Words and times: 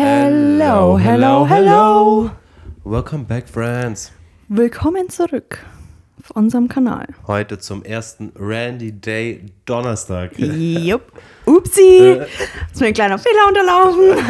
Hello, 0.00 0.96
hello, 0.96 1.44
hello. 1.44 2.30
Welcome 2.84 3.24
back, 3.24 3.48
friends. 3.48 4.12
Willkommen 4.46 5.08
zurück 5.08 5.58
auf 6.22 6.30
unserem 6.36 6.68
Kanal. 6.68 7.08
Heute 7.26 7.58
zum 7.58 7.82
ersten 7.82 8.32
Randy 8.36 8.92
Day 8.92 9.46
Donnerstag. 9.64 10.30
Jupp. 10.38 11.10
Upsi. 11.46 12.20
Ist 12.72 12.80
mir 12.80 12.86
ein 12.86 12.94
kleiner 12.94 13.18
Fehler 13.18 13.48
unterlaufen. 13.48 14.24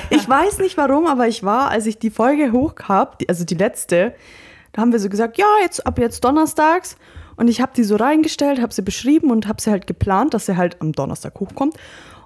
Ich 0.10 0.28
weiß 0.28 0.58
nicht 0.58 0.76
warum, 0.76 1.06
aber 1.06 1.26
ich 1.26 1.42
war, 1.42 1.70
als 1.70 1.86
ich 1.86 1.98
die 1.98 2.10
Folge 2.10 2.52
hochgab, 2.52 3.22
also 3.26 3.46
die 3.46 3.54
letzte, 3.54 4.12
da 4.72 4.82
haben 4.82 4.92
wir 4.92 5.00
so 5.00 5.08
gesagt, 5.08 5.38
ja, 5.38 5.46
jetzt 5.62 5.86
ab 5.86 5.98
jetzt 5.98 6.22
donnerstags. 6.22 6.98
Und 7.36 7.48
ich 7.48 7.62
habe 7.62 7.72
die 7.74 7.84
so 7.84 7.96
reingestellt, 7.96 8.60
habe 8.60 8.74
sie 8.74 8.82
beschrieben 8.82 9.30
und 9.30 9.48
habe 9.48 9.62
sie 9.62 9.70
halt 9.70 9.86
geplant, 9.86 10.34
dass 10.34 10.44
sie 10.44 10.58
halt 10.58 10.82
am 10.82 10.92
Donnerstag 10.92 11.40
hochkommt. 11.40 11.78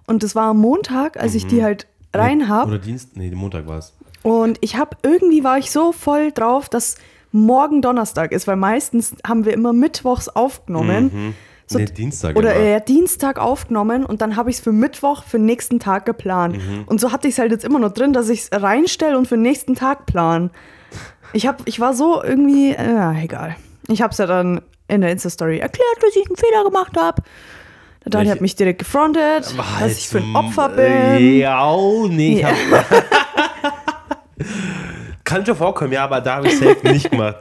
Und 0.08 0.24
das 0.24 0.34
war 0.34 0.50
am 0.50 0.58
Montag, 0.58 1.16
als 1.16 1.36
ich 1.36 1.46
die 1.46 1.62
halt 1.62 1.86
rein 2.14 2.48
habe. 2.48 2.70
Oder 2.70 2.78
Dienst? 2.78 3.16
Nee, 3.16 3.30
Montag 3.30 3.66
war 3.66 3.78
es. 3.78 3.94
Und 4.22 4.58
ich 4.60 4.76
habe 4.76 4.96
irgendwie 5.02 5.44
war 5.44 5.58
ich 5.58 5.70
so 5.70 5.92
voll 5.92 6.32
drauf, 6.32 6.68
dass 6.68 6.96
morgen 7.32 7.82
Donnerstag 7.82 8.32
ist, 8.32 8.46
weil 8.46 8.56
meistens 8.56 9.14
haben 9.26 9.44
wir 9.44 9.52
immer 9.52 9.72
mittwochs 9.72 10.28
aufgenommen. 10.28 11.34
So, 11.66 11.78
Nee, 11.78 11.84
Dienstag 11.84 12.36
Oder 12.36 12.54
immer. 12.54 12.64
äh, 12.76 12.80
Dienstag 12.80 13.38
aufgenommen 13.38 14.06
und 14.06 14.22
dann 14.22 14.36
habe 14.36 14.48
ich 14.48 14.56
es 14.56 14.62
für 14.62 14.72
Mittwoch 14.72 15.24
für 15.24 15.36
den 15.36 15.44
nächsten 15.44 15.78
Tag 15.78 16.06
geplant. 16.06 16.56
Mhm. 16.56 16.84
Und 16.86 16.98
so 16.98 17.12
hatte 17.12 17.28
ich 17.28 17.34
es 17.34 17.38
halt 17.38 17.52
jetzt 17.52 17.64
immer 17.64 17.78
noch 17.78 17.92
drin, 17.92 18.14
dass 18.14 18.30
ich 18.30 18.40
es 18.40 18.48
reinstelle 18.52 19.18
und 19.18 19.28
für 19.28 19.36
den 19.36 19.42
nächsten 19.42 19.74
Tag 19.74 20.06
plan. 20.06 20.50
Ich, 21.34 21.46
hab, 21.46 21.60
ich 21.66 21.78
war 21.78 21.92
so 21.92 22.22
irgendwie, 22.22 22.70
äh, 22.70 22.94
ja, 22.94 23.12
egal. 23.20 23.56
Ich 23.88 24.00
habe 24.00 24.12
es 24.12 24.18
ja 24.18 24.26
dann 24.26 24.62
in 24.88 25.02
der 25.02 25.10
Insta-Story 25.10 25.58
erklärt, 25.58 25.96
dass 26.00 26.16
ich 26.16 26.26
einen 26.26 26.36
Fehler 26.36 26.64
gemacht 26.64 26.96
habe. 26.96 27.22
Der 28.04 28.10
Dani 28.10 28.24
Welche- 28.24 28.32
hat 28.32 28.40
mich 28.40 28.56
direkt 28.56 28.78
gefrontet, 28.80 29.54
dass 29.80 29.98
ich 29.98 30.08
für 30.08 30.18
ein 30.18 30.34
Opfer 30.36 30.68
bin. 30.70 31.38
Ja, 31.38 31.76
nee. 32.08 32.36
ich 32.36 32.40
Ja. 32.42 32.52
Kann 35.24 35.44
schon 35.44 35.56
vorkommen, 35.56 35.92
ja, 35.92 36.04
aber 36.04 36.20
da 36.20 36.36
habe 36.36 36.46
ich 36.48 36.54
es 36.54 36.60
safe 36.60 36.88
nicht 36.90 37.10
gemacht. 37.10 37.36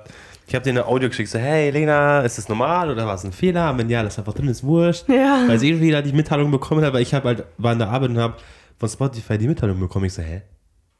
Ich 0.47 0.55
habe 0.55 0.63
dir 0.63 0.71
eine 0.71 0.85
Audio 0.85 1.09
geschickt, 1.09 1.29
so, 1.29 1.39
hey 1.39 1.69
Lena, 1.69 2.21
ist 2.21 2.37
das 2.37 2.47
normal 2.49 2.89
oder 2.89 3.05
war 3.05 3.15
es 3.15 3.23
ein 3.23 3.31
Fehler? 3.33 3.77
Wenn 3.77 3.89
ja, 3.89 4.03
das 4.03 4.17
einfach 4.17 4.33
drin 4.33 4.47
ist, 4.47 4.63
wurscht. 4.63 5.07
Ja. 5.09 5.43
Weil 5.47 5.59
sie 5.59 5.69
irgendwie 5.69 5.91
da 5.91 6.01
die 6.01 6.13
Mitteilung 6.13 6.51
bekommen 6.51 6.81
hat, 6.81 6.87
aber 6.89 7.01
ich 7.01 7.13
habe 7.13 7.27
halt, 7.27 7.43
war 7.57 7.73
in 7.73 7.79
der 7.79 7.89
Arbeit 7.89 8.09
und 8.11 8.17
habe 8.17 8.35
von 8.77 8.89
Spotify 8.89 9.37
die 9.37 9.47
Mitteilung 9.47 9.79
bekommen. 9.79 10.05
Ich 10.05 10.13
so, 10.13 10.21
hä? 10.21 10.41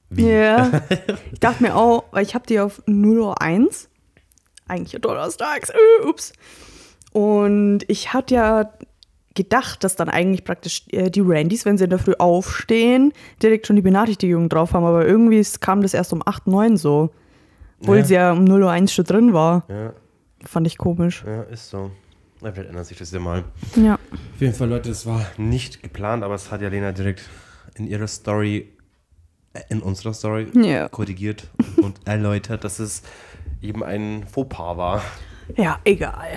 Wie? 0.10 0.30
Ja. 0.30 0.70
Ich 1.32 1.40
dachte 1.40 1.64
mir 1.64 1.76
auch, 1.76 2.06
weil 2.12 2.24
ich 2.24 2.36
habe 2.36 2.46
die 2.48 2.60
auf 2.60 2.82
0 2.86 3.20
Uhr 3.20 3.42
1. 3.42 3.90
Eigentlich 4.68 5.02
donnerstags. 5.02 5.70
Äh, 5.70 6.06
ups. 6.08 6.34
Und 7.14 7.80
ich 7.88 8.14
hatte 8.14 8.36
ja 8.36 8.70
gedacht, 9.38 9.84
dass 9.86 9.96
dann 9.96 10.10
eigentlich 10.10 10.44
praktisch 10.44 10.84
äh, 10.92 11.10
die 11.10 11.22
Randys, 11.22 11.64
wenn 11.64 11.78
sie 11.78 11.86
in 11.86 11.90
der 11.90 12.00
Früh 12.00 12.14
aufstehen, 12.20 13.14
direkt 13.42 13.68
schon 13.68 13.78
die 13.78 13.82
Benachrichtigung 13.82 14.50
drauf 14.50 14.74
haben. 14.74 14.84
Aber 14.84 15.06
irgendwie 15.08 15.42
kam 15.62 15.82
das 15.82 15.94
erst 15.94 16.12
um 16.12 16.22
8, 16.26 16.48
9 16.48 16.76
so. 16.76 17.12
Obwohl 17.80 18.00
Ja. 18.00 18.04
sie 18.06 18.14
ja 18.16 18.32
um 18.34 18.44
0 18.44 18.64
Uhr 18.64 18.72
1 18.72 18.92
schon 18.92 19.06
drin 19.06 19.34
war. 19.34 19.64
Ja, 19.70 19.94
Fand 20.46 20.68
ich 20.68 20.78
komisch. 20.78 21.24
ja, 21.26 21.44
ist 21.44 21.70
so. 21.70 21.92
Na, 22.42 22.52
vielleicht 22.52 22.70
ändert 22.70 22.86
sich 22.86 22.98
das 22.98 23.12
ja 23.12 23.20
mal. 23.20 23.44
Ja. 23.76 23.96
Auf 23.96 24.42
jeden 24.42 24.54
Fall, 24.54 24.70
Leute, 24.70 24.90
es 24.92 25.06
war 25.06 25.26
nicht 25.38 25.82
geplant, 25.82 26.24
aber 26.24 26.36
es 26.36 26.52
hat 26.52 26.62
ja 26.62 26.68
Lena 26.70 26.92
direkt 26.92 27.24
in 27.76 27.88
ihrer 27.88 28.08
Story, 28.08 28.70
äh, 29.54 29.62
in 29.70 29.82
unserer 29.82 30.14
Story, 30.14 30.48
Ja. 30.54 30.88
korrigiert 30.90 31.48
und 31.82 32.00
erläutert, 32.06 32.64
dass 32.64 32.80
es 32.80 33.02
eben 33.62 33.84
ein 33.84 34.26
Fauxpas 34.28 34.78
war. 34.78 35.02
Ja, 35.56 35.80
egal. 35.84 36.28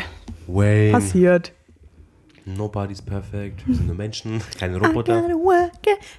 Wayne, 0.47 0.93
Passiert. 0.93 1.53
Nobody's 2.45 3.03
perfect, 3.03 3.67
wir 3.67 3.75
sind 3.75 3.87
nur 3.87 3.97
Menschen, 3.97 4.41
keine 4.59 4.79
Roboter. 4.79 5.25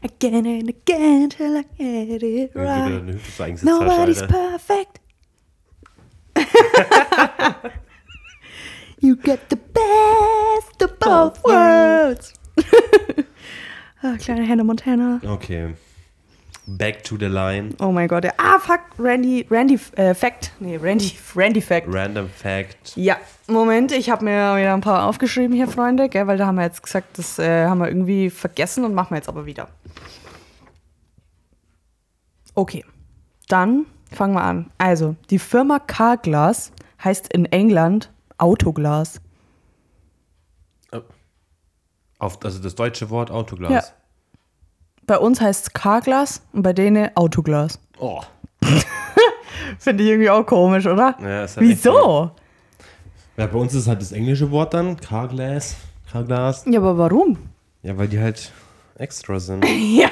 again 0.03 0.45
and 0.45 0.69
again 0.69 1.29
till 1.29 1.57
I 1.57 1.63
get 1.77 2.23
it 2.23 2.55
right. 2.55 2.91
Hüfte 2.91 3.65
Nobody's 3.65 4.21
perfect. 4.23 4.99
you 9.01 9.15
get 9.15 9.49
the 9.49 9.57
best 9.57 10.81
of 10.81 10.97
both 10.99 11.43
worlds. 11.43 12.33
ah, 14.03 14.17
kleine 14.19 14.45
Hannah 14.45 14.63
Montana. 14.63 15.21
Okay. 15.23 15.75
Back 16.77 17.03
to 17.03 17.17
the 17.17 17.25
line. 17.25 17.75
Oh 17.79 17.91
mein 17.91 18.07
Gott. 18.07 18.23
ja. 18.23 18.31
Ah, 18.37 18.59
fuck. 18.59 18.79
Randy, 18.97 19.45
Randy, 19.49 19.79
äh, 19.95 20.13
Fact. 20.13 20.51
Nee, 20.59 20.77
Randy, 20.77 21.11
Randy 21.35 21.61
Fact. 21.61 21.87
Random 21.89 22.29
Fact. 22.29 22.95
Ja, 22.95 23.17
Moment, 23.47 23.91
ich 23.91 24.09
habe 24.09 24.23
mir 24.23 24.55
wieder 24.57 24.73
ein 24.73 24.81
paar 24.81 25.05
aufgeschrieben 25.07 25.55
hier, 25.55 25.67
Freunde, 25.67 26.07
gell, 26.09 26.27
weil 26.27 26.37
da 26.37 26.45
haben 26.47 26.55
wir 26.55 26.63
jetzt 26.63 26.83
gesagt, 26.83 27.17
das 27.17 27.39
äh, 27.39 27.65
haben 27.65 27.79
wir 27.79 27.87
irgendwie 27.87 28.29
vergessen 28.29 28.85
und 28.85 28.93
machen 28.93 29.11
wir 29.11 29.17
jetzt 29.17 29.29
aber 29.29 29.45
wieder. 29.45 29.67
Okay, 32.55 32.85
dann 33.47 33.85
fangen 34.11 34.33
wir 34.33 34.43
an. 34.43 34.71
Also, 34.77 35.15
die 35.29 35.39
Firma 35.39 35.79
Carglass 35.79 36.71
heißt 37.03 37.33
in 37.33 37.45
England 37.45 38.11
Autoglas. 38.37 39.21
Auf, 42.19 42.37
also 42.45 42.61
das 42.61 42.75
deutsche 42.75 43.09
Wort 43.09 43.31
Autoglas. 43.31 43.71
Ja. 43.71 43.83
Bei 45.07 45.17
uns 45.17 45.41
heißt 45.41 45.63
es 45.67 45.73
Carglass 45.73 46.41
und 46.53 46.61
bei 46.61 46.73
denen 46.73 47.09
Autoglas. 47.15 47.79
Oh. 47.99 48.21
Finde 49.79 50.03
ich 50.03 50.09
irgendwie 50.09 50.29
auch 50.29 50.45
komisch, 50.45 50.85
oder? 50.85 51.15
Ja, 51.21 51.43
ist 51.43 51.57
halt. 51.57 51.67
Wieso? 51.67 52.31
Ja, 53.37 53.47
bei 53.47 53.57
uns 53.57 53.73
ist 53.73 53.87
halt 53.87 54.01
das 54.01 54.11
englische 54.11 54.51
Wort 54.51 54.73
dann, 54.73 54.97
Carglass. 54.97 55.75
Carglass. 56.11 56.63
Ja, 56.67 56.79
aber 56.79 56.97
warum? 56.97 57.37
Ja, 57.83 57.97
weil 57.97 58.07
die 58.07 58.19
halt 58.19 58.51
extra 58.97 59.39
sind. 59.39 59.65
Ja, 59.79 60.09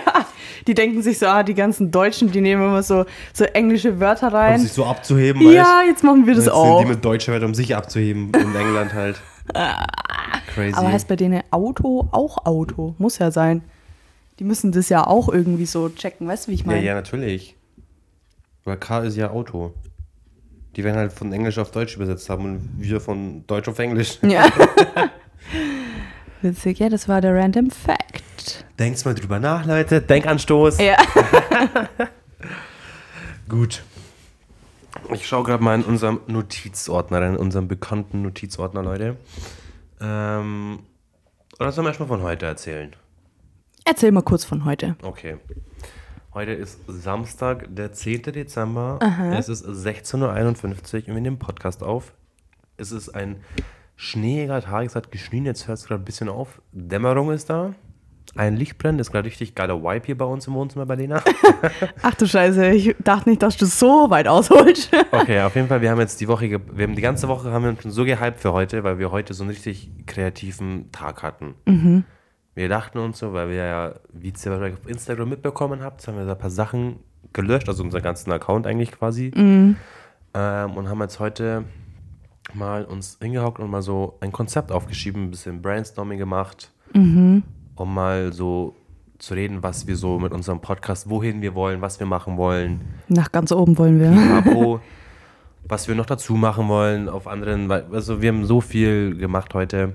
die 0.67 0.73
denken 0.73 1.01
sich 1.01 1.19
so, 1.19 1.27
ah, 1.27 1.43
die 1.43 1.53
ganzen 1.53 1.91
Deutschen, 1.91 2.31
die 2.31 2.41
nehmen 2.41 2.63
immer 2.63 2.83
so, 2.83 3.05
so 3.33 3.43
englische 3.45 3.99
Wörter 3.99 4.27
Um 4.27 4.33
rein. 4.35 4.59
sich 4.59 4.73
so 4.73 4.85
abzuheben, 4.85 5.41
Ja, 5.51 5.81
jetzt 5.85 6.03
machen 6.03 6.25
wir 6.25 6.35
das 6.35 6.45
Jetzt 6.45 6.53
auch. 6.53 6.79
sind 6.79 6.87
die 6.89 6.93
mit 6.95 7.05
deutscher 7.05 7.31
Welt, 7.33 7.43
um 7.43 7.53
sich 7.53 7.75
abzuheben 7.75 8.31
in 8.33 8.55
England 8.55 8.93
halt. 8.93 9.21
Crazy. 10.53 10.75
Aber 10.75 10.91
heißt 10.91 11.07
bei 11.07 11.15
denen 11.15 11.43
Auto 11.51 12.07
auch 12.11 12.45
Auto? 12.45 12.95
Muss 12.97 13.19
ja 13.19 13.31
sein. 13.31 13.61
Die 14.39 14.45
müssen 14.45 14.71
das 14.71 14.89
ja 14.89 15.05
auch 15.05 15.29
irgendwie 15.29 15.65
so 15.65 15.89
checken, 15.89 16.27
weißt 16.27 16.47
du, 16.47 16.51
wie 16.51 16.55
ich 16.55 16.61
ja, 16.61 16.67
meine? 16.67 16.83
ja, 16.83 16.93
natürlich. 16.93 17.57
Weil 18.63 18.77
Car 18.77 19.03
ist 19.03 19.17
ja 19.17 19.31
Auto. 19.31 19.73
Die 20.75 20.83
werden 20.83 20.97
halt 20.97 21.11
von 21.11 21.33
Englisch 21.33 21.57
auf 21.57 21.71
Deutsch 21.71 21.95
übersetzt 21.95 22.29
haben 22.29 22.45
und 22.45 22.69
wir 22.77 23.01
von 23.01 23.45
Deutsch 23.47 23.67
auf 23.67 23.79
Englisch. 23.79 24.19
Ja. 24.21 24.47
Witzig, 26.41 26.79
ja, 26.79 26.87
das 26.87 27.09
war 27.09 27.19
der 27.19 27.35
Random 27.35 27.69
Fact. 27.69 28.63
Denkt 28.77 29.03
mal 29.03 29.13
drüber 29.13 29.39
nach, 29.39 29.65
Leute. 29.65 30.01
Denkanstoß. 30.01 30.79
Ja. 30.79 30.95
Gut. 33.49 33.83
Ich 35.11 35.27
schaue 35.27 35.43
gerade 35.43 35.61
mal 35.61 35.75
in 35.75 35.83
unserem 35.83 36.21
Notizordner 36.27 37.27
in 37.27 37.35
unserem 37.35 37.67
bekannten 37.67 38.21
Notizordner, 38.21 38.83
Leute. 38.83 39.17
Ähm, 39.99 40.79
oder 41.59 41.73
sollen 41.73 41.85
wir 41.85 41.89
erstmal 41.89 42.07
von 42.07 42.21
heute 42.21 42.45
erzählen? 42.45 42.95
Erzähl 43.89 44.11
mal 44.11 44.21
kurz 44.21 44.45
von 44.45 44.65
heute. 44.65 44.95
Okay. 45.01 45.37
Heute 46.31 46.51
ist 46.51 46.79
Samstag, 46.85 47.65
der 47.75 47.91
10. 47.91 48.21
Dezember. 48.21 48.99
Es 49.35 49.49
ist 49.49 49.65
16.51 49.65 50.19
Uhr 50.21 50.29
und 50.29 51.15
wir 51.15 51.21
nehmen 51.21 51.39
Podcast 51.39 51.81
auf. 51.81 52.13
Es 52.77 52.91
ist 52.91 53.09
ein 53.09 53.37
schneeiger 53.95 54.61
Tag, 54.61 54.85
es 54.85 54.95
hat 54.95 55.11
geschnien, 55.11 55.45
jetzt 55.45 55.67
hört 55.67 55.79
es 55.79 55.85
gerade 55.87 56.03
ein 56.03 56.05
bisschen 56.05 56.29
auf. 56.29 56.61
Dämmerung 56.71 57.31
ist 57.31 57.49
da. 57.49 57.73
Ein 58.35 58.57
Licht 58.57 58.77
brennt, 58.77 59.01
ist 59.01 59.11
gerade 59.11 59.25
richtig 59.25 59.55
geiler 59.55 59.81
Vibe 59.81 60.05
hier 60.05 60.17
bei 60.19 60.25
uns 60.25 60.45
im 60.45 60.53
Wohnzimmer 60.53 60.85
bei 60.85 60.93
Lena. 60.93 61.23
Ach 62.03 62.13
du 62.13 62.27
Scheiße, 62.27 62.69
ich 62.69 62.95
dachte 63.03 63.27
nicht, 63.27 63.41
dass 63.41 63.57
du 63.57 63.65
so 63.65 64.11
weit 64.11 64.27
ausholst. 64.27 64.91
Okay, 65.11 65.41
auf 65.41 65.55
jeden 65.55 65.67
Fall, 65.67 65.81
wir 65.81 65.89
haben 65.89 65.99
jetzt 65.99 66.21
die 66.21 66.27
Woche, 66.27 66.47
wir 66.47 66.83
haben 66.83 66.95
die 66.95 67.01
ganze 67.01 67.27
Woche 67.27 67.51
haben 67.51 67.63
wir 67.63 67.71
uns 67.71 67.81
schon 67.81 67.89
so 67.89 68.05
gehypt 68.05 68.39
für 68.39 68.53
heute, 68.53 68.83
weil 68.83 68.99
wir 68.99 69.09
heute 69.09 69.33
so 69.33 69.41
einen 69.41 69.49
richtig 69.49 69.89
kreativen 70.05 70.91
Tag 70.91 71.23
hatten. 71.23 71.55
Wir 72.59 72.67
dachten 72.67 72.97
uns 72.97 73.19
so, 73.19 73.31
weil 73.31 73.47
wir 73.47 73.55
ja, 73.55 73.93
wie 74.11 74.27
ihr 74.27 74.51
wahrscheinlich 74.51 74.81
auf 74.81 74.89
Instagram 74.89 75.29
mitbekommen 75.29 75.81
habt, 75.81 76.05
haben 76.05 76.17
wir 76.17 76.25
da 76.25 76.33
ein 76.33 76.37
paar 76.37 76.49
Sachen 76.49 76.97
gelöscht, 77.31 77.69
also 77.69 77.83
unseren 77.83 78.03
ganzen 78.03 78.33
Account 78.33 78.67
eigentlich 78.67 78.91
quasi. 78.91 79.31
Ähm, 80.33 80.71
und 80.75 80.89
haben 80.89 80.99
jetzt 80.99 81.21
heute 81.21 81.63
mal 82.53 82.83
uns 82.83 83.17
hingehockt 83.21 83.59
und 83.59 83.71
mal 83.71 83.81
so 83.81 84.17
ein 84.19 84.33
Konzept 84.33 84.73
aufgeschrieben, 84.73 85.23
ein 85.23 85.31
bisschen 85.31 85.61
Brainstorming 85.61 86.17
gemacht, 86.17 86.73
um 87.75 87.93
mal 87.93 88.33
so 88.33 88.75
zu 89.19 89.35
reden, 89.35 89.63
was 89.63 89.87
wir 89.87 89.95
so 89.95 90.19
mit 90.19 90.33
unserem 90.33 90.59
Podcast, 90.59 91.09
wohin 91.09 91.41
wir 91.41 91.55
wollen, 91.55 91.81
was 91.81 91.97
wir 92.01 92.07
machen 92.07 92.35
wollen. 92.35 92.81
Nach 93.07 93.31
ganz 93.31 93.53
oben 93.53 93.77
wollen 93.77 94.01
wir. 94.01 94.11
Abo, 94.37 94.81
was 95.63 95.87
wir 95.87 95.95
noch 95.95 96.07
dazu 96.07 96.33
machen 96.33 96.67
wollen 96.67 97.07
auf 97.07 97.25
anderen, 97.25 97.71
also 97.71 98.21
wir 98.21 98.27
haben 98.27 98.43
so 98.43 98.59
viel 98.59 99.15
gemacht 99.15 99.53
heute. 99.53 99.93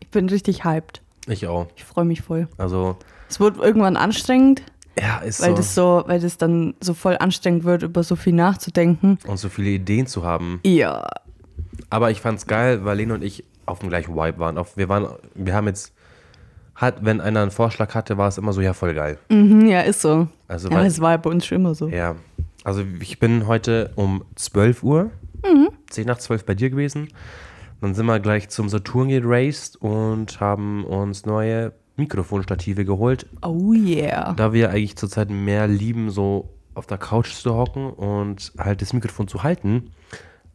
Ich 0.00 0.10
bin 0.10 0.28
richtig 0.28 0.64
hyped. 0.64 1.03
Ich 1.26 1.46
auch. 1.46 1.66
Ich 1.76 1.84
freue 1.84 2.04
mich 2.04 2.22
voll. 2.22 2.48
Also, 2.58 2.96
Es 3.28 3.40
wird 3.40 3.56
irgendwann 3.58 3.96
anstrengend, 3.96 4.62
ja, 4.98 5.18
ist 5.18 5.40
weil 5.40 5.50
so. 5.50 5.56
das 5.56 5.74
so, 5.74 6.04
weil 6.06 6.20
das 6.20 6.36
dann 6.38 6.74
so 6.80 6.94
voll 6.94 7.16
anstrengend 7.18 7.64
wird, 7.64 7.82
über 7.82 8.02
so 8.02 8.16
viel 8.16 8.32
nachzudenken. 8.34 9.18
und 9.26 9.36
so 9.38 9.48
viele 9.48 9.70
Ideen 9.70 10.06
zu 10.06 10.22
haben. 10.24 10.60
Ja. 10.64 11.06
Aber 11.90 12.10
ich 12.10 12.20
fand's 12.20 12.46
geil, 12.46 12.84
weil 12.84 12.96
Lena 12.98 13.14
und 13.14 13.22
ich 13.24 13.44
auf 13.66 13.78
dem 13.78 13.88
gleichen 13.88 14.14
Vibe 14.14 14.38
waren. 14.38 14.58
Auf, 14.58 14.76
wir 14.76 14.88
waren, 14.88 15.08
wir 15.34 15.54
haben 15.54 15.66
jetzt 15.66 15.92
hat, 16.74 17.04
wenn 17.04 17.20
einer 17.20 17.40
einen 17.42 17.50
Vorschlag 17.52 17.94
hatte, 17.94 18.18
war 18.18 18.28
es 18.28 18.36
immer 18.36 18.52
so, 18.52 18.60
ja, 18.60 18.72
voll 18.74 18.94
geil. 18.94 19.16
Mhm, 19.30 19.66
ja, 19.66 19.80
ist 19.82 20.00
so. 20.02 20.26
Also, 20.48 20.68
ja, 20.68 20.76
weil- 20.76 20.86
es 20.86 21.00
war 21.00 21.12
ja 21.12 21.16
bei 21.18 21.30
uns 21.30 21.46
schon 21.46 21.56
immer 21.56 21.74
so. 21.74 21.88
Ja, 21.88 22.16
also 22.64 22.82
ich 23.00 23.18
bin 23.20 23.46
heute 23.46 23.92
um 23.94 24.24
12 24.34 24.82
Uhr, 24.82 25.10
Mhm. 25.44 25.68
10 25.90 26.06
nach 26.06 26.18
12 26.18 26.44
bei 26.44 26.54
dir 26.54 26.70
gewesen. 26.70 27.08
Dann 27.84 27.94
sind 27.94 28.06
wir 28.06 28.18
gleich 28.18 28.48
zum 28.48 28.70
Saturn 28.70 29.08
geraced 29.10 29.76
und 29.76 30.40
haben 30.40 30.86
uns 30.86 31.26
neue 31.26 31.74
Mikrofonstative 31.96 32.86
geholt, 32.86 33.26
Oh 33.42 33.74
yeah. 33.74 34.32
da 34.32 34.54
wir 34.54 34.70
eigentlich 34.70 34.96
zurzeit 34.96 35.28
mehr 35.28 35.68
lieben, 35.68 36.08
so 36.08 36.48
auf 36.72 36.86
der 36.86 36.96
Couch 36.96 37.34
zu 37.34 37.54
hocken 37.54 37.90
und 37.90 38.54
halt 38.56 38.80
das 38.80 38.94
Mikrofon 38.94 39.28
zu 39.28 39.42
halten. 39.42 39.90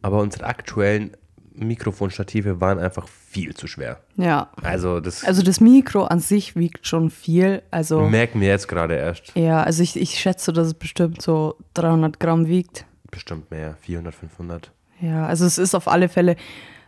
Aber 0.02 0.18
unsere 0.18 0.46
aktuellen 0.46 1.12
Mikrofonstative 1.54 2.60
waren 2.60 2.80
einfach 2.80 3.06
viel 3.06 3.54
zu 3.54 3.68
schwer. 3.68 4.00
Ja. 4.16 4.50
Also 4.64 4.98
das 4.98 5.22
Also 5.24 5.42
das 5.44 5.60
Mikro 5.60 6.06
an 6.06 6.18
sich 6.18 6.56
wiegt 6.56 6.84
schon 6.84 7.10
viel. 7.10 7.62
Also 7.70 8.08
merken 8.08 8.40
wir 8.40 8.48
jetzt 8.48 8.66
gerade 8.66 8.96
erst. 8.96 9.36
ja, 9.36 9.62
also 9.62 9.84
ich, 9.84 9.96
ich 9.96 10.18
schätze, 10.18 10.52
dass 10.52 10.66
es 10.66 10.74
bestimmt 10.74 11.22
so 11.22 11.54
300 11.74 12.18
Gramm 12.18 12.48
wiegt. 12.48 12.86
Bestimmt 13.08 13.52
mehr, 13.52 13.76
400, 13.82 14.12
500. 14.16 14.72
Ja, 15.00 15.26
also 15.26 15.46
es 15.46 15.58
ist 15.58 15.76
auf 15.76 15.86
alle 15.86 16.08
Fälle 16.08 16.34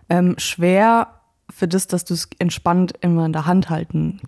ähm, 0.08 0.34
schwer 0.38 1.08
für 1.50 1.68
das, 1.68 1.86
dass 1.86 2.04
du 2.04 2.14
es 2.14 2.28
entspannt 2.38 2.94
immer 3.00 3.26
in 3.26 3.32
der 3.32 3.46
Hand 3.46 3.68
halten 3.70 4.20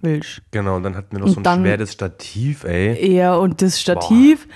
willst. 0.00 0.42
Genau, 0.50 0.76
und 0.76 0.82
dann 0.82 0.96
hatten 0.96 1.12
wir 1.12 1.18
noch 1.20 1.26
Und 1.26 1.32
so 1.34 1.40
ein 1.40 1.44
dann- 1.44 1.60
schweres 1.60 1.92
Stativ, 1.92 2.64
ey. 2.64 3.14
Ja, 3.14 3.34
und 3.36 3.60
das 3.60 3.80
Stativ, 3.80 4.48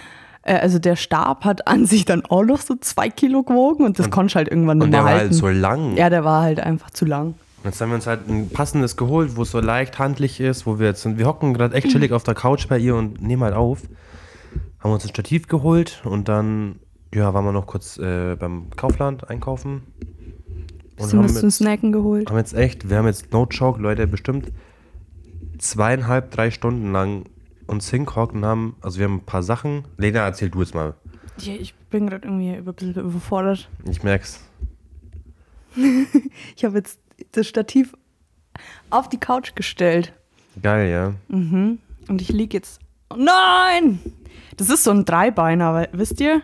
äh, 0.42 0.54
also 0.54 0.78
der 0.78 0.96
Stab 0.96 1.44
hat 1.44 1.66
an 1.68 1.84
sich 1.86 2.04
dann 2.06 2.24
auch 2.26 2.44
noch 2.44 2.60
so 2.60 2.76
zwei 2.80 3.10
Kilo 3.10 3.42
gewogen 3.42 3.84
und 3.84 3.98
das 3.98 4.10
konnte 4.10 4.32
ich 4.32 4.36
halt 4.36 4.48
irgendwann 4.48 4.78
nicht 4.78 4.84
Und 4.86 4.90
mehr 4.90 5.00
der 5.00 5.04
war 5.04 5.12
halten. 5.12 5.30
halt 5.30 5.34
so 5.34 5.48
lang. 5.48 5.96
ja, 5.96 6.08
der 6.10 6.24
war 6.24 6.42
halt 6.42 6.60
einfach 6.60 6.90
zu 6.90 7.04
lang. 7.04 7.34
Jetzt 7.62 7.80
haben 7.80 7.88
wir 7.90 7.94
uns 7.96 8.06
halt 8.06 8.28
ein 8.28 8.50
passendes 8.50 8.96
geholt, 8.96 9.36
wo 9.36 9.42
es 9.42 9.50
so 9.50 9.58
leicht 9.60 9.98
handlich 9.98 10.38
ist, 10.38 10.66
wo 10.66 10.78
wir 10.78 10.88
jetzt 10.88 11.00
sind. 11.02 11.18
Wir 11.18 11.26
hocken 11.26 11.54
gerade 11.54 11.74
echt 11.74 11.88
chillig 11.88 12.12
auf 12.12 12.22
der 12.22 12.34
Couch 12.34 12.68
bei 12.68 12.78
ihr 12.78 12.94
und 12.94 13.22
nehmen 13.22 13.42
halt 13.42 13.54
auf. 13.54 13.80
Haben 14.80 14.92
uns 14.92 15.04
ein 15.04 15.08
Stativ 15.08 15.48
geholt 15.48 16.02
und 16.04 16.28
dann, 16.28 16.78
ja, 17.14 17.32
waren 17.32 17.42
wir 17.46 17.52
noch 17.52 17.66
kurz 17.66 17.96
äh, 17.98 18.36
beim 18.36 18.68
Kaufland 18.76 19.30
einkaufen. 19.30 19.82
Haben 21.00 21.22
wir 21.28 21.28
zum 21.40 21.50
Snacken 21.50 21.92
geholt. 21.92 22.30
haben 22.30 22.36
jetzt 22.38 22.54
echt, 22.54 22.88
wir 22.88 22.96
haben 22.98 23.06
jetzt 23.06 23.32
No 23.32 23.46
Joke, 23.50 23.80
Leute, 23.80 24.06
bestimmt 24.06 24.52
zweieinhalb, 25.58 26.30
drei 26.30 26.50
Stunden 26.50 26.92
lang 26.92 27.24
uns 27.66 27.88
hingehockt 27.90 28.34
und 28.34 28.44
haben, 28.44 28.76
also 28.80 28.98
wir 28.98 29.04
haben 29.06 29.16
ein 29.16 29.24
paar 29.24 29.42
Sachen. 29.42 29.84
Lena, 29.96 30.20
erzähl 30.20 30.50
du 30.50 30.60
jetzt 30.60 30.74
mal. 30.74 30.94
Ja, 31.40 31.54
ich 31.54 31.74
bin 31.90 32.06
gerade 32.08 32.26
irgendwie 32.28 32.54
über- 32.56 32.72
ein 32.72 32.74
bisschen 32.74 32.94
überfordert. 32.94 33.68
Ich 33.88 34.02
merk's. 34.02 34.40
Ich 36.56 36.64
habe 36.64 36.76
jetzt 36.78 37.00
das 37.32 37.48
Stativ 37.48 37.94
auf 38.90 39.08
die 39.08 39.18
Couch 39.18 39.54
gestellt 39.56 40.12
Geil, 40.62 40.88
ja. 40.90 41.14
und 41.36 41.80
ich 42.20 42.28
liege 42.28 42.56
jetzt. 42.56 42.80
Oh 43.10 43.16
nein! 43.18 43.98
Das 44.56 44.70
ist 44.70 44.84
so 44.84 44.92
ein 44.92 45.04
Dreibeiner, 45.04 45.88
wisst 45.92 46.20
ihr? 46.20 46.42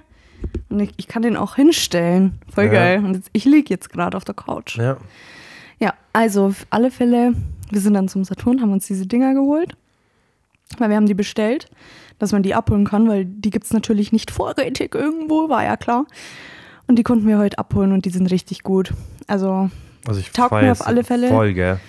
Und 0.70 0.80
ich, 0.80 0.90
ich 0.96 1.08
kann 1.08 1.22
den 1.22 1.36
auch 1.36 1.56
hinstellen. 1.56 2.38
Voll 2.52 2.66
Ja. 2.66 2.70
geil. 2.72 3.04
Und 3.04 3.14
jetzt, 3.14 3.28
ich 3.32 3.44
liege 3.44 3.68
jetzt 3.70 3.90
gerade 3.90 4.16
auf 4.16 4.24
der 4.24 4.34
Couch. 4.34 4.78
Ja. 4.78 4.96
Ja, 5.78 5.94
also 6.12 6.46
auf 6.46 6.66
alle 6.70 6.90
Fälle, 6.90 7.34
wir 7.70 7.80
sind 7.80 7.94
dann 7.94 8.08
zum 8.08 8.24
Saturn, 8.24 8.60
haben 8.60 8.72
uns 8.72 8.86
diese 8.86 9.06
Dinger 9.06 9.34
geholt, 9.34 9.76
weil 10.78 10.90
wir 10.90 10.96
haben 10.96 11.06
die 11.06 11.14
bestellt, 11.14 11.68
dass 12.18 12.32
man 12.32 12.42
die 12.42 12.54
abholen 12.54 12.84
kann, 12.84 13.08
weil 13.08 13.24
die 13.24 13.50
gibt 13.50 13.64
es 13.64 13.72
natürlich 13.72 14.12
nicht 14.12 14.30
vorrätig 14.30 14.94
irgendwo, 14.94 15.48
war 15.48 15.64
ja 15.64 15.76
klar. 15.76 16.04
Und 16.86 16.96
die 16.96 17.02
konnten 17.02 17.26
wir 17.26 17.38
heute 17.38 17.58
abholen 17.58 17.92
und 17.92 18.04
die 18.04 18.10
sind 18.10 18.30
richtig 18.30 18.62
gut. 18.62 18.92
Also 19.26 19.70
Also 20.06 20.20
ich 20.20 20.30
Taugt 20.32 20.52
mir 20.52 20.70
auf 20.72 20.86
alle 20.86 21.02
Fälle. 21.02 21.28
Voll, 21.28 21.54
gell. 21.54 21.80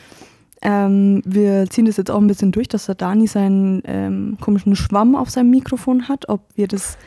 ähm, 0.62 1.22
wir 1.25 1.69
ziehen 1.69 1.86
das 1.86 1.98
jetzt 1.98 2.12
auch 2.12 2.19
ein 2.22 2.28
bisschen 2.28 2.51
durch, 2.54 2.69
dass 2.69 2.86
der 2.86 2.95
Dani 2.95 3.28
seinen 3.28 3.81
ähm, 3.86 4.38
komischen 4.39 4.75
Schwamm 4.75 5.16
auf 5.16 5.30
seinem 5.30 5.50
Mikrofon 5.50 6.07
hat, 6.07 6.30
ob 6.30 6.42
wir 6.56 6.68
das... 6.68 6.98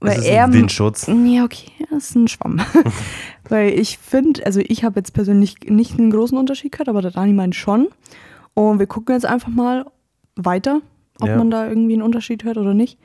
Das 0.00 0.18
ist 0.18 0.28
ein 0.30 0.52
Windschutz. 0.52 1.06
Ja, 1.08 1.44
okay, 1.44 1.70
das 1.90 2.04
ist 2.10 2.16
ein 2.16 2.28
Schwamm. 2.28 2.60
Weil 3.48 3.78
ich 3.78 3.98
finde, 3.98 4.44
also 4.46 4.60
ich 4.64 4.82
habe 4.84 4.98
jetzt 5.00 5.12
persönlich 5.12 5.56
nicht 5.66 5.98
einen 5.98 6.10
großen 6.10 6.38
Unterschied 6.38 6.72
gehört, 6.72 6.88
aber 6.88 7.02
der 7.02 7.10
Dani 7.10 7.32
meint 7.32 7.54
schon. 7.54 7.88
Und 8.54 8.78
wir 8.78 8.86
gucken 8.86 9.14
jetzt 9.14 9.26
einfach 9.26 9.48
mal 9.48 9.84
weiter, 10.36 10.80
ob 11.20 11.28
Ja. 11.28 11.36
man 11.36 11.50
da 11.50 11.66
irgendwie 11.68 11.92
einen 11.94 12.02
Unterschied 12.02 12.44
hört 12.44 12.56
oder 12.56 12.72
nicht. 12.74 12.98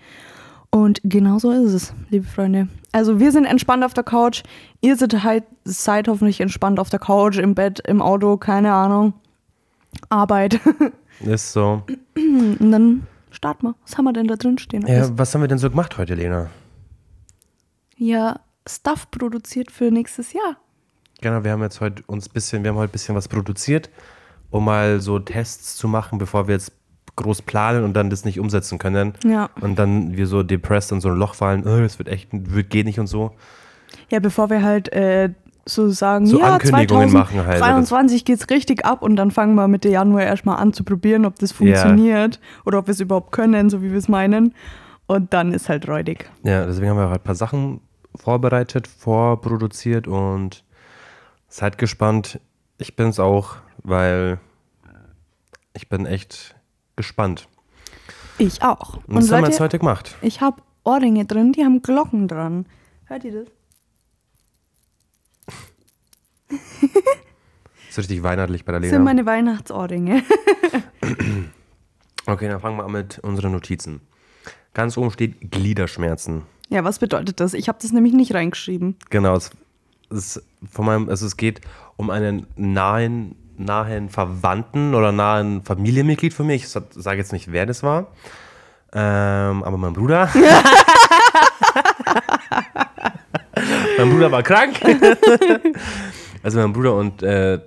Und 0.70 1.00
genau 1.04 1.40
so 1.40 1.52
ist 1.52 1.74
es, 1.74 1.94
liebe 2.10 2.26
Freunde. 2.26 2.68
Also 2.92 3.20
wir 3.20 3.32
sind 3.32 3.46
entspannt 3.46 3.84
auf 3.84 3.94
der 3.94 4.04
Couch. 4.04 4.44
Ihr 4.82 4.96
seid, 4.98 5.24
halt, 5.24 5.44
seid 5.64 6.08
hoffentlich 6.08 6.42
entspannt 6.42 6.80
auf 6.80 6.90
der 6.90 7.00
Couch, 7.00 7.38
im 7.38 7.56
Bett, 7.56 7.82
im 7.86 8.02
Auto, 8.02 8.38
keine 8.38 8.72
Ahnung. 8.74 9.14
Arbeit. 10.10 10.60
Ist 11.22 11.54
so. 11.54 11.84
Und 12.16 12.72
dann 12.72 13.08
starten 13.32 13.68
wir. 13.68 13.76
Was 13.86 13.98
haben 13.98 14.06
wir 14.06 14.14
denn 14.14 14.28
da 14.28 14.36
drin 14.36 14.58
stehen? 14.58 14.86
Ja, 14.86 15.08
was 15.18 15.34
haben 15.34 15.42
wir 15.42 15.48
denn 15.48 15.58
so 15.58 15.70
gemacht 15.70 15.98
heute, 15.98 16.16
Lena? 16.16 16.50
Ja 17.98 18.40
Stuff 18.68 19.12
produziert 19.12 19.72
für 19.72 19.92
nächstes 19.92 20.34
Jahr. 20.34 20.58
Genau, 21.22 21.44
wir 21.44 21.52
haben 21.52 21.62
jetzt 21.62 21.82
heute 21.82 22.04
uns 22.08 22.28
bisschen, 22.30 22.64
wir 22.64 22.70
haben 22.72 22.78
heute 22.78 22.92
ein 22.92 22.94
bisschen 22.94 23.16
was 23.16 23.28
produziert, 23.28 23.90
um 24.50 24.66
mal 24.66 25.00
so 25.00 25.20
Tests 25.20 25.76
zu 25.76 25.88
machen, 25.88 26.18
bevor 26.18 26.48
wir 26.48 26.56
jetzt 26.56 26.74
groß 27.16 27.44
planen 27.44 27.84
und 27.84 27.94
dann 27.94 28.10
das 28.10 28.26
nicht 28.26 28.40
umsetzen 28.40 28.78
können. 28.78 29.14
Ja. 29.24 29.50
Und 29.62 29.80
dann 29.80 30.18
wir 30.18 30.28
so 30.28 30.44
depressed 30.44 30.92
in 30.92 31.02
so 31.02 31.10
ein 31.10 31.16
Loch 31.16 31.36
fallen, 31.36 31.66
oh, 31.66 31.80
das 31.80 31.98
wird 31.98 32.10
echt, 32.10 32.30
wird, 32.32 32.70
geht 32.70 32.86
nicht 32.86 33.00
und 33.00 33.08
so. 33.08 33.32
Ja, 34.10 34.20
bevor 34.20 34.50
wir 34.50 34.62
halt 34.62 34.92
äh, 34.92 35.30
so 35.66 35.90
sagen, 35.90 36.28
So 36.28 36.40
ja, 36.40 36.54
Ankündigungen 36.54 37.12
machen 37.12 37.38
halt, 37.46 37.60
2022 37.60 38.26
geht's 38.26 38.50
richtig 38.50 38.86
ab 38.86 39.02
und 39.02 39.16
dann 39.16 39.32
fangen 39.32 39.56
wir 39.56 39.68
Mitte 39.68 39.90
Januar 39.90 40.24
erstmal 40.24 40.58
an 40.58 40.74
zu 40.74 40.84
probieren, 40.84 41.26
ob 41.26 41.40
das 41.40 41.52
funktioniert 41.52 42.40
oder 42.66 42.80
ob 42.80 42.88
wir 42.88 42.92
es 42.92 43.00
überhaupt 43.00 43.32
können, 43.32 43.70
so 43.70 43.82
wie 43.82 43.92
wir 43.92 43.98
es 43.98 44.08
meinen. 44.10 44.54
Und 45.08 45.34
dann 45.34 45.54
ist 45.54 45.70
halt 45.70 45.88
räudig. 45.88 46.30
Ja, 46.44 46.66
deswegen 46.66 46.90
haben 46.90 46.98
wir 46.98 47.10
halt 47.10 47.22
ein 47.22 47.24
paar 47.24 47.36
Sachen 47.36 47.80
vorbereitet, 48.18 48.88
vorproduziert 48.88 50.08
und 50.08 50.64
seid 51.48 51.78
gespannt. 51.78 52.40
Ich 52.78 52.96
bin's 52.96 53.20
auch, 53.20 53.56
weil 53.84 54.40
ich 55.74 55.90
bin 55.90 56.06
echt 56.06 56.56
gespannt. 56.96 57.48
Ich 58.38 58.62
auch. 58.64 58.98
Und 59.08 59.16
das 59.16 59.32
haben 59.32 59.44
wir 59.44 59.50
jetzt 59.50 59.60
heute 59.60 59.80
gemacht. 59.80 60.16
ich 60.22 60.42
habe 60.42 60.62
Ohrringe 60.84 61.26
drin, 61.26 61.52
die 61.54 61.64
haben 61.64 61.82
Glocken 61.82 62.28
dran. 62.28 62.66
Hört 63.06 63.24
ihr 63.24 63.46
das? 63.46 63.48
ist 67.90 67.98
richtig 67.98 68.24
weihnachtlich 68.24 68.66
bei 68.66 68.72
der 68.74 68.82
Das 68.82 68.90
sind 68.90 69.00
Lena. 69.00 69.06
meine 69.06 69.26
Weihnachtsohrringe. 69.26 70.24
Okay, 72.28 72.48
dann 72.48 72.60
fangen 72.60 72.78
wir 72.78 72.86
an 72.86 72.92
mit 72.92 73.20
unseren 73.20 73.52
Notizen. 73.52 74.02
Ganz 74.74 74.98
oben 74.98 75.12
steht 75.12 75.52
Gliederschmerzen. 75.52 76.42
Ja, 76.76 76.84
was 76.84 77.00
bedeutet 77.00 77.40
das? 77.40 77.54
Ich 77.54 77.70
habe 77.70 77.78
das 77.82 77.94
nämlich 77.94 78.14
nicht 78.14 78.34
reingeschrieben. 78.34 78.98
Genau, 79.10 79.36
es, 79.36 79.52
es, 80.12 80.44
von 80.70 80.86
meinem, 80.86 81.08
also 81.10 81.26
es 81.26 81.38
geht 81.38 81.62
um 81.96 82.10
einen 82.10 82.48
nahen, 82.58 83.38
nahen 83.58 84.10
Verwandten 84.10 84.94
oder 84.94 85.14
nahen 85.14 85.64
Familienmitglied 85.64 86.34
von 86.34 86.48
mir. 86.48 86.56
Ich 86.56 86.68
sage 86.68 87.18
jetzt 87.18 87.32
nicht, 87.32 87.50
wer 87.54 87.66
das 87.66 87.82
war. 87.82 88.08
Ähm, 88.94 89.64
aber 89.64 89.78
mein 89.78 89.94
Bruder. 89.94 90.30
mein 93.98 94.10
Bruder 94.10 94.32
war 94.34 94.44
krank. 94.44 94.82
also 96.44 96.60
mein 96.60 96.74
Bruder 96.74 96.96
und 96.96 97.24
äh, 97.24 97.62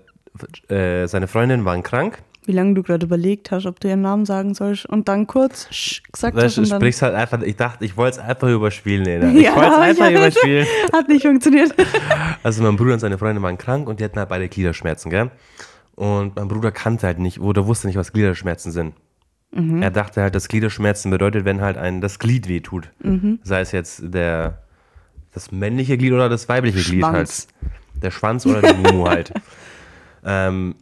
äh, 0.69 1.07
seine 1.07 1.29
Freundin 1.29 1.65
waren 1.65 1.83
krank. 1.83 2.19
Wie 2.49 2.53
lange 2.53 2.73
du 2.73 2.83
gerade 2.83 3.05
überlegt 3.05 3.51
hast, 3.51 3.67
ob 3.67 3.79
du 3.79 3.89
ihren 3.89 4.01
Namen 4.01 4.25
sagen 4.25 4.55
sollst 4.55 4.87
und 4.87 5.07
dann 5.07 5.27
kurz 5.27 5.69
sch 5.71 6.03
gesagt 6.11 6.35
Weißt, 6.35 6.47
hast 6.47 6.57
du 6.57 6.63
und 6.63 6.71
dann 6.71 6.81
sprichst 6.81 7.03
halt 7.03 7.15
einfach, 7.15 7.43
ich 7.43 7.57
dachte, 7.57 7.85
ich 7.85 7.95
wollte 7.99 8.19
es 8.21 8.25
einfach 8.27 8.49
überspielen, 8.49 9.05
Lena. 9.05 9.29
Ich 9.33 9.43
Ja, 9.45 9.55
wollte 9.55 9.69
es 9.71 9.79
einfach 9.79 10.11
ja. 10.11 10.19
überspielen. 10.19 10.67
hat 10.95 11.09
nicht 11.09 11.27
funktioniert. 11.27 11.75
Also 12.43 12.63
mein 12.63 12.77
Bruder 12.77 12.95
und 12.95 13.01
seine 13.01 13.19
Freundin 13.19 13.43
waren 13.43 13.59
krank 13.59 13.87
und 13.89 14.01
die 14.01 14.05
hatten 14.05 14.19
halt 14.19 14.31
beide 14.31 14.49
Gliederschmerzen, 14.49 15.11
gell? 15.11 15.31
Und 15.95 16.37
mein 16.37 16.49
Bruder 16.49 16.71
kannte 16.73 17.07
halt 17.07 17.19
nicht 17.19 17.41
oder 17.41 17.67
wusste 17.67 17.87
nicht, 17.89 17.97
was 17.97 18.13
Gliederschmerzen 18.13 18.73
sind. 18.73 18.95
Mhm. 19.51 19.83
Er 19.83 19.91
dachte 19.91 20.23
halt, 20.23 20.35
dass 20.35 20.49
Gliederschmerzen 20.49 21.11
bedeutet, 21.11 21.45
wenn 21.45 21.61
halt 21.61 21.77
ein 21.77 22.01
das 22.01 22.19
Glied 22.19 22.49
wehtut. 22.49 22.91
Mhm. 23.03 23.41
Sei 23.43 23.61
es 23.61 23.73
jetzt 23.73 24.03
der 24.03 24.63
das 25.33 25.53
männliche 25.53 25.99
Glied 25.99 26.13
oder 26.13 26.29
das 26.31 26.49
weibliche 26.49 26.79
Glied 26.83 27.01
Schwanz. 27.01 27.49
halt. 27.61 28.03
Der 28.03 28.11
Schwanz 28.11 28.47
oder 28.47 28.63
der 28.63 28.75
Mumu 28.75 29.07
halt. 29.09 29.33
Ähm, 30.25 30.75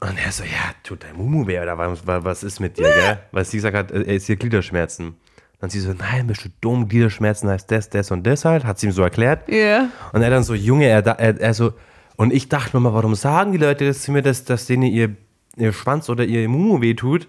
und 0.00 0.18
er 0.24 0.32
so, 0.32 0.42
ja, 0.44 0.72
tut 0.82 1.04
dein 1.04 1.16
Mumu 1.16 1.46
weh 1.46 1.60
oder 1.60 1.76
was, 1.78 2.06
was- 2.06 2.42
ist 2.42 2.60
mit 2.60 2.78
dir, 2.78 2.84
gell? 2.84 3.18
Weil 3.32 3.44
sie 3.44 3.58
gesagt 3.58 3.76
hat, 3.76 3.90
er 3.90 4.04
ist 4.06 4.26
hier 4.26 4.36
Gliederschmerzen. 4.36 5.14
Dann 5.60 5.68
sie 5.68 5.80
so, 5.80 5.92
nein, 5.92 6.26
bist 6.26 6.44
du 6.44 6.48
dumm, 6.62 6.88
Gliederschmerzen 6.88 7.48
heißt 7.50 7.70
das, 7.70 7.90
das 7.90 8.10
und 8.10 8.26
das 8.26 8.44
halt, 8.46 8.64
hat 8.64 8.78
sie 8.78 8.86
ihm 8.86 8.92
so 8.92 9.02
erklärt. 9.02 9.46
Ja. 9.48 9.88
Und 10.12 10.22
er 10.22 10.30
dann 10.30 10.42
so, 10.42 10.54
Junge, 10.54 10.86
er, 10.86 11.02
da- 11.02 11.12
er, 11.12 11.38
er 11.38 11.52
so, 11.54 11.74
und 12.16 12.32
ich 12.32 12.48
dachte 12.48 12.76
mir 12.76 12.80
mal, 12.80 12.94
warum 12.94 13.14
sagen 13.14 13.52
die 13.52 13.58
Leute 13.58 13.86
das 13.86 14.02
zu 14.02 14.12
mir, 14.12 14.22
dass, 14.22 14.44
dass 14.44 14.66
denen 14.66 14.84
ihr, 14.84 15.16
ihr 15.56 15.72
Schwanz 15.72 16.08
oder 16.08 16.24
ihr 16.24 16.48
Mumu 16.48 16.80
wehtut? 16.80 17.28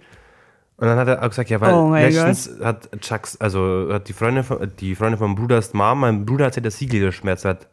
Und 0.78 0.88
dann 0.88 0.98
hat 0.98 1.08
er 1.10 1.22
auch 1.22 1.30
gesagt, 1.30 1.50
ja, 1.50 1.62
weil 1.62 1.74
Oh 1.74 1.94
letztens 1.94 2.50
hat 2.63 2.90
Chucks, 3.01 3.36
also 3.40 3.90
hat 3.92 4.08
die 4.08 4.13
Freundin 4.13 4.44
von, 4.44 4.72
die 4.80 4.96
Freundin 4.96 5.20
von 5.20 5.36
Bruders 5.36 5.74
Mom, 5.74 6.00
mein 6.00 6.25
Bruder 6.25 6.46
erzählt, 6.46 6.66
dass 6.66 6.78
sie 6.78 6.88
Gliederschmerzen 6.88 7.50
hat. 7.51 7.68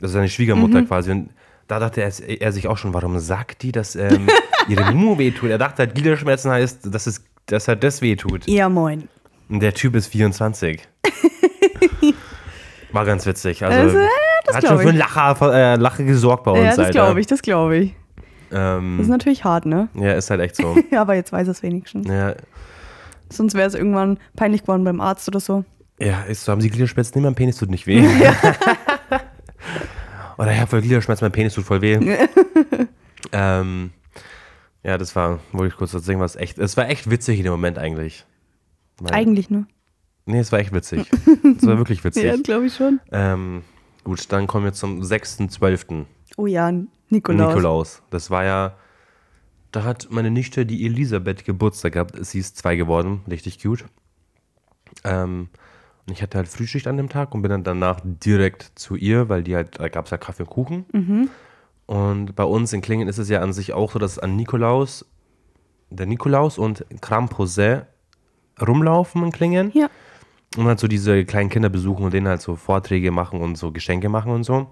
Also 0.00 0.14
seine 0.14 0.28
Schwiegermutter 0.28 0.80
Mhm. 0.82 0.86
quasi. 0.88 1.10
Und 1.10 1.30
Da 1.68 1.78
dachte 1.80 2.00
er, 2.02 2.12
er 2.40 2.52
sich 2.52 2.68
auch 2.68 2.78
schon, 2.78 2.94
warum 2.94 3.18
sagt 3.18 3.62
die, 3.62 3.72
dass 3.72 3.96
ähm, 3.96 4.28
ihre 4.68 4.84
Mumu 4.92 5.18
wehtut? 5.18 5.50
Er 5.50 5.58
dachte 5.58 5.78
halt, 5.82 5.94
Gliederschmerzen 5.94 6.50
heißt, 6.50 6.94
dass, 6.94 7.06
es, 7.06 7.24
dass 7.46 7.66
er 7.68 7.76
das 7.76 8.02
wehtut. 8.02 8.46
Ja, 8.46 8.68
moin. 8.68 9.08
Und 9.48 9.60
der 9.60 9.74
Typ 9.74 9.94
ist 9.96 10.06
24. 10.08 10.80
War 12.92 13.04
ganz 13.04 13.26
witzig. 13.26 13.64
Also, 13.64 13.78
Also, 13.78 13.98
äh, 13.98 14.06
das 14.46 14.56
hat 14.56 14.66
schon 14.66 14.78
für 14.78 14.88
einen 14.90 14.98
Lacher, 14.98 15.36
äh, 15.54 15.76
Lache 15.76 16.04
gesorgt 16.04 16.44
bei 16.44 16.52
uns. 16.52 16.60
Ja, 16.60 16.76
das 16.76 16.90
glaube 16.90 17.20
ich, 17.20 17.26
das 17.26 17.42
glaube 17.42 17.76
ich. 17.78 17.94
Ähm, 18.52 18.98
Das 18.98 19.06
ist 19.06 19.10
natürlich 19.10 19.42
hart, 19.44 19.66
ne? 19.66 19.88
ja, 19.94 20.12
ist 20.12 20.30
halt 20.30 20.40
echt 20.40 20.54
so. 20.56 20.76
Ja, 20.92 21.00
aber 21.02 21.14
jetzt 21.14 21.32
weiß 21.32 21.48
er 21.48 21.50
es 21.50 21.62
wenigstens. 21.64 22.06
ja, 22.08 22.34
Sonst 23.28 23.54
wäre 23.54 23.66
es 23.66 23.74
irgendwann 23.74 24.18
peinlich 24.36 24.62
geworden 24.62 24.84
beim 24.84 25.00
Arzt 25.00 25.26
oder 25.26 25.40
so. 25.40 25.64
ja, 25.98 26.22
ist 26.22 26.44
so. 26.44 26.52
Haben 26.52 26.60
Sie 26.60 26.70
Gliederschmerzen? 26.70 27.12
Nee, 27.16 27.24
mein 27.26 27.34
Penis 27.34 27.56
tut 27.56 27.70
nicht 27.70 27.88
weh. 27.88 28.06
Oder 30.38 30.52
ich 30.52 30.58
habe 30.58 30.68
voll 30.68 30.80
Gliederschmerzen, 30.82 31.24
mein 31.24 31.32
Penis 31.32 31.54
tut 31.54 31.64
voll 31.64 31.80
weh. 31.80 31.94
ähm, 33.32 33.90
ja, 34.82 34.98
das 34.98 35.16
war, 35.16 35.40
wollte 35.52 35.72
ich 35.72 35.78
kurz 35.78 35.94
was 35.94 36.04
sagen, 36.04 36.20
was 36.20 36.36
echt, 36.36 36.58
es 36.58 36.76
war 36.76 36.88
echt 36.88 37.10
witzig 37.10 37.38
in 37.38 37.44
dem 37.44 37.52
Moment 37.52 37.78
eigentlich. 37.78 38.24
Weil- 39.00 39.14
Eigentlich 39.14 39.50
nur. 39.50 39.66
Nee, 40.26 40.40
es 40.40 40.50
war 40.52 40.58
echt 40.58 40.72
witzig. 40.72 41.08
Es 41.58 41.66
war 41.66 41.78
wirklich 41.78 42.02
witzig. 42.04 42.24
Ja, 42.24 42.36
glaube 42.36 42.66
ich 42.66 42.74
schon. 42.74 43.00
ähm, 43.12 43.62
gut, 44.04 44.30
dann 44.32 44.46
kommen 44.46 44.64
wir 44.64 44.72
zum 44.72 45.00
6.12. 45.02 46.04
Oh 46.36 46.46
ja, 46.46 46.72
Nikolaus. 47.10 47.48
Nikolaus. 47.48 48.02
Das 48.10 48.30
war 48.30 48.44
ja, 48.44 48.76
da 49.70 49.84
hat 49.84 50.08
meine 50.10 50.30
Nichte, 50.30 50.66
die 50.66 50.84
Elisabeth, 50.84 51.44
Geburtstag 51.44 51.92
gehabt. 51.92 52.16
Sie 52.26 52.40
ist 52.40 52.56
zwei 52.58 52.74
geworden, 52.76 53.22
richtig 53.30 53.62
cute. 53.62 53.84
Ähm, 55.04 55.48
und 56.06 56.12
ich 56.12 56.22
hatte 56.22 56.38
halt 56.38 56.48
Frühschicht 56.48 56.86
an 56.86 56.96
dem 56.96 57.08
Tag 57.08 57.34
und 57.34 57.42
bin 57.42 57.50
dann 57.50 57.64
danach 57.64 58.00
direkt 58.04 58.72
zu 58.76 58.94
ihr, 58.94 59.28
weil 59.28 59.42
die 59.42 59.56
halt, 59.56 59.80
da 59.80 59.88
gab 59.88 60.04
es 60.04 60.10
ja 60.12 60.18
Kaffee 60.18 60.44
und 60.44 60.50
Kuchen. 60.50 61.30
Und 61.86 62.36
bei 62.36 62.44
uns 62.44 62.72
in 62.72 62.80
Klingen 62.80 63.08
ist 63.08 63.18
es 63.18 63.28
ja 63.28 63.40
an 63.40 63.52
sich 63.52 63.72
auch 63.72 63.92
so, 63.92 63.98
dass 63.98 64.18
an 64.18 64.36
Nikolaus, 64.36 65.04
der 65.90 66.06
Nikolaus 66.06 66.58
und 66.58 66.84
Krampus 67.00 67.58
rumlaufen 68.60 69.24
in 69.24 69.32
Klingen. 69.32 69.70
Ja. 69.74 69.88
Und 70.56 70.66
halt 70.66 70.78
so 70.78 70.88
diese 70.88 71.24
kleinen 71.24 71.50
Kinder 71.50 71.68
besuchen 71.68 72.04
und 72.04 72.14
denen 72.14 72.28
halt 72.28 72.40
so 72.40 72.56
Vorträge 72.56 73.10
machen 73.10 73.40
und 73.40 73.56
so 73.56 73.72
Geschenke 73.72 74.08
machen 74.08 74.32
und 74.32 74.44
so. 74.44 74.68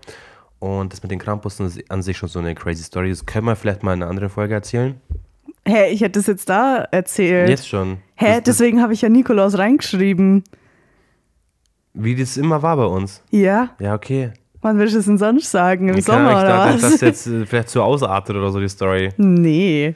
Und 0.61 0.93
das 0.93 1.03
mit 1.03 1.11
den 1.11 1.19
Krampussen 1.19 1.67
ist 1.67 1.91
an 1.91 2.01
sich 2.01 2.17
schon 2.17 2.29
so 2.29 2.39
eine 2.39 2.55
crazy 2.55 2.83
Story. 2.85 3.11
Das 3.11 3.27
können 3.27 3.47
wir 3.47 3.57
vielleicht 3.57 3.83
mal 3.83 3.93
in 3.93 4.03
einer 4.03 4.11
anderen 4.11 4.31
Folge 4.31 4.55
erzählen. 4.55 5.01
Hä, 5.67 5.91
ich 5.91 6.01
hätte 6.01 6.19
das 6.19 6.27
jetzt 6.27 6.49
da 6.49 6.87
erzählt. 6.91 7.49
Jetzt 7.49 7.69
schon. 7.69 7.99
Hä, 8.15 8.37
das, 8.37 8.45
deswegen 8.45 8.81
habe 8.83 8.93
ich 8.93 9.03
ja 9.03 9.09
Nikolaus 9.09 9.59
reingeschrieben. 9.59 10.45
Wie 11.95 12.15
das 12.17 12.37
immer 12.37 12.63
war 12.63 12.77
bei 12.77 12.85
uns. 12.87 13.23
Ja, 13.31 13.71
Ja, 13.79 13.95
okay. 13.95 14.33
wann 14.61 14.79
willst 14.79 14.95
du 14.95 14.99
es 14.99 15.07
denn 15.07 15.19
sonst 15.19 15.51
sagen? 15.51 15.89
Im 15.89 15.97
Ja, 15.97 16.03
Sommer 16.03 16.31
ich 16.33 16.37
oder 16.39 16.47
dachte, 16.49 16.75
was? 16.75 16.81
dass 16.83 16.91
das 16.93 17.01
jetzt 17.01 17.27
äh, 17.27 17.47
vielleicht 17.47 17.69
zu 17.71 17.83
ausartet 17.83 18.37
oder 18.37 18.51
so, 18.51 18.61
die 18.61 18.69
Story. 18.69 19.11
nee, 19.17 19.95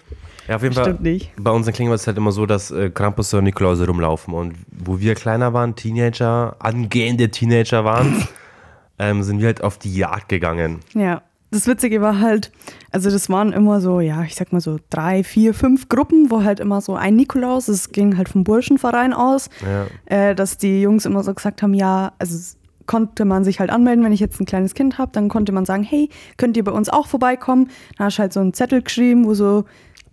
Ja, 0.48 0.56
auf 0.56 0.62
jeden 0.62 0.74
stimmt 0.74 0.86
Fall. 0.86 0.96
nicht. 1.00 1.32
Bei 1.38 1.50
uns 1.50 1.66
in 1.66 1.72
Klingen 1.74 1.90
war 1.90 1.96
es 1.96 2.06
halt 2.06 2.16
immer 2.16 2.32
so, 2.32 2.46
dass 2.46 2.70
äh, 2.70 2.88
Krampus 2.90 3.34
und 3.34 3.44
Nikolaus 3.44 3.86
rumlaufen. 3.86 4.32
Und 4.34 4.54
wo 4.70 4.98
wir 5.00 5.14
kleiner 5.14 5.52
waren, 5.52 5.74
Teenager, 5.74 6.56
angehende 6.58 7.28
Teenager 7.30 7.84
waren, 7.84 8.26
ähm, 8.98 9.22
sind 9.22 9.40
wir 9.40 9.46
halt 9.46 9.62
auf 9.62 9.78
die 9.78 9.94
Jagd 9.94 10.28
gegangen. 10.28 10.80
Ja, 10.94 11.22
das 11.50 11.66
Witzige 11.66 12.00
war 12.02 12.20
halt, 12.20 12.50
also 12.90 13.10
das 13.10 13.28
waren 13.30 13.52
immer 13.52 13.80
so, 13.80 14.00
ja, 14.00 14.22
ich 14.22 14.34
sag 14.34 14.52
mal 14.52 14.60
so 14.60 14.78
drei, 14.90 15.24
vier, 15.24 15.54
fünf 15.54 15.88
Gruppen, 15.88 16.30
wo 16.30 16.42
halt 16.44 16.60
immer 16.60 16.80
so 16.80 16.94
ein 16.94 17.16
Nikolaus, 17.16 17.68
es 17.68 17.90
ging 17.90 18.16
halt 18.18 18.28
vom 18.28 18.44
Burschenverein 18.44 19.12
aus, 19.14 19.48
Ja. 19.62 19.86
äh, 20.06 20.34
dass 20.34 20.58
die 20.58 20.82
Jungs 20.82 21.04
immer 21.06 21.22
so 21.22 21.32
gesagt 21.32 21.62
haben, 21.62 21.74
ja, 21.74 22.12
also 22.18 22.34
es 22.36 22.56
konnte 22.86 23.24
man 23.24 23.44
sich 23.44 23.60
halt 23.60 23.70
anmelden, 23.70 24.04
wenn 24.04 24.12
ich 24.12 24.20
jetzt 24.20 24.40
ein 24.40 24.46
kleines 24.46 24.74
Kind 24.74 24.98
habe, 24.98 25.12
dann 25.12 25.28
konnte 25.28 25.52
man 25.52 25.64
sagen, 25.64 25.82
hey, 25.82 26.08
könnt 26.38 26.56
ihr 26.56 26.64
bei 26.64 26.72
uns 26.72 26.88
auch 26.88 27.06
vorbeikommen? 27.06 27.68
Dann 27.96 28.06
hast 28.06 28.16
du 28.18 28.22
halt 28.22 28.32
so 28.32 28.40
einen 28.40 28.54
Zettel 28.54 28.82
geschrieben, 28.82 29.26
wo 29.26 29.34
so 29.34 29.64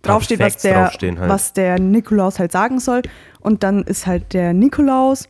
draufsteht, 0.02 0.40
was 0.40 0.58
der, 0.58 0.90
halt. 0.92 1.18
was 1.20 1.52
der 1.54 1.78
Nikolaus 1.80 2.38
halt 2.38 2.52
sagen 2.52 2.78
soll. 2.78 3.02
Und 3.40 3.62
dann 3.62 3.82
ist 3.82 4.06
halt 4.06 4.34
der 4.34 4.52
Nikolaus 4.52 5.28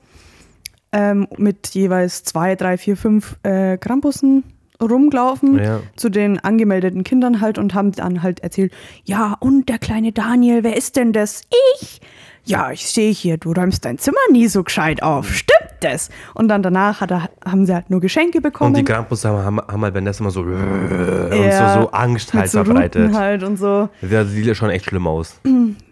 ähm, 0.93 1.27
mit 1.37 1.69
jeweils 1.69 2.25
zwei, 2.25 2.57
drei, 2.57 2.77
vier, 2.79 2.97
fünf 2.97 3.37
äh, 3.45 3.77
Krampussen 3.79 4.45
rumgelaufen 4.81 5.59
Ja. 5.59 5.81
zu 5.97 6.09
den 6.09 6.39
angemeldeten 6.39 7.05
Kindern 7.05 7.41
halt 7.41 7.59
und 7.59 7.75
haben 7.75 7.93
dann 7.93 8.23
halt 8.23 8.41
erzählt, 8.41 8.73
ja, 9.05 9.37
und 9.41 9.69
der 9.69 9.79
kleine 9.79 10.13
Daniel, 10.13 10.63
wer 10.65 10.77
ist 10.77 10.97
denn 10.97 11.13
das? 11.13 11.43
Ich? 11.79 12.01
Ja, 12.45 12.71
ich 12.71 12.87
sehe 12.87 13.11
hier, 13.11 13.39
du 13.39 13.53
räumst 13.53 13.85
dein 13.85 13.99
Zimmer 13.99 14.19
nie 14.31 14.47
so 14.47 14.63
gescheit 14.63 15.03
auf. 15.03 15.35
Stimmt 15.35 15.57
das? 15.81 16.11
Und 16.35 16.47
dann 16.47 16.63
danach 16.63 17.01
hat 17.01 17.11
er, 17.11 17.29
haben 17.45 17.67
sie 17.67 17.75
halt 17.75 17.91
nur 17.91 18.01
Geschenke 18.01 18.41
bekommen. 18.41 18.69
Und 18.69 18.77
die 18.79 18.85
Krampus 18.85 19.25
haben, 19.25 19.61
haben, 19.61 19.83
halt 19.83 19.95
währenddessen 19.95 20.23
immer 20.23 20.31
so, 20.31 20.43
und 20.43 21.33
Ja, 21.33 21.75
so, 21.75 21.83
so 21.83 21.91
Angst 21.91 22.33
halt 22.35 22.49
so 22.49 22.63
verbreitet. 22.63 23.13
Halt 23.13 23.43
und 23.43 23.57
so. 23.57 23.89
Das 24.01 24.29
sieht 24.31 24.57
schon 24.57 24.71
echt 24.71 24.85
schlimm 24.85 25.09
aus. 25.09 25.41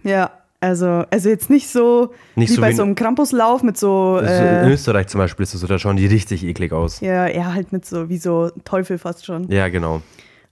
Ja, 0.05 0.31
also, 0.65 1.05
also 1.11 1.29
jetzt 1.29 1.51
nicht 1.51 1.69
so 1.69 2.13
Nicht 2.35 2.51
wie 2.51 2.55
so 2.55 2.61
bei 2.61 2.73
so 2.73 2.83
einem 2.83 2.95
Krampuslauf 2.95 3.63
mit 3.63 3.77
so, 3.77 4.19
Also 4.21 4.43
äh, 4.43 4.63
in 4.65 4.71
Österreich 4.71 5.07
zum 5.09 5.19
Beispiel 5.19 5.45
ist 5.45 5.55
das 5.55 5.61
so, 5.61 5.67
da 5.67 5.79
schauen 5.79 5.97
die 5.97 6.07
richtig 6.07 6.45
eklig 6.45 6.73
aus. 6.73 7.01
ja, 7.01 7.27
eher 7.27 7.55
halt 7.55 7.73
mit 7.73 7.85
so, 7.85 8.09
wie 8.09 8.19
so 8.19 8.51
Teufel 8.65 8.99
fast 8.99 9.25
schon. 9.27 9.49
Ja, 9.51 9.69
genau. 9.69 10.03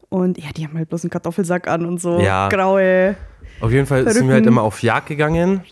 Und 0.09 0.38
ja, 0.38 0.50
die 0.57 0.66
haben 0.66 0.76
halt 0.76 0.88
bloß 0.90 1.04
einen 1.04 1.11
Kartoffelsack 1.11 1.69
an 1.69 1.87
und 1.87 2.00
so 2.00 2.21
Ja. 2.21 2.49
graue. 2.49 3.16
Auf 3.61 3.71
jeden 3.73 3.87
Fall 3.87 4.09
sind 4.11 4.26
wir 4.28 4.35
halt 4.35 4.47
immer 4.47 4.62
auf 4.62 4.83
Jagd 4.83 5.09
gegangen. 5.09 5.62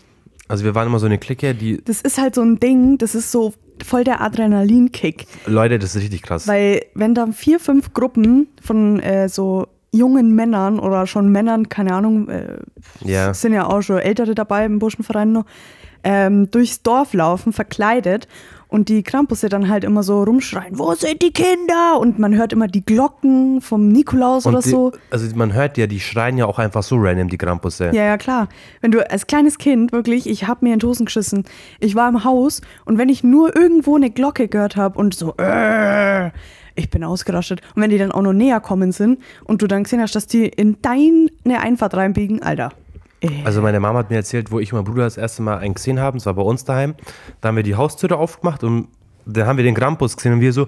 Also 0.47 0.63
wir 0.65 0.75
waren 0.75 0.87
immer 0.87 0.99
so 0.99 1.05
eine 1.05 1.17
Clique, 1.17 1.53
die, 1.55 1.81
Das 1.83 2.01
ist 2.01 2.17
halt 2.17 2.35
so 2.35 2.41
ein 2.41 2.59
Ding, 2.59 2.97
das 2.97 3.15
ist 3.15 3.31
so 3.31 3.53
voll 3.85 4.03
der 4.03 4.21
Adrenalinkick. 4.21 5.25
Leute, 5.45 5.79
das 5.79 5.95
ist 5.95 6.01
richtig 6.01 6.23
krass. 6.23 6.47
Weil 6.47 6.81
wenn 6.93 7.13
da 7.15 7.27
vier, 7.31 7.59
fünf 7.59 7.93
Gruppen 7.93 8.47
von 8.61 8.99
äh, 8.99 9.29
so 9.29 9.67
jungen 9.93 10.33
Männern 10.35 10.79
oder 10.79 11.05
schon 11.05 11.29
Männern, 11.31 11.67
keine 11.69 11.93
Ahnung, 11.93 12.29
äh, 12.29 12.57
Ja. 13.03 13.31
es 13.31 13.41
sind 13.41 13.53
ja 13.53 13.67
auch 13.67 13.81
schon 13.81 13.97
Ältere 13.99 14.35
dabei 14.35 14.65
im 14.65 14.79
Burschenverein 14.79 15.31
noch, 15.33 15.45
ähm, 16.03 16.49
durchs 16.49 16.81
Dorf 16.81 17.13
laufen, 17.13 17.51
verkleidet 17.53 18.27
und 18.69 18.87
die 18.87 19.03
Krampusse 19.03 19.49
dann 19.49 19.67
halt 19.69 19.83
immer 19.83 20.01
so 20.01 20.23
rumschreien, 20.23 20.79
wo 20.79 20.95
sind 20.95 21.21
die 21.21 21.31
Kinder? 21.33 21.99
Und 21.99 22.19
man 22.19 22.33
hört 22.35 22.53
immer 22.53 22.67
die 22.67 22.83
Glocken 22.85 23.59
vom 23.59 23.89
Nikolaus 23.89 24.45
Und 24.45 24.53
oder 24.55 24.63
die, 24.63 24.69
so. 24.69 24.93
Also 25.11 25.27
man 25.35 25.53
hört 25.53 25.77
ja, 25.77 25.87
die 25.87 25.99
schreien 25.99 26.37
ja 26.37 26.45
auch 26.45 26.57
einfach 26.57 26.81
so 26.83 26.95
random, 26.97 27.27
die 27.27 27.37
Krampusse. 27.37 27.87
Ja, 27.93 28.03
ja, 28.05 28.17
klar. 28.17 28.47
Wenn 28.79 28.91
du 28.91 29.07
als 29.11 29.27
kleines 29.27 29.57
Kind 29.57 29.91
wirklich, 29.91 30.27
ich 30.27 30.47
hab 30.47 30.61
mir 30.61 30.73
in 30.73 30.79
die 30.79 30.85
Hosen 30.85 31.05
geschissen. 31.05 31.43
Ich 31.81 31.95
war 31.95 32.07
im 32.07 32.23
Haus 32.23 32.61
und 32.85 32.97
wenn 32.97 33.09
ich 33.09 33.23
nur 33.25 33.53
irgendwo 33.55 33.97
eine 33.97 34.09
Glocke 34.09 34.47
gehört 34.47 34.77
habe 34.77 34.97
und 34.97 35.13
so, 35.13 35.35
äh, 35.37 36.31
ich 36.75 36.89
bin 36.89 37.03
ausgerastet. 37.03 37.61
Und 37.75 37.81
wenn 37.81 37.89
die 37.89 37.97
dann 37.97 38.11
auch 38.11 38.21
noch 38.21 38.33
näher 38.33 38.59
kommen 38.59 38.91
sind 38.91 39.19
und 39.43 39.61
du 39.61 39.67
dann 39.67 39.83
gesehen 39.83 40.01
hast, 40.01 40.15
dass 40.15 40.27
die 40.27 40.45
in 40.47 40.77
deine 40.81 41.59
Einfahrt 41.61 41.93
reinbiegen, 41.95 42.41
Alter. 42.43 42.71
Äh, 43.21 43.29
Also 43.45 43.61
meine 43.61 43.79
Mama 43.79 43.99
hat 43.99 44.09
mir 44.09 44.17
erzählt, 44.17 44.51
wo 44.51 44.59
ich 44.59 44.71
und 44.73 44.77
mein 44.79 44.85
Bruder 44.85 45.03
das 45.03 45.17
erste 45.17 45.41
Mal 45.41 45.57
einen 45.59 45.73
gesehen 45.75 45.99
haben, 45.99 46.17
das 46.17 46.25
war 46.25 46.33
bei 46.33 46.41
uns 46.41 46.63
daheim. 46.65 46.95
Da 47.41 47.49
haben 47.49 47.55
wir 47.55 47.63
die 47.63 47.75
Haustüre 47.75 48.17
aufgemacht 48.17 48.63
und 48.63 48.87
dann 49.25 49.45
haben 49.47 49.57
wir 49.57 49.63
den 49.63 49.75
Krampus 49.75 50.15
gesehen 50.17 50.33
und 50.33 50.41
wir 50.41 50.51
so, 50.53 50.65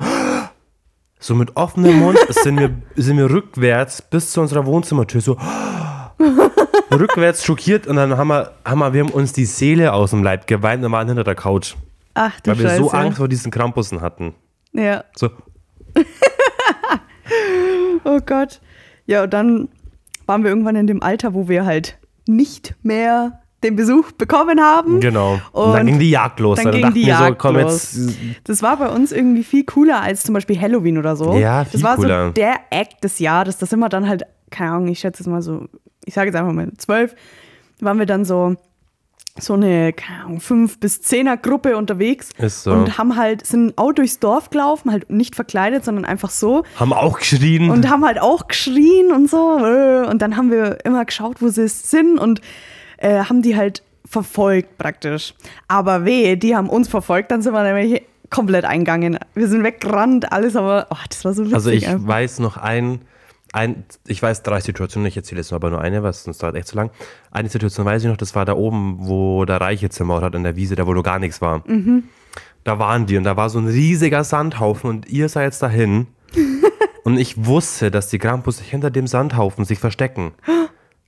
so 1.20 1.36
mit 1.36 1.56
offenem 1.56 1.98
Mund 2.00 2.18
sind 2.30 2.60
wir, 2.60 2.70
sind 2.96 3.18
wir 3.18 3.30
rückwärts 3.30 4.02
bis 4.02 4.32
zu 4.32 4.42
unserer 4.42 4.66
Wohnzimmertür 4.66 5.22
so 5.22 5.38
rückwärts 6.92 7.44
schockiert 7.44 7.88
und 7.88 7.96
dann 7.96 8.18
haben 8.18 8.28
wir, 8.28 8.52
haben 8.66 8.80
wir, 8.80 8.94
wir 8.94 9.04
haben 9.04 9.12
uns 9.12 9.34
die 9.34 9.46
Seele 9.46 9.94
aus 9.94 10.12
dem 10.12 10.24
Leib 10.24 10.48
geweint 10.48 10.84
und 10.86 10.92
waren 10.92 11.08
hinter 11.08 11.24
der 11.24 11.36
Couch, 11.36 11.76
Ach 12.14 12.40
du 12.42 12.52
weil 12.52 12.60
wir 12.60 12.70
Scheiße. 12.70 12.84
so 12.84 12.92
Angst 12.92 13.18
vor 13.18 13.28
diesen 13.28 13.52
Krampussen 13.52 14.02
hatten. 14.02 14.36
Ja, 14.74 15.04
So, 15.16 15.30
oh 18.04 18.20
Gott. 18.26 18.62
Ja, 19.06 19.24
und 19.24 19.34
dann 19.34 19.70
waren 20.26 20.44
wir 20.44 20.50
irgendwann 20.50 20.76
in 20.76 20.88
dem 20.88 21.04
Alter, 21.04 21.34
wo 21.34 21.48
wir 21.48 21.66
halt 21.66 21.98
nicht 22.28 22.76
mehr 22.84 23.44
den 23.64 23.76
Besuch 23.76 24.12
bekommen 24.12 24.60
haben. 24.60 25.00
genau. 25.00 25.40
Und, 25.52 25.74
dann 25.74 25.86
ging 25.86 26.00
die 26.00 26.10
Jagd 26.10 26.40
los. 26.40 26.60
dann 26.62 26.72
ging 26.72 26.82
dachten 26.82 26.96
die 26.96 27.06
wir 27.06 27.16
so, 27.16 27.24
Jagd 27.24 27.40
komm 27.40 27.56
los. 27.58 27.98
Das 28.44 28.62
war 28.62 28.78
bei 28.78 28.90
uns 28.90 29.12
irgendwie 29.12 29.44
viel 29.44 29.64
cooler 29.64 30.02
als 30.02 30.24
zum 30.24 30.34
Beispiel 30.34 30.60
Halloween 30.60 30.98
oder 30.98 31.16
so. 31.16 31.34
Ja, 31.38 31.64
viel 31.64 31.80
Das 31.80 31.84
war 31.84 31.96
cooler. 31.96 32.28
so 32.28 32.32
der 32.34 32.56
Act 32.70 33.04
des 33.04 33.20
Jahres. 33.20 33.58
Das 33.58 33.72
immer 33.72 33.90
dann 33.90 34.08
halt, 34.08 34.24
keine 34.50 34.72
Ahnung, 34.72 34.88
ich 34.90 35.00
schätze 35.00 35.24
es 35.24 35.28
mal 35.28 35.42
so, 35.42 35.68
ich 36.06 36.14
sage 36.14 36.28
jetzt 36.28 36.36
einfach 36.36 36.52
mal 36.54 36.72
zwölf, 36.78 37.16
waren 37.80 38.00
wir 38.00 38.06
dann 38.06 38.26
so 38.26 38.56
so 39.40 39.54
eine, 39.54 39.94
keine 39.94 40.24
Ahnung, 40.25 40.40
fünf 40.40 40.80
bis 40.80 41.02
zehner 41.02 41.38
Gruppe 41.38 41.75
unterwegs 41.75 42.30
so. 42.48 42.72
und 42.72 42.98
haben 43.00 43.16
halt, 43.16 43.46
sind 43.46 43.78
auch 43.78 43.92
durchs 43.92 44.20
Dorf 44.20 44.52
gelaufen, 44.52 44.92
halt 44.92 45.10
nicht 45.10 45.36
verkleidet, 45.36 45.84
sondern 45.84 46.06
einfach 46.06 46.30
so 46.30 46.63
haben 46.80 46.94
auch 46.94 47.18
geschrien. 47.18 47.72
und 47.72 47.90
haben 47.90 48.06
halt 48.06 48.22
auch 48.22 48.48
geschrien 48.48 49.12
und 49.12 49.30
so. 49.30 49.58
äh, 49.58 50.06
Und 50.08 50.22
dann 50.22 50.38
haben 50.38 50.52
wir 50.52 50.86
immer 50.86 51.04
geschaut, 51.04 51.42
wo 51.42 51.50
sie 51.50 51.68
sind 51.68 52.20
und 52.20 52.42
äh, 52.98 53.24
haben 53.24 53.42
die 53.42 53.56
halt 53.58 53.82
verfolgt 54.06 54.78
praktisch. 54.78 55.34
Aber 55.68 56.06
weh, 56.06 56.36
die 56.36 56.56
haben 56.56 56.70
uns 56.70 56.88
verfolgt, 56.88 57.32
dann 57.32 57.42
sind 57.42 57.54
wir 57.54 57.63
nämlich 57.63 58.04
komplett 58.30 58.66
eingegangen. 58.66 59.18
Wir 59.34 59.48
sind 59.48 59.63
weggerannt, 59.63 60.32
alles, 60.32 60.56
aber 60.56 60.88
oh, 60.92 60.98
das 61.10 61.25
war 61.25 61.34
so 61.34 61.42
lustig. 61.42 61.56
Also 61.56 61.70
ich 61.72 61.88
einfach. 61.88 62.08
weiß 62.08 62.40
noch 62.40 62.58
ein, 62.58 63.02
ein, 63.54 63.86
ich 64.06 64.22
weiß 64.22 64.44
drei 64.44 64.60
Situationen, 64.60 65.08
ich 65.08 65.16
erzähle 65.16 65.40
jetzt 65.40 65.52
nur 65.52 65.58
aber 65.58 65.70
nur 65.70 65.82
eine, 65.82 66.04
was 66.04 66.26
sonst 66.26 66.44
dauert 66.44 66.56
echt 66.56 66.68
zu 66.68 66.76
lang. 66.76 66.92
Eine 67.32 67.48
Situation 67.48 67.86
weiß 67.86 68.04
ich 68.04 68.10
noch, 68.10 68.18
das 68.18 68.36
war 68.36 68.44
da 68.44 68.54
oben, 68.54 68.98
wo 69.00 69.46
der 69.46 69.62
Reiche 69.62 69.90
Zimmer 69.90 70.22
hat 70.22 70.36
in 70.36 70.44
der 70.44 70.56
Wiese, 70.56 70.76
da 70.76 70.86
wo 70.86 70.94
noch 70.94 71.04
gar 71.04 71.20
nichts 71.20 71.42
war. 71.42 71.64
Da 72.66 72.80
waren 72.80 73.06
die 73.06 73.18
und 73.18 73.24
da 73.24 73.38
war 73.38 73.50
so 73.50 73.60
ein 73.60 73.68
riesiger 73.68 74.24
Sandhaufen 74.24 74.90
und 74.90 75.10
ihr 75.10 75.30
seid 75.30 75.46
jetzt 75.46 75.62
dahin 75.62 76.08
Und 77.04 77.18
ich 77.18 77.46
wusste, 77.46 77.92
dass 77.92 78.08
die 78.08 78.18
Krampus 78.18 78.58
sich 78.58 78.70
hinter 78.70 78.90
dem 78.90 79.08
Sandhaufen 79.08 79.66
sich 79.66 79.80
verstecken. 79.80 80.32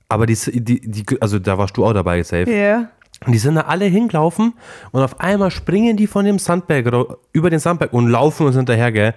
Aber 0.08 0.26
die, 0.26 0.36
die, 0.36 0.80
die, 0.80 1.20
also 1.20 1.38
da 1.38 1.58
warst 1.58 1.76
du 1.76 1.84
auch 1.84 1.94
dabei, 1.94 2.22
safe. 2.22 2.50
Ja. 2.50 2.90
Und 3.24 3.32
die 3.32 3.38
sind 3.38 3.54
da 3.54 3.62
alle 3.62 3.86
hingelaufen 3.86 4.52
und 4.92 5.02
auf 5.02 5.20
einmal 5.20 5.50
springen 5.50 5.96
die 5.96 6.06
von 6.06 6.26
dem 6.26 6.38
Sandberg 6.38 6.86
über 7.32 7.48
den 7.48 7.60
Sandberg 7.60 7.94
und 7.94 8.08
laufen 8.08 8.46
uns 8.46 8.56
hinterher, 8.56 8.92
gell? 8.92 9.14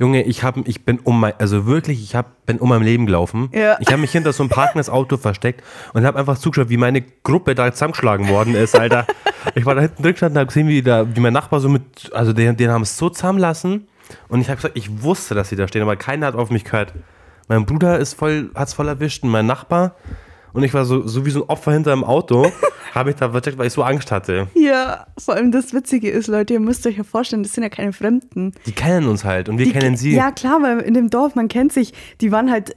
Junge, 0.00 0.22
ich, 0.22 0.42
hab, 0.42 0.56
ich 0.66 0.86
bin 0.86 0.98
um 0.98 1.20
mein, 1.20 1.34
also 1.38 1.66
wirklich, 1.66 2.02
ich 2.02 2.14
hab, 2.14 2.46
bin 2.46 2.58
um 2.58 2.70
mein 2.70 2.82
Leben 2.82 3.04
gelaufen. 3.04 3.50
Ja. 3.52 3.76
Ich 3.80 3.88
habe 3.88 3.98
mich 3.98 4.10
hinter 4.10 4.32
so 4.32 4.42
ein 4.42 4.48
parkendes 4.48 4.88
Auto 4.88 5.18
versteckt 5.18 5.62
und 5.92 6.06
habe 6.06 6.18
einfach 6.18 6.38
zugeschaut, 6.38 6.70
wie 6.70 6.78
meine 6.78 7.02
Gruppe 7.02 7.54
da 7.54 7.70
zusammengeschlagen 7.70 8.28
worden 8.30 8.54
ist, 8.54 8.78
Alter. 8.78 9.06
ich 9.54 9.66
war 9.66 9.74
da 9.74 9.82
hinten 9.82 10.02
drin 10.02 10.12
gestanden 10.12 10.36
und 10.36 10.40
habe 10.40 10.46
gesehen, 10.46 10.68
wie, 10.68 10.80
da, 10.80 11.14
wie 11.14 11.20
mein 11.20 11.34
Nachbar 11.34 11.60
so 11.60 11.68
mit, 11.68 12.10
also 12.14 12.32
den, 12.32 12.56
den 12.56 12.70
haben 12.70 12.80
es 12.80 12.96
so 12.96 13.10
zusammenlassen 13.10 13.88
und 14.28 14.40
ich 14.40 14.48
habe 14.48 14.56
gesagt, 14.56 14.78
ich 14.78 15.02
wusste, 15.02 15.34
dass 15.34 15.50
sie 15.50 15.56
da 15.56 15.68
stehen, 15.68 15.82
aber 15.82 15.96
keiner 15.96 16.28
hat 16.28 16.34
auf 16.34 16.48
mich 16.48 16.64
gehört. 16.64 16.94
Mein 17.48 17.66
Bruder 17.66 17.98
ist 17.98 18.14
voll, 18.14 18.50
hat's 18.54 18.72
voll 18.72 18.88
erwischt 18.88 19.22
und 19.22 19.28
mein 19.28 19.44
Nachbar 19.44 19.96
und 20.52 20.62
ich 20.62 20.74
war 20.74 20.84
so, 20.84 21.06
so 21.06 21.24
wie 21.26 21.30
so 21.30 21.42
ein 21.44 21.48
Opfer 21.48 21.72
hinter 21.72 21.90
dem 21.92 22.04
Auto, 22.04 22.50
habe 22.94 23.10
ich 23.10 23.16
da 23.16 23.30
versteckt, 23.30 23.58
weil 23.58 23.66
ich 23.68 23.72
so 23.72 23.82
Angst 23.82 24.10
hatte. 24.10 24.48
Ja, 24.54 25.06
vor 25.18 25.34
allem 25.34 25.52
das 25.52 25.72
Witzige 25.72 26.10
ist, 26.10 26.26
Leute, 26.26 26.54
ihr 26.54 26.60
müsst 26.60 26.86
euch 26.86 26.96
ja 26.96 27.04
vorstellen, 27.04 27.42
das 27.42 27.52
sind 27.52 27.62
ja 27.62 27.68
keine 27.70 27.92
Fremden. 27.92 28.52
Die 28.66 28.72
kennen 28.72 29.06
uns 29.08 29.24
halt 29.24 29.48
und 29.48 29.58
wir 29.58 29.66
Die- 29.66 29.72
kennen 29.72 29.96
sie. 29.96 30.14
Ja, 30.14 30.30
klar, 30.30 30.60
weil 30.62 30.80
in 30.80 30.94
dem 30.94 31.10
Dorf, 31.10 31.34
man 31.34 31.48
kennt 31.48 31.72
sich, 31.72 31.92
die 32.20 32.32
waren 32.32 32.50
halt 32.50 32.74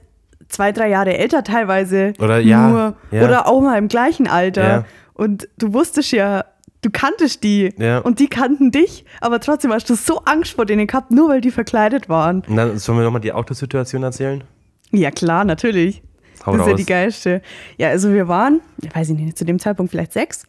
zwei, 0.48 0.72
drei 0.72 0.88
Jahre 0.88 1.16
älter 1.16 1.42
teilweise. 1.42 2.12
Oder 2.20 2.38
ja, 2.38 2.68
Nur, 2.68 2.94
ja. 3.10 3.24
Oder 3.24 3.48
auch 3.48 3.60
mal 3.60 3.76
im 3.78 3.88
gleichen 3.88 4.28
Alter. 4.28 4.68
Ja. 4.68 4.84
Und 5.14 5.48
du 5.58 5.72
wusstest 5.72 6.12
ja, 6.12 6.44
du 6.82 6.90
kanntest 6.90 7.42
die. 7.42 7.72
Ja. 7.78 7.98
Und 7.98 8.18
die 8.20 8.28
kannten 8.28 8.70
dich, 8.70 9.04
aber 9.20 9.40
trotzdem 9.40 9.72
hast 9.72 9.88
du 9.90 9.94
so 9.94 10.18
Angst 10.26 10.52
vor 10.52 10.66
denen 10.66 10.86
gehabt, 10.86 11.10
nur 11.10 11.28
weil 11.30 11.40
die 11.40 11.50
verkleidet 11.50 12.08
waren. 12.08 12.42
Und 12.46 12.56
dann 12.56 12.78
sollen 12.78 12.98
wir 12.98 13.04
nochmal 13.04 13.20
die 13.22 13.32
Autosituation 13.32 14.02
erzählen? 14.02 14.44
Ja, 14.90 15.10
klar, 15.10 15.44
natürlich. 15.44 16.02
Hau 16.46 16.52
das 16.52 16.62
ist 16.62 16.66
ja 16.66 16.72
raus. 16.72 16.80
die 16.80 16.86
geilste. 16.86 17.42
Ja, 17.78 17.88
also 17.88 18.12
wir 18.12 18.28
waren, 18.28 18.60
ich 18.82 18.94
weiß 18.94 19.10
ich 19.10 19.16
nicht, 19.16 19.38
zu 19.38 19.44
dem 19.44 19.58
Zeitpunkt 19.58 19.90
vielleicht 19.90 20.12
sechs. 20.12 20.46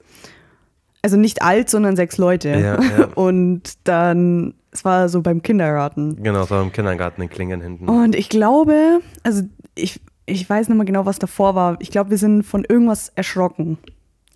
Also 1.01 1.17
nicht 1.17 1.41
alt, 1.41 1.69
sondern 1.69 1.95
sechs 1.95 2.17
Leute. 2.17 2.49
Ja, 2.49 2.81
ja. 2.81 3.05
Und 3.15 3.73
dann, 3.83 4.55
es 4.71 4.83
war 4.83 5.07
so 5.07 5.21
beim 5.21 5.41
Kindergarten. 5.41 6.21
Genau, 6.21 6.45
so 6.45 6.59
im 6.59 6.71
Kindergarten 6.71 7.21
in 7.21 7.29
Klingen 7.29 7.61
hinten. 7.61 7.87
Und 7.87 8.15
ich 8.15 8.29
glaube, 8.29 9.01
also 9.23 9.43
ich, 9.75 10.01
ich 10.25 10.49
weiß 10.49 10.67
nicht 10.67 10.77
mehr 10.77 10.85
genau, 10.85 11.05
was 11.05 11.19
davor 11.19 11.55
war. 11.55 11.77
Ich 11.79 11.91
glaube, 11.91 12.09
wir 12.09 12.17
sind 12.17 12.43
von 12.43 12.65
irgendwas 12.65 13.09
erschrocken. 13.15 13.77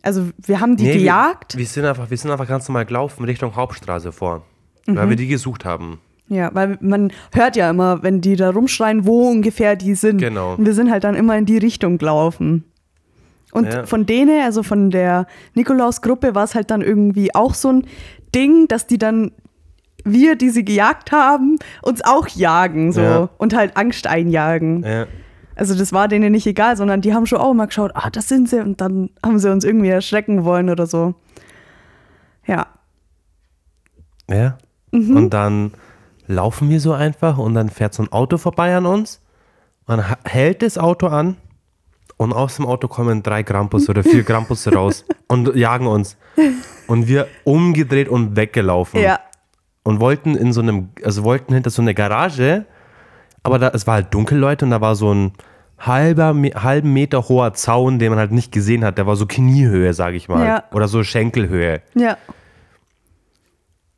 Also 0.01 0.30
wir 0.38 0.60
haben 0.60 0.78
die 0.78 0.86
Nee, 0.86 1.00
gejagt. 1.00 1.56
Wir, 1.56 1.60
wir, 1.60 1.66
sind 1.66 1.86
einfach, 1.86 2.10
wir 2.10 2.18
sind 2.18 2.32
einfach 2.32 2.48
ganz 2.48 2.68
normal 2.68 2.86
gelaufen 2.86 3.25
Richtung 3.25 3.56
Hauptstraße 3.56 4.12
vor. 4.12 4.44
Mhm. 4.86 4.96
Weil 4.96 5.10
wir 5.10 5.16
die 5.16 5.28
gesucht 5.28 5.66
haben. 5.66 6.00
Ja, 6.29 6.51
weil 6.53 6.77
man 6.79 7.12
hört 7.33 7.55
ja 7.55 7.69
immer, 7.69 8.03
wenn 8.03 8.21
die 8.21 8.36
da 8.36 8.51
rumschreien, 8.51 9.05
wo 9.05 9.29
ungefähr 9.29 9.75
die 9.75 9.95
sind. 9.95 10.19
Genau. 10.19 10.53
Und 10.55 10.65
wir 10.65 10.74
sind 10.74 10.91
halt 10.91 11.03
dann 11.03 11.15
immer 11.15 11.36
in 11.38 11.45
die 11.45 11.57
Richtung 11.57 11.98
gelaufen. 11.98 12.63
Und 13.51 13.65
Ja. 13.65 13.86
von 13.88 14.05
denen, 14.05 14.41
also 14.43 14.62
von 14.62 14.91
der 14.91 15.25
Nikolaus-Gruppe, 15.55 16.36
war 16.36 16.43
es 16.43 16.53
halt 16.53 16.69
dann 16.69 16.81
irgendwie 16.81 17.33
auch 17.33 17.55
so 17.55 17.69
ein 17.71 17.86
Ding, 18.36 18.67
dass 18.67 18.86
die 18.86 19.00
dann, 19.00 19.31
wir, 20.05 20.36
die 20.36 20.51
sie 20.51 20.63
gejagt 20.63 21.12
haben, 21.12 21.57
uns 21.81 22.03
auch 22.05 22.27
jagen 22.27 22.91
so 22.91 23.01
Ja. 23.01 23.29
und 23.39 23.55
halt 23.55 23.75
Angst 23.75 24.05
einjagen. 24.05 24.83
Ja. 24.83 25.07
Also 25.55 25.75
das 25.75 25.91
war 25.91 26.07
denen 26.07 26.31
nicht 26.31 26.45
egal, 26.45 26.77
sondern 26.77 27.01
die 27.01 27.13
haben 27.15 27.25
schon 27.25 27.39
auch 27.39 27.53
mal 27.55 27.65
geschaut, 27.65 27.91
ah, 27.95 28.09
das 28.12 28.29
sind 28.29 28.48
sie 28.48 28.62
und 28.62 28.79
dann 28.81 29.09
haben 29.25 29.39
sie 29.39 29.51
uns 29.51 29.65
irgendwie 29.65 29.89
erschrecken 29.89 30.45
wollen 30.45 30.69
oder 30.69 30.86
so. 30.86 31.15
Ja. 32.45 32.67
ja. 34.29 34.57
Mhm. 34.91 35.17
Und 35.17 35.29
dann 35.33 35.71
laufen 36.29 36.69
wir 36.69 36.79
so 36.79 36.93
einfach 36.93 37.38
und 37.38 37.55
dann 37.55 37.69
fährt 37.69 37.93
so 37.93 38.03
ein 38.03 38.12
Auto 38.12 38.38
vorbei 38.38 38.75
an 38.75 38.86
uns. 38.86 39.21
Man 39.88 40.03
hält 40.24 40.62
das 40.62 40.77
Auto 40.77 41.07
an 41.07 41.38
und 42.17 42.33
aus 42.33 42.57
dem 42.57 42.65
Auto 42.67 42.88
kommen 42.88 43.24
drei 43.24 43.41
Krampus 43.43 43.89
oder 43.89 44.03
vier 44.03 44.24
Krampusse 44.24 44.71
raus 44.74 45.05
und 45.27 45.55
jagen 45.55 45.88
uns. 45.88 46.17
Und 46.88 47.07
wir 47.07 47.27
umgedreht 47.43 48.07
und 48.07 48.36
weggelaufen. 48.36 49.01
Ja. 49.01 49.19
und 49.83 50.00
wollten 50.00 50.36
in 50.36 50.53
so 50.53 50.62
einem, 50.62 50.89
also 51.03 51.24
wollten 51.24 51.53
hinter 51.53 51.71
so 51.71 51.81
eine 51.81 51.95
Garage, 51.95 52.65
aber 53.41 53.58
da, 53.58 53.69
es 53.69 53.88
war 53.88 53.95
halt 53.95 54.13
dunkel, 54.13 54.38
Leute, 54.38 54.65
und 54.65 54.71
da 54.71 54.82
war 54.82 54.95
so 54.95 55.12
ein 55.12 55.32
halber, 55.80 56.36
halben 56.56 56.93
Meter 56.93 57.27
hoher 57.27 57.54
Zaun, 57.54 57.97
den 57.97 58.10
man 58.10 58.19
halt 58.19 58.32
nicht 58.32 58.51
gesehen 58.51 58.84
hat. 58.86 58.97
Der 58.99 59.08
war 59.08 59.15
so 59.15 59.25
Kniehöhe, 59.25 59.93
sage 59.93 60.17
ich 60.17 60.27
mal. 60.27 60.45
Ja. 60.45 60.63
Oder 60.73 60.88
so 60.88 61.04
Schenkelhöhe. 61.04 61.82
Ja. 61.95 62.17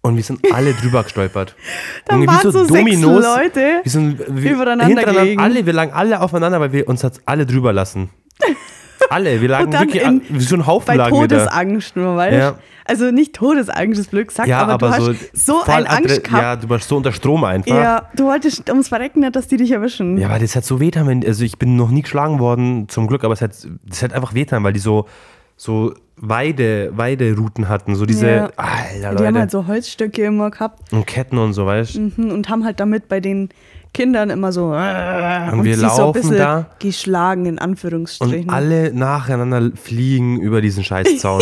Und 0.04 0.16
wir 0.18 0.24
sind 0.24 0.40
alle 0.52 0.74
drüber 0.74 1.04
gestolpert. 1.04 1.56
Da 2.06 2.16
waren 2.16 2.52
so 2.52 2.64
sechs 2.66 3.02
Leute 3.02 3.82
wir 3.84 3.92
sind, 3.92 4.20
wir, 4.28 4.52
übereinander 4.54 4.86
hintereinander, 4.86 5.22
gelegen. 5.22 5.42
alle, 5.42 5.66
wir 5.66 5.74
lagen 5.74 5.94
alle 5.94 6.20
aufeinander, 6.22 6.60
weil 6.60 6.74
wir 6.74 6.88
uns 6.90 7.04
hat's 7.04 7.22
alle 7.26 7.46
drüber 7.46 7.72
lassen. 7.72 8.10
Alle, 9.10 9.42
wir 9.42 9.50
lagen 9.50 9.72
wirklich, 9.74 10.02
in- 10.02 10.08
an, 10.08 10.22
wie 10.30 10.40
so 10.40 10.56
ein 10.56 10.66
Haufen 10.66 10.88
Bei 10.88 10.96
lagen 10.96 11.16
wir 11.20 11.28
da. 11.28 11.38
Todesangst 11.38 11.96
nur, 11.96 12.16
weißt 12.16 12.38
Ja. 12.38 12.56
Also 12.86 13.12
nicht 13.12 13.34
Todesangst, 13.34 14.00
das 14.00 14.08
blöd 14.08 14.28
gesagt, 14.30 14.48
Ja, 14.50 14.60
aber, 14.60 14.74
aber, 14.74 14.88
du 14.88 14.94
hast 14.94 15.06
so, 15.34 15.54
so 15.54 15.64
voll 15.64 15.74
eine 15.76 15.90
Angst 15.90 16.24
gehabt. 16.24 16.42
Ja, 16.42 16.56
du 16.56 16.70
warst 16.70 16.88
so 16.90 16.98
unter 16.98 17.12
Strom 17.12 17.44
einfach. 17.44 17.74
Ja, 17.74 18.10
du 18.16 18.26
wolltest 18.26 18.70
ums 18.70 18.88
Verrecken 18.88 19.20
nicht, 19.20 19.36
dass 19.36 19.48
die 19.48 19.58
dich 19.58 19.72
erwischen. 19.72 20.18
Ja, 20.18 20.30
weil 20.30 20.40
das 20.40 20.56
hat 20.56 20.66
so 20.66 20.80
wehtan, 20.80 21.08
wenn, 21.08 21.26
also 21.26 21.44
ich 21.44 21.58
bin 21.60 21.76
noch 21.76 21.90
nie 21.92 22.02
geschlagen 22.02 22.40
worden, 22.40 22.90
zum 22.90 23.08
Glück, 23.08 23.24
aber 23.24 23.34
es 23.34 23.42
hat, 23.42 23.52
das 23.86 24.02
hat 24.02 24.14
einfach 24.14 24.34
wehtan, 24.34 24.64
weil 24.64 24.74
die 24.74 24.80
so, 24.80 25.08
so 25.58 25.94
Weide, 26.22 26.96
Weiderouten 26.96 27.68
hatten, 27.68 27.96
so 27.96 28.06
diese, 28.06 28.28
Ja. 28.28 28.46
alter 28.56 28.94
die 29.00 29.02
Leute, 29.16 29.28
haben 29.28 29.38
halt 29.40 29.52
so 29.52 29.68
Holzstücke 29.68 30.24
immer 30.26 30.52
gehabt 30.52 30.94
und 30.94 31.08
Ketten 31.08 31.38
und 31.38 31.54
so, 31.54 31.66
weißt 31.66 31.96
du. 31.96 32.00
mhm, 32.16 32.32
und 32.32 32.48
haben 32.50 32.64
halt 32.64 32.80
damit 32.80 33.08
bei 33.10 33.20
den 33.20 33.50
Kindern 33.94 34.30
immer 34.30 34.52
so 34.54 34.74
äh, 34.74 35.50
Und 35.52 35.64
wir 35.66 35.76
so 35.76 35.82
laufen 35.88 36.14
bisschen 36.22 36.38
da. 36.38 36.68
geschlagen, 36.80 37.46
in 37.46 37.54
Und 37.56 37.60
Anführungsstrichen. 37.62 38.50
alle 38.50 38.94
nacheinander 38.94 39.72
fliegen 39.76 40.40
über 40.40 40.62
diesen 40.62 40.84
Scheißzaun. 40.86 41.42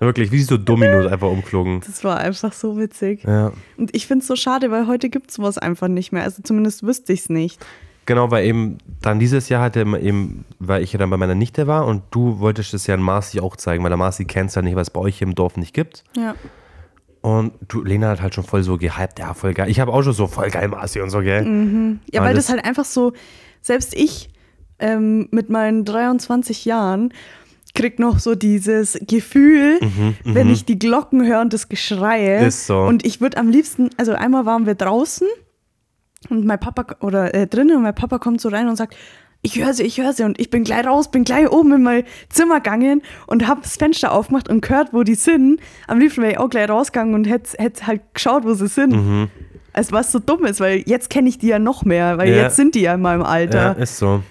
Wirklich, 0.00 0.30
wie 0.32 0.42
so 0.42 0.56
Dominos 0.56 1.10
einfach 1.10 1.28
umflogen. 1.28 1.80
das 1.84 2.02
war 2.04 2.18
einfach 2.18 2.52
so 2.52 2.78
witzig. 2.78 3.24
Ja. 3.24 3.52
Und 3.76 3.94
ich 3.94 4.06
finde 4.06 4.22
es 4.22 4.28
so 4.28 4.36
schade, 4.36 4.70
weil 4.70 4.86
heute 4.86 5.08
gibt 5.10 5.30
es 5.30 5.36
sowas 5.36 5.58
einfach 5.58 5.88
nicht 5.88 6.12
mehr. 6.12 6.22
Also 6.22 6.40
zumindest 6.42 6.84
wüsste 6.84 7.12
ich 7.12 7.20
es 7.20 7.28
nicht. 7.28 7.60
Genau, 8.08 8.30
weil 8.30 8.46
eben 8.46 8.78
dann 9.02 9.18
dieses 9.18 9.50
Jahr 9.50 9.60
hatte 9.60 9.80
eben, 9.80 10.46
weil 10.58 10.82
ich 10.82 10.94
ja 10.94 10.98
dann 10.98 11.10
bei 11.10 11.18
meiner 11.18 11.34
Nichte 11.34 11.66
war 11.66 11.86
und 11.86 12.02
du 12.10 12.38
wolltest 12.40 12.72
es 12.72 12.86
ja 12.86 12.94
an 12.94 13.02
Marci 13.02 13.38
auch 13.38 13.54
zeigen, 13.54 13.82
weil 13.84 13.90
der 13.90 13.98
Marci 13.98 14.24
kennt 14.24 14.48
es 14.48 14.54
ja 14.54 14.62
nicht, 14.62 14.76
was 14.76 14.86
es 14.86 14.90
bei 14.94 15.00
euch 15.00 15.18
hier 15.18 15.26
im 15.26 15.34
Dorf 15.34 15.58
nicht 15.58 15.74
gibt. 15.74 16.04
Ja. 16.16 16.34
Und 17.20 17.52
du, 17.68 17.84
Lena 17.84 18.08
hat 18.08 18.22
halt 18.22 18.34
schon 18.34 18.44
voll 18.44 18.62
so 18.62 18.78
gehypt, 18.78 19.18
ja, 19.18 19.34
voll 19.34 19.52
geil. 19.52 19.68
Ich 19.68 19.78
habe 19.78 19.92
auch 19.92 20.02
schon 20.02 20.14
so 20.14 20.26
voll 20.26 20.48
geil 20.48 20.68
Marci 20.68 21.02
und 21.02 21.10
so, 21.10 21.20
gell? 21.20 21.98
Ja, 22.10 22.20
Aber 22.20 22.28
weil 22.30 22.34
das, 22.34 22.46
das- 22.46 22.54
halt 22.56 22.64
einfach 22.64 22.86
so, 22.86 23.12
selbst 23.60 23.94
ich 23.94 24.30
ähm, 24.78 25.28
mit 25.30 25.50
meinen 25.50 25.84
23 25.84 26.64
Jahren 26.64 27.12
krieg 27.74 27.98
noch 27.98 28.20
so 28.20 28.34
dieses 28.34 28.98
Gefühl, 29.06 29.78
wenn 30.24 30.48
ich 30.48 30.64
die 30.64 30.78
Glocken 30.78 31.26
höre 31.26 31.42
und 31.42 31.52
das 31.52 31.68
Geschreie. 31.68 32.40
Mhm, 32.40 32.46
Ist 32.46 32.66
so. 32.66 32.78
Und 32.84 33.04
ich 33.04 33.20
würde 33.20 33.36
am 33.36 33.50
liebsten, 33.50 33.90
also 33.98 34.12
einmal 34.12 34.46
waren 34.46 34.64
wir 34.64 34.76
draußen 34.76 35.28
und 36.30 36.44
mein 36.44 36.58
Papa, 36.58 36.96
oder 37.00 37.34
äh, 37.34 37.46
drinnen 37.46 37.76
und 37.76 37.82
mein 37.82 37.94
Papa 37.94 38.18
kommt 38.18 38.40
so 38.40 38.48
rein 38.48 38.68
und 38.68 38.76
sagt, 38.76 38.96
ich 39.42 39.56
höre 39.62 39.72
sie, 39.72 39.84
ich 39.84 40.00
höre 40.00 40.12
sie 40.12 40.24
und 40.24 40.40
ich 40.40 40.50
bin 40.50 40.64
gleich 40.64 40.84
raus, 40.84 41.10
bin 41.12 41.22
gleich 41.22 41.48
oben 41.50 41.72
in 41.72 41.82
mein 41.84 42.02
Zimmer 42.28 42.56
gegangen 42.56 43.02
und 43.28 43.46
hab 43.46 43.62
das 43.62 43.76
Fenster 43.76 44.10
aufgemacht 44.12 44.48
und 44.48 44.62
gehört, 44.62 44.92
wo 44.92 45.04
die 45.04 45.14
sind. 45.14 45.60
Am 45.86 46.00
liebsten 46.00 46.22
wäre 46.22 46.32
ich 46.32 46.38
auch 46.38 46.50
gleich 46.50 46.68
rausgegangen 46.68 47.14
und 47.14 47.24
hätte 47.24 47.56
hätt 47.62 47.86
halt 47.86 48.00
geschaut, 48.14 48.44
wo 48.44 48.54
sie 48.54 48.66
sind. 48.66 48.92
Mhm. 48.94 49.28
Also 49.72 49.92
was 49.92 50.10
so 50.10 50.18
dumm 50.18 50.44
ist, 50.44 50.58
weil 50.60 50.82
jetzt 50.86 51.08
kenne 51.08 51.28
ich 51.28 51.38
die 51.38 51.46
ja 51.46 51.60
noch 51.60 51.84
mehr, 51.84 52.18
weil 52.18 52.30
Ja. 52.30 52.42
jetzt 52.42 52.56
sind 52.56 52.74
die 52.74 52.80
ja 52.80 52.94
in 52.94 53.00
meinem 53.00 53.20
Ja, 53.20 53.26
Alter. 53.28 53.76
ist 53.78 53.98
so. 53.98 54.22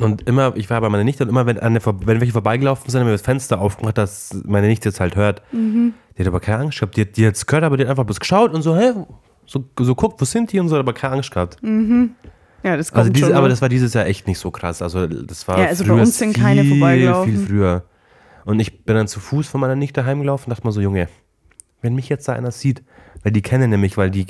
Und 0.00 0.28
immer, 0.28 0.52
ich 0.56 0.68
war 0.68 0.80
bei 0.82 0.88
meiner 0.90 1.04
Nichte 1.04 1.22
und 1.22 1.30
immer, 1.30 1.46
wenn, 1.46 1.58
eine, 1.58 1.78
wenn 1.84 2.20
welche 2.20 2.32
vorbeigelaufen 2.32 2.90
sind, 2.90 3.00
haben 3.00 3.06
wir 3.06 3.12
das 3.12 3.22
Fenster 3.22 3.60
aufgemacht, 3.60 3.96
dass 3.96 4.36
meine 4.44 4.66
Nichte 4.66 4.88
jetzt 4.90 5.00
halt 5.00 5.16
hört. 5.16 5.40
Mhm. 5.52 5.94
Die 6.18 6.20
hat 6.20 6.26
aber 6.28 6.40
keine 6.40 6.58
Angst 6.64 6.78
gehabt. 6.78 6.96
Die, 6.96 7.02
hat- 7.02 7.16
die 7.16 7.26
hat 7.26 7.36
es 7.36 7.46
gehört, 7.46 7.64
aber 7.64 7.76
die 7.78 7.84
hat 7.84 7.90
einfach 7.90 8.04
bloß 8.04 8.20
geschaut 8.20 8.52
und 8.52 8.60
so, 8.62 8.76
hä? 8.76 8.92
So, 9.46 9.64
so 9.78 9.94
guckt, 9.94 10.20
wo 10.20 10.24
sind 10.24 10.52
die 10.52 10.60
und 10.60 10.68
so, 10.68 10.76
aber 10.76 10.92
keine 10.92 11.14
Angst 11.16 11.30
gehabt. 11.30 11.58
Ja, 12.62 12.76
das 12.76 12.90
kommt 12.90 12.98
Also 13.00 13.12
diese, 13.12 13.26
schon. 13.26 13.34
aber 13.34 13.46
noch. 13.46 13.52
das 13.52 13.60
war 13.62 13.68
dieses 13.68 13.92
Jahr 13.94 14.06
echt 14.06 14.26
nicht 14.26 14.38
so 14.38 14.50
krass. 14.50 14.80
Also 14.80 15.06
das 15.06 15.46
war 15.48 15.58
Ja, 15.58 15.66
also 15.66 15.84
bei 15.84 15.90
früher 15.90 16.00
uns 16.00 16.18
sind 16.18 16.34
keine 16.34 16.62
viel, 16.62 16.70
vorbeigelaufen. 16.70 17.36
viel 17.36 17.46
früher. 17.46 17.84
Und 18.46 18.60
ich 18.60 18.84
bin 18.84 18.94
dann 18.96 19.08
zu 19.08 19.20
Fuß 19.20 19.46
von 19.48 19.60
meiner 19.60 19.76
Nichte 19.76 20.04
heimgelaufen 20.06 20.46
und 20.46 20.50
dachte 20.56 20.66
mal 20.66 20.72
so, 20.72 20.80
Junge, 20.80 21.08
wenn 21.82 21.94
mich 21.94 22.08
jetzt 22.08 22.26
da 22.28 22.32
einer 22.32 22.50
sieht, 22.50 22.82
weil 23.22 23.32
die 23.32 23.42
kennen 23.42 23.70
nämlich, 23.70 23.96
weil 23.96 24.10
die, 24.10 24.26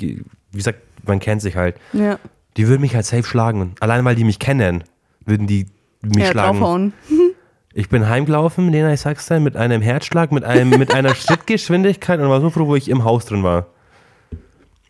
wie 0.51 0.57
gesagt, 0.57 0.79
man 1.05 1.19
kennt 1.19 1.41
sich 1.41 1.55
halt, 1.55 1.75
ja, 1.93 2.19
die 2.57 2.67
würden 2.67 2.81
mich 2.81 2.95
halt 2.95 3.05
safe 3.05 3.23
schlagen. 3.23 3.75
Allein 3.81 4.03
weil 4.05 4.15
die 4.15 4.23
mich 4.23 4.39
kennen, 4.39 4.83
würden 5.25 5.47
die 5.47 5.67
mich 6.01 6.23
ja 6.23 6.31
schlagen. 6.31 6.59
draufhauen. 6.59 6.93
Ich 7.77 7.89
bin 7.89 8.07
heimgelaufen, 8.07 8.69
Lena, 8.71 8.93
ich 8.93 9.01
sag's 9.01 9.25
dir, 9.27 9.41
mit 9.41 9.57
einem 9.57 9.81
Herzschlag, 9.81 10.31
mit, 10.31 10.45
einem, 10.45 10.69
mit 10.79 10.93
einer 10.93 11.13
Schrittgeschwindigkeit 11.15 12.21
und 12.21 12.29
war 12.29 12.39
so 12.39 12.49
froh, 12.49 12.67
wo 12.67 12.75
ich 12.77 12.87
im 12.87 13.03
Haus 13.03 13.25
drin 13.25 13.43
war. 13.43 13.67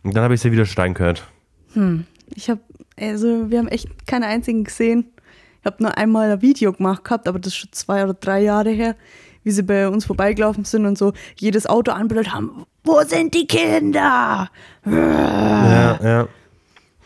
Und 0.05 0.15
dann 0.15 0.23
habe 0.23 0.35
ich 0.35 0.41
sie 0.41 0.51
wieder 0.51 0.65
schreien 0.65 0.93
gehört. 0.93 1.27
Ich 2.35 2.49
habe, 2.49 2.61
also 2.97 3.49
wir 3.49 3.57
haben 3.57 3.67
echt 3.67 4.07
keine 4.07 4.27
einzigen 4.27 4.63
gesehen. 4.63 5.11
Ich 5.59 5.65
habe 5.65 5.81
nur 5.81 5.97
einmal 5.97 6.31
ein 6.31 6.41
Video 6.43 6.71
gemacht 6.73 7.03
gehabt, 7.03 7.27
aber 7.27 7.39
das 7.39 7.53
ist 7.53 7.57
schon 7.57 7.71
zwei 7.71 8.03
oder 8.03 8.13
drei 8.13 8.43
Jahre 8.43 8.69
her, 8.69 8.95
wie 9.43 9.49
sie 9.49 9.63
bei 9.63 9.89
uns 9.89 10.05
vorbeigelaufen 10.05 10.63
sind 10.63 10.85
und 10.85 10.95
so 10.95 11.13
jedes 11.37 11.65
Auto 11.65 11.91
anbrüllt 11.91 12.31
haben. 12.31 12.65
Wo 12.83 13.01
sind 13.01 13.33
die 13.33 13.47
Kinder? 13.47 14.51
Ja, 14.85 15.99
ja. 16.03 16.27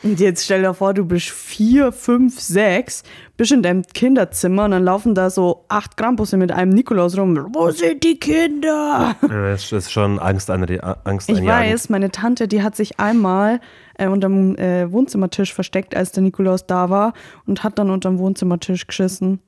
Und 0.01 0.19
jetzt 0.21 0.45
stell 0.45 0.61
dir 0.61 0.73
vor, 0.73 0.93
du 0.93 1.03
bist 1.03 1.29
vier, 1.29 1.91
fünf, 1.91 2.39
sechs, 2.39 3.03
bist 3.35 3.51
in 3.51 3.61
deinem 3.61 3.83
Kinderzimmer 3.83 4.65
und 4.65 4.71
dann 4.71 4.83
laufen 4.83 5.13
da 5.13 5.29
so 5.29 5.65
acht 5.67 5.97
Krampusse 5.97 6.37
mit 6.37 6.53
einem 6.53 6.71
Nikolaus 6.71 7.17
rum. 7.17 7.49
Wo 7.53 7.69
sind 7.71 8.03
die 8.03 8.17
Kinder? 8.17 9.15
Das 9.21 9.71
ist 9.71 9.91
schon 9.91 10.17
Angst, 10.19 10.49
an, 10.49 10.65
Angst 11.03 11.29
Ich 11.29 11.43
weiß, 11.43 11.89
meine 11.89 12.11
Tante, 12.11 12.47
die 12.47 12.63
hat 12.63 12.77
sich 12.77 12.99
einmal 12.99 13.59
äh, 13.97 14.07
unterm 14.07 14.55
äh, 14.55 14.89
Wohnzimmertisch 14.89 15.53
versteckt, 15.53 15.95
als 15.95 16.13
der 16.13 16.23
Nikolaus 16.23 16.65
da 16.65 16.89
war 16.89 17.13
und 17.45 17.63
hat 17.63 17.77
dann 17.77 17.89
unterm 17.89 18.19
Wohnzimmertisch 18.19 18.87
geschissen. 18.87 19.41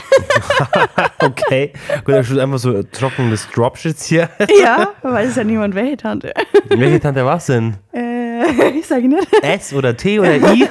Okay. 1.18 1.72
Gut, 2.04 2.14
da 2.14 2.24
steht 2.24 2.38
einfach 2.38 2.58
so 2.58 2.82
trockenes 2.82 3.48
Dropshits 3.50 4.06
hier. 4.06 4.28
Ja, 4.62 4.88
weiß 5.02 5.36
ja 5.36 5.44
niemand, 5.44 5.74
welche 5.74 5.96
Tante. 5.96 6.32
Welche 6.68 7.00
Tante 7.00 7.24
war's 7.24 7.46
denn? 7.46 7.76
Äh, 7.92 8.70
ich 8.78 8.86
sage 8.86 9.08
nicht. 9.08 9.26
S 9.42 9.72
oder 9.72 9.96
T 9.96 10.18
oder 10.18 10.36
I? 10.36 10.68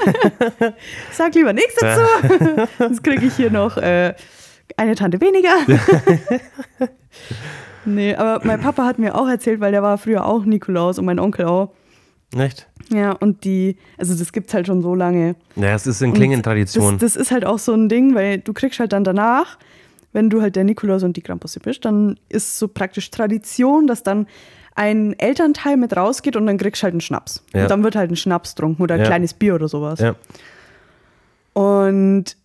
Sag 1.12 1.36
lieber 1.36 1.54
nichts 1.54 1.76
dazu. 1.80 2.02
Sonst 2.78 3.04
kriege 3.04 3.26
ich 3.26 3.36
hier 3.36 3.52
noch 3.52 3.78
äh, 3.78 4.14
eine 4.78 4.96
Tante 4.96 5.20
weniger. 5.22 5.56
nee, 7.86 8.16
aber 8.16 8.46
mein 8.46 8.60
Papa 8.62 8.86
hat 8.86 9.00
mir 9.00 9.16
auch 9.16 9.28
erzählt, 9.28 9.60
weil 9.60 9.72
der 9.72 9.84
war 9.84 9.98
früher 9.98 10.26
auch 10.26 10.46
Nikolaus 10.46 11.00
und 11.00 11.06
mein 11.06 11.20
Onkel 11.20 11.46
auch. 11.46 11.74
Nicht? 12.34 12.68
Ja, 12.90 13.12
und 13.14 13.44
die, 13.44 13.78
also 13.98 14.16
das 14.16 14.32
gibt's 14.32 14.54
halt 14.54 14.68
schon 14.68 14.82
so 14.82 14.96
lange. 14.96 15.36
Ja, 15.56 15.74
es 15.76 15.88
ist 15.88 16.02
in 16.02 16.14
Klingentradition. 16.14 16.98
Das, 16.98 17.14
das 17.14 17.22
ist 17.22 17.32
halt 17.32 17.46
auch 17.46 17.60
so 17.60 17.74
ein 17.74 17.90
Ding, 17.90 18.16
weil 18.16 18.40
du 18.40 18.54
kriegst 18.54 18.80
halt 18.80 18.94
dann 18.94 19.04
danach, 19.04 19.58
wenn 20.14 20.30
du 20.30 20.42
halt 20.42 20.56
der 20.56 20.64
Nikolaus 20.64 21.04
und 21.04 21.16
die 21.18 21.22
Krampusse 21.22 21.60
bist, 21.60 21.86
dann 21.86 22.18
ist 22.30 22.58
so 22.60 22.68
praktisch 22.68 23.10
Tradition, 23.12 23.88
dass 23.88 24.04
dann 24.04 24.28
ein 24.76 25.18
Elternteil 25.20 25.78
mit 25.78 25.96
rausgeht 25.96 26.36
und 26.36 26.46
dann 26.48 26.58
kriegst 26.58 26.82
du 26.82 26.84
halt 26.84 26.94
einen 26.94 27.02
Schnaps. 27.02 27.44
Ja. 27.54 27.64
Und 27.64 27.72
dann 27.72 27.84
wird 27.84 27.96
halt 27.96 28.12
ein 28.12 28.16
Schnaps 28.16 28.56
getrunken 28.56 28.82
oder 28.84 28.96
ein 28.96 29.02
Ja. 29.02 29.08
kleines 29.08 29.34
Bier 29.34 29.56
oder 29.56 29.68
sowas. 29.68 30.00
Ja. 30.00 30.16
Und, 31.54 32.38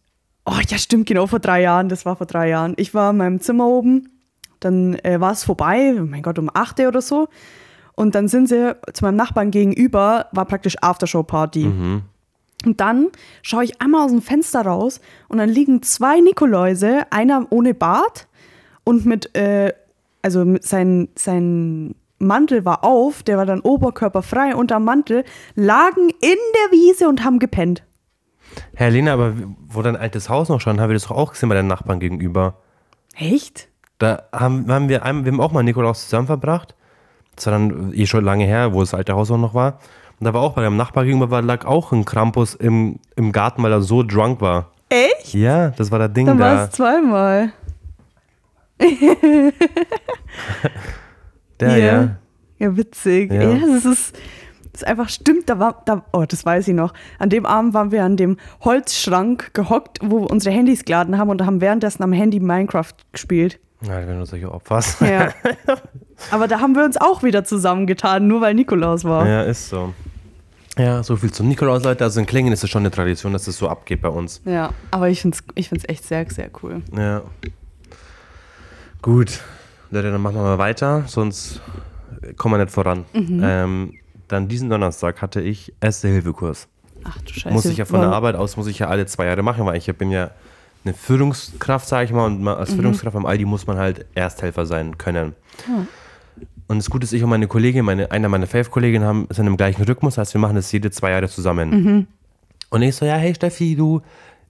oh 0.45 0.59
ja, 0.69 0.79
stimmt, 0.79 1.07
genau, 1.07 1.27
vor 1.27 1.39
drei 1.39 1.63
Jahren, 1.63 1.89
das 1.89 2.05
war 2.05 2.17
vor 2.17 2.27
drei 2.27 2.49
Jahren. 2.49 2.75
Ich 2.77 2.95
war 2.95 3.11
in 3.11 3.17
meinem 3.19 3.41
Zimmer 3.41 3.67
oben, 3.67 4.11
dann 4.61 4.95
äh, 5.05 5.21
war 5.21 5.33
es 5.33 5.45
vorbei, 5.45 5.95
oh 5.97 6.05
mein 6.05 6.23
Gott, 6.23 6.39
um 6.39 6.51
8 6.53 6.81
Uhr 6.81 6.89
oder 6.89 7.03
so. 7.03 7.29
Und 7.97 8.15
dann 8.15 8.29
sind 8.29 8.49
sie 8.49 8.77
zu 8.93 9.05
meinem 9.05 9.17
Nachbarn 9.17 9.51
gegenüber, 9.51 10.27
war 10.33 10.45
praktisch 10.45 10.77
Aftershow-Party. 10.81 11.65
Und 12.65 12.81
dann 12.81 13.09
schaue 13.43 13.65
ich 13.65 13.81
einmal 13.81 14.05
aus 14.05 14.13
dem 14.13 14.23
Fenster 14.23 14.63
raus 14.63 15.01
und 15.29 15.39
dann 15.39 15.49
liegen 15.49 15.83
zwei 15.83 16.21
Nikoläuse, 16.21 17.11
einer 17.11 17.47
ohne 17.51 17.75
Bart 17.75 18.29
und 18.85 19.05
mit, 19.07 19.35
äh, 19.37 19.73
also 20.23 20.45
mit 20.45 20.65
sein, 20.65 21.09
sein 21.17 21.95
Mantel 22.19 22.65
war 22.65 22.85
auf, 22.85 23.23
der 23.23 23.37
war 23.37 23.47
dann 23.47 23.61
oberkörperfrei 23.61 24.55
unterm 24.55 24.85
Mantel, 24.85 25.25
lagen 25.55 26.09
in 26.09 26.21
der 26.21 26.73
Wiese 26.73 27.09
und 27.09 27.25
haben 27.25 27.39
gepennt. 27.39 27.83
Herr 28.75 28.91
Lena, 28.91 29.13
aber 29.13 29.35
wo 29.69 29.83
dein 29.83 29.97
altes 29.97 30.29
Haus 30.29 30.49
noch 30.49 30.61
stand, 30.61 30.81
haben 30.81 30.91
wir 30.91 30.95
das 30.95 31.05
doch 31.05 31.17
auch 31.17 31.33
gesehen 31.33 31.49
bei 31.49 31.55
deinen 31.55 31.67
Nachbarn 31.67 32.01
gegenüber. 32.01 32.59
Echt? 33.15 33.69
Da 33.99 34.25
haben, 34.33 34.71
haben 34.71 34.89
wir, 34.89 35.05
einmal, 35.05 35.25
wir 35.25 35.33
haben 35.33 35.41
auch 35.41 35.53
mal 35.53 35.63
Nikolaus 35.63 36.05
zusammen 36.05 36.27
verbracht. 36.27 36.75
Das 37.37 37.47
war 37.47 37.53
dann 37.53 37.93
eh 37.95 38.07
schon 38.07 38.25
lange 38.25 38.45
her, 38.45 38.73
wo 38.73 38.81
das 38.81 38.95
alte 38.95 39.15
Haus 39.15 39.31
auch 39.31 39.39
noch 39.39 39.55
war. 39.55 39.79
Und 40.19 40.25
da 40.25 40.35
war 40.35 40.41
auch 40.41 40.55
bei 40.55 40.63
deinem 40.63 40.77
Nachbar 40.77 41.05
gegenüber 41.05 41.31
war, 41.31 41.43
lag 41.43 41.67
auch 41.67 41.93
ein 41.93 42.05
Krampus 42.05 42.55
im, 42.55 42.99
im 43.17 43.33
Garten, 43.33 43.63
weil 43.63 43.73
er 43.73 43.83
so 43.83 44.03
drunk 44.03 44.41
war. 44.41 44.71
Echt? 44.89 45.35
Ja, 45.35 45.71
das 45.71 45.91
war 45.91 45.99
das 45.99 46.13
Ding 46.13 46.27
Dann 46.27 46.39
war 46.39 46.55
da. 46.55 46.65
es 46.65 46.71
zweimal. 46.71 47.53
Der, 51.61 51.77
ja. 51.79 52.17
Ja, 52.59 52.77
witzig. 52.77 53.33
Ja. 53.33 53.43
Ja, 53.51 53.67
das 53.67 53.85
ist, 53.85 54.17
das 54.73 54.83
ist 54.83 54.87
einfach 54.87 55.09
stimmt. 55.09 55.49
Da 55.49 55.59
war, 55.59 55.83
da, 55.85 56.05
oh, 56.13 56.25
das 56.27 56.45
weiß 56.45 56.69
ich 56.69 56.75
noch. 56.75 56.93
An 57.19 57.31
dem 57.31 57.47
Abend 57.47 57.75
waren 57.75 57.91
wir 57.91 58.05
an 58.05 58.17
dem 58.17 58.37
Holzschrank 58.63 59.53
gehockt, 59.55 59.99
wo 60.03 60.21
wir 60.23 60.31
unsere 60.31 60.55
Handys 60.55 60.85
geladen 60.85 61.19
haben 61.19 61.31
und 61.31 61.45
haben 61.45 61.61
währenddessen 61.61 62.03
am 62.03 62.13
Handy 62.13 62.41
Minecraft 62.41 62.95
gespielt. 63.13 63.59
Ja, 63.83 64.07
wenn 64.07 64.19
du 64.19 64.27
solche 64.27 64.51
Opfers. 64.51 64.97
Ja. 65.01 65.33
Aber 66.31 66.49
da 66.49 66.61
haben 66.61 66.75
wir 66.75 66.85
uns 66.85 66.97
auch 66.97 67.23
wieder 67.23 67.45
zusammengetan, 67.45 68.27
nur 68.27 68.41
weil 68.41 68.55
Nikolaus 68.55 69.05
war. 69.05 69.27
Ja, 69.29 69.43
ist 69.43 69.69
so. 69.69 69.93
Ja, 70.79 71.03
so 71.03 71.17
viel 71.17 71.33
zum 71.33 71.49
Nikolaus, 71.49 71.85
Leute. 71.85 72.05
Also 72.05 72.21
in 72.21 72.27
Klingen 72.27 72.53
ist 72.53 72.63
es 72.65 72.71
schon 72.71 72.83
eine 72.83 72.91
Tradition, 72.91 73.33
dass 73.33 73.47
es 73.47 73.57
so 73.59 73.69
abgeht 73.69 74.03
bei 74.03 74.09
uns. 74.09 74.41
Ja, 74.45 74.71
aber 74.91 75.09
ich 75.09 75.23
finde 75.23 75.37
es 75.37 75.45
ich 75.55 75.69
find's 75.69 75.85
echt 75.89 76.05
sehr, 76.05 76.29
sehr 76.31 76.51
cool. 76.63 76.83
Ja. 76.97 77.23
Gut. 79.03 79.41
Leute, 79.91 80.11
dann 80.11 80.21
machen 80.21 80.37
wir 80.37 80.43
mal 80.43 80.59
weiter, 80.59 81.05
sonst 81.07 81.61
kommen 82.37 82.59
wir 82.59 82.65
nicht 82.65 82.75
voran. 82.75 83.05
Mhm. 83.13 83.41
Ähm, 83.43 83.93
dann 84.29 84.49
diesen 84.49 84.69
Donnerstag 84.69 85.23
hatte 85.23 85.41
ich 85.41 85.73
Erste-Hilfe-Kurs. 85.81 86.69
Ach 87.05 87.19
du 87.23 87.33
Scheiße. 87.33 87.55
Muss 87.55 87.67
ich 87.67 87.77
ja 87.77 87.85
von 87.85 88.01
der 88.01 88.11
Arbeit 88.11 88.35
aus, 88.35 88.57
muss 88.57 88.67
ich 88.67 88.81
ja 88.81 88.89
alle 88.89 89.07
zwei 89.07 89.27
Jahre 89.27 89.43
machen, 89.43 89.65
weil 89.65 89.77
ich 89.77 89.87
bin 89.97 90.11
ja 90.11 90.31
eine 90.87 90.95
Führungskraft, 90.95 91.87
sage 91.89 92.05
ich 92.07 92.13
mal, 92.13 92.27
und 92.27 92.47
als 92.49 92.73
Mhm. 92.73 92.77
Führungskraft 92.81 93.17
am 93.17 93.27
Aldi 93.27 93.45
muss 93.45 93.67
man 93.67 93.77
halt 93.79 94.07
Ersthelfer 94.15 94.67
sein 94.67 94.97
können. 94.99 95.35
Und 96.69 96.79
das 96.79 96.91
Gute 96.91 97.05
ist, 97.05 97.13
ich 97.13 97.23
und 97.23 97.31
meine 97.31 97.47
Kollegin, 97.47 97.85
meine, 97.85 98.11
einer 98.11 98.29
meiner 98.29 98.47
Fave-Kolleginnen 98.47 99.07
haben, 99.07 99.27
sind 99.31 99.47
im 99.47 99.57
gleichen 99.57 99.83
Rhythmus, 99.85 100.19
heißt 100.19 100.35
wir 100.35 100.41
machen 100.41 100.57
das 100.57 100.71
jede 100.73 100.91
zwei 100.91 101.11
Jahre 101.13 101.29
zusammen. 101.29 101.71
Mhm. 101.71 102.07
Und 102.71 102.83
ich 102.83 102.97
so, 102.97 103.05
ja, 103.07 103.15
hey 103.17 103.35
Steffi, 103.35 103.77
du, 103.77 104.03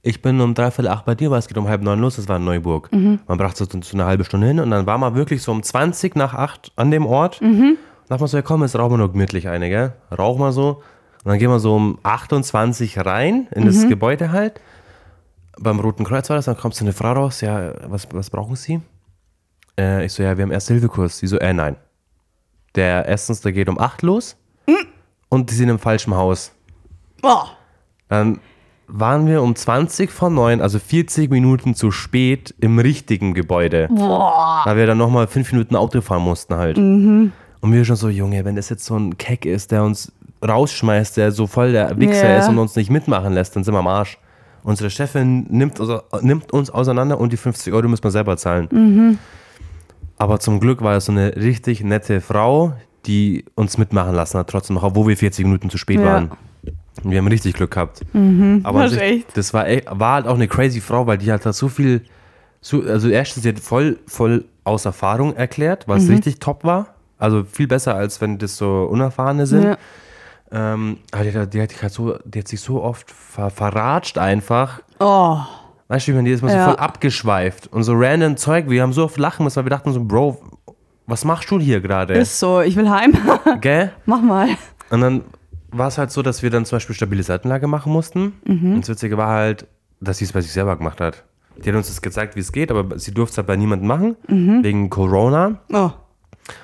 ich 0.03 0.23
bin 0.23 0.41
um 0.41 0.55
dreiviertel 0.55 0.89
acht 0.91 1.05
bei 1.05 1.15
dir, 1.15 1.31
weil 1.31 1.39
es 1.41 1.49
geht 1.49 1.59
um 1.59 1.69
halb 1.69 1.83
neun 1.83 2.01
los, 2.01 2.17
das 2.17 2.29
war 2.29 2.37
in 2.39 2.45
Neuburg. 2.45 2.91
Mhm. 2.93 3.19
Man 3.27 3.37
brachte 3.39 3.65
so, 3.65 3.81
so 3.83 3.97
eine 3.97 4.07
halbe 4.07 4.25
Stunde 4.25 4.47
hin 4.47 4.61
und 4.61 4.71
dann 4.71 4.87
war 4.87 4.97
man 4.99 5.15
wirklich 5.15 5.43
so 5.43 5.53
um 5.53 5.63
20 5.63 6.17
nach 6.17 6.33
acht 6.35 6.73
an 6.77 6.91
dem 6.91 7.05
Ort. 7.07 7.43
Mhm. 7.43 7.77
Dachte 8.09 8.23
man 8.23 8.29
so, 8.29 8.37
ja 8.37 8.43
komm, 8.43 8.63
jetzt 8.63 8.79
rauchen 8.79 8.93
wir 8.93 8.99
nur 8.99 9.13
gemütlich 9.13 9.49
eine, 9.49 9.69
gell? 9.69 9.93
Rauchen 10.17 10.41
wir 10.41 10.53
so. 10.53 10.83
Und 11.25 11.31
dann 11.31 11.39
gehen 11.39 11.51
wir 11.51 11.59
so 11.59 11.75
um 11.75 11.99
28 12.05 13.05
rein 13.05 13.49
in 13.55 13.65
Mhm. 13.65 13.67
das 13.67 13.89
Gebäude 13.89 14.31
halt. 14.33 14.61
Beim 15.59 15.81
Roten 15.81 16.05
Kreuz 16.05 16.29
war 16.29 16.37
das, 16.37 16.45
dann 16.47 16.57
kommt 16.57 16.75
so 16.75 16.85
eine 16.85 16.93
Frau 16.93 17.13
raus, 17.13 17.41
ja, 17.41 17.73
was, 17.91 18.07
was 18.13 18.31
brauchen 18.31 18.57
Sie? 18.57 18.81
Äh, 19.79 20.05
ich 20.05 20.13
so, 20.13 20.23
ja, 20.23 20.37
wir 20.37 20.43
haben 20.43 20.53
Erste-Hilfe-Kurs. 20.53 21.21
Die 21.21 21.27
so, 21.27 21.39
äh, 21.39 21.53
nein. 21.53 21.77
Der 22.75 23.07
erstens, 23.07 23.41
der 23.41 23.53
geht 23.53 23.69
um 23.69 23.79
8 23.79 24.03
los 24.03 24.37
und 25.31 25.51
die 25.51 25.55
sind 25.55 25.69
im 25.71 25.79
falschen 25.79 26.15
Haus. 26.15 26.53
Boah. 27.23 27.49
Dann 28.09 28.39
waren 28.87 29.27
wir 29.27 29.43
um 29.43 29.57
20 29.57 30.11
vor 30.11 30.29
9, 30.31 30.61
also 30.61 30.79
40 30.79 31.31
Minuten 31.31 31.75
zu 31.75 31.91
spät 31.91 32.55
im 32.61 32.79
richtigen 32.79 33.33
Gebäude. 33.35 33.89
Boah. 33.91 34.61
Weil 34.65 34.77
wir 34.77 34.87
dann 34.87 34.99
nochmal 34.99 35.27
5 35.27 35.53
Minuten 35.53 35.75
Auto 35.75 36.01
fahren 36.03 36.23
mussten 36.23 36.55
halt. 36.55 36.77
Und 36.79 37.33
wir 37.63 37.85
schon 37.87 37.97
so, 37.97 38.09
Junge, 38.11 38.45
wenn 38.45 38.57
das 38.57 38.69
jetzt 38.69 38.85
so 38.85 38.97
ein 38.97 39.17
Keck 39.17 39.47
ist, 39.47 39.73
der 39.73 39.83
uns 39.83 40.13
rausschmeißt, 40.47 41.17
der 41.17 41.33
so 41.33 41.47
voll 41.47 41.73
der 41.73 41.99
Wichser 41.99 42.29
Ja. 42.31 42.39
ist 42.39 42.49
und 42.49 42.59
uns 42.59 42.77
nicht 42.77 42.91
mitmachen 42.91 43.33
lässt, 43.33 43.57
dann 43.57 43.65
sind 43.65 43.75
wir 43.75 43.79
am 43.79 43.87
Arsch. 43.89 44.19
Unsere 44.67 44.91
Chefin 44.91 45.47
nimmt, 45.49 45.79
nimmt 46.23 46.53
uns 46.53 46.71
auseinander 46.71 47.21
und 47.21 47.33
die 47.33 47.37
50 47.37 47.73
Euro 47.73 47.87
müssen 47.87 48.03
wir 48.03 48.11
selber 48.11 48.37
zahlen. 48.37 49.19
Aber 50.19 50.41
zum 50.41 50.59
Glück 50.59 50.83
war 50.83 50.97
es 50.97 51.05
so 51.05 51.13
eine 51.13 51.37
richtig 51.37 51.85
nette 51.85 52.21
Frau, 52.21 52.73
die 53.07 53.45
uns 53.55 53.79
mitmachen 53.79 54.13
lassen 54.13 54.39
hat, 54.41 54.51
trotzdem 54.51 54.75
noch, 54.75 54.83
obwohl 54.83 55.07
wir 55.07 55.17
40 55.17 55.45
Minuten 55.45 55.71
zu 55.71 55.79
spät 55.79 56.01
Ja. 56.01 56.07
waren. 56.07 56.31
Und 57.05 57.11
wir 57.13 57.19
haben 57.19 57.29
richtig 57.29 57.55
Glück 57.55 57.71
gehabt. 57.71 58.01
Aber 58.65 58.83
das 58.83 58.97
echt. 58.97 59.37
das 59.37 59.55
war, 59.55 59.69
echt, 59.69 59.87
war 59.89 60.15
halt 60.15 60.27
auch 60.27 60.35
eine 60.35 60.49
crazy 60.49 60.81
Frau, 60.81 61.07
weil 61.07 61.19
die 61.19 61.31
hat 61.31 61.47
da 61.47 61.53
so 61.53 61.69
viel, 61.69 62.01
so, 62.61 62.83
also 62.83 63.09
erstens, 63.09 63.45
sie 63.45 63.51
hat 63.51 63.61
voll, 63.61 64.01
voll 64.09 64.47
aus 64.65 64.85
Erfahrung 64.85 65.37
erklärt, 65.37 65.87
was 65.87 66.09
richtig 66.09 66.41
top 66.41 66.65
war. 66.65 66.89
Also 67.19 67.45
viel 67.45 67.69
besser, 67.69 67.95
als 67.95 68.21
wenn 68.21 68.39
das 68.39 68.57
so 68.57 68.89
Unerfahrene 68.91 69.47
sind. 69.47 69.63
Ja. 69.63 69.79
Ähm, 70.53 70.99
aber 71.13 71.25
die, 71.25 71.37
hat- 71.37 71.55
die, 71.55 71.61
hat, 71.63 71.71
sich 71.71 71.83
halt 71.83 71.93
so, 71.93 72.17
die 72.25 72.39
hat 72.41 72.49
sich 72.49 72.61
so 72.61 72.83
oft 72.83 73.11
ver, 73.11 73.51
verratscht 73.51 74.19
einfach. 74.19 74.81
Oh. 75.01 75.39
Weißt 75.89 76.07
du, 76.09 76.13
wie 76.13 76.17
man 76.17 76.25
die 76.25 76.33
ist 76.33 76.43
mal 76.43 76.53
Ja. 76.53 76.65
so 76.67 76.71
voll 76.73 76.81
abgeschweift 76.81 77.73
und 77.73 77.83
so 77.85 77.93
random 77.95 78.37
Zeug. 78.37 78.69
Wir 78.69 78.83
haben 78.83 78.93
so 78.93 79.05
oft 79.05 79.19
lachen 79.19 79.45
müssen, 79.45 79.57
weil 79.57 79.67
wir 79.67 79.71
dachten 79.71 79.93
so, 79.93 80.03
Bro, 80.03 80.41
was 81.07 81.25
machst 81.25 81.51
du 81.51 81.59
hier 81.61 81.81
gerade? 81.81 82.15
Ist 82.15 82.39
so, 82.41 82.61
ich 82.61 82.77
will 82.77 82.89
heim. 82.91 83.13
Gell? 83.61 83.93
Mach 84.07 84.21
mal. 84.21 84.49
Und 84.91 85.01
dann 85.01 85.23
war 85.71 85.89
es 85.89 85.99
halt 85.99 86.11
so, 86.11 86.23
dass 86.23 86.43
wir 86.43 86.51
dann 86.51 86.65
zum 86.65 86.77
Beispiel 86.77 86.95
stabile 86.97 87.23
Seitenlage 87.23 87.67
machen 87.69 87.93
mussten. 87.93 88.33
Mhm. 88.47 88.75
Und 88.75 88.81
das 88.83 88.89
Witzige 88.89 89.17
war 89.17 89.29
halt, 89.29 89.67
dass 90.01 90.19
sie 90.19 90.25
es 90.25 90.33
bei 90.33 90.41
sich 90.41 90.53
selber 90.53 90.77
gemacht 90.77 91.01
hat. 91.01 91.25
Die 91.57 91.69
hat 91.69 91.77
uns 91.77 91.87
das 91.89 92.03
gezeigt, 92.03 92.37
wie 92.37 92.41
es 92.41 92.53
geht, 92.53 92.71
aber 92.71 92.99
sie 92.99 93.13
durfte 93.15 93.33
es 93.33 93.39
halt 93.39 93.47
bei 93.47 93.57
niemandem 93.57 93.89
machen, 93.89 94.17
Mhm. 94.29 94.63
wegen 94.65 94.91
Corona. 94.91 95.59
Oh. 95.73 95.91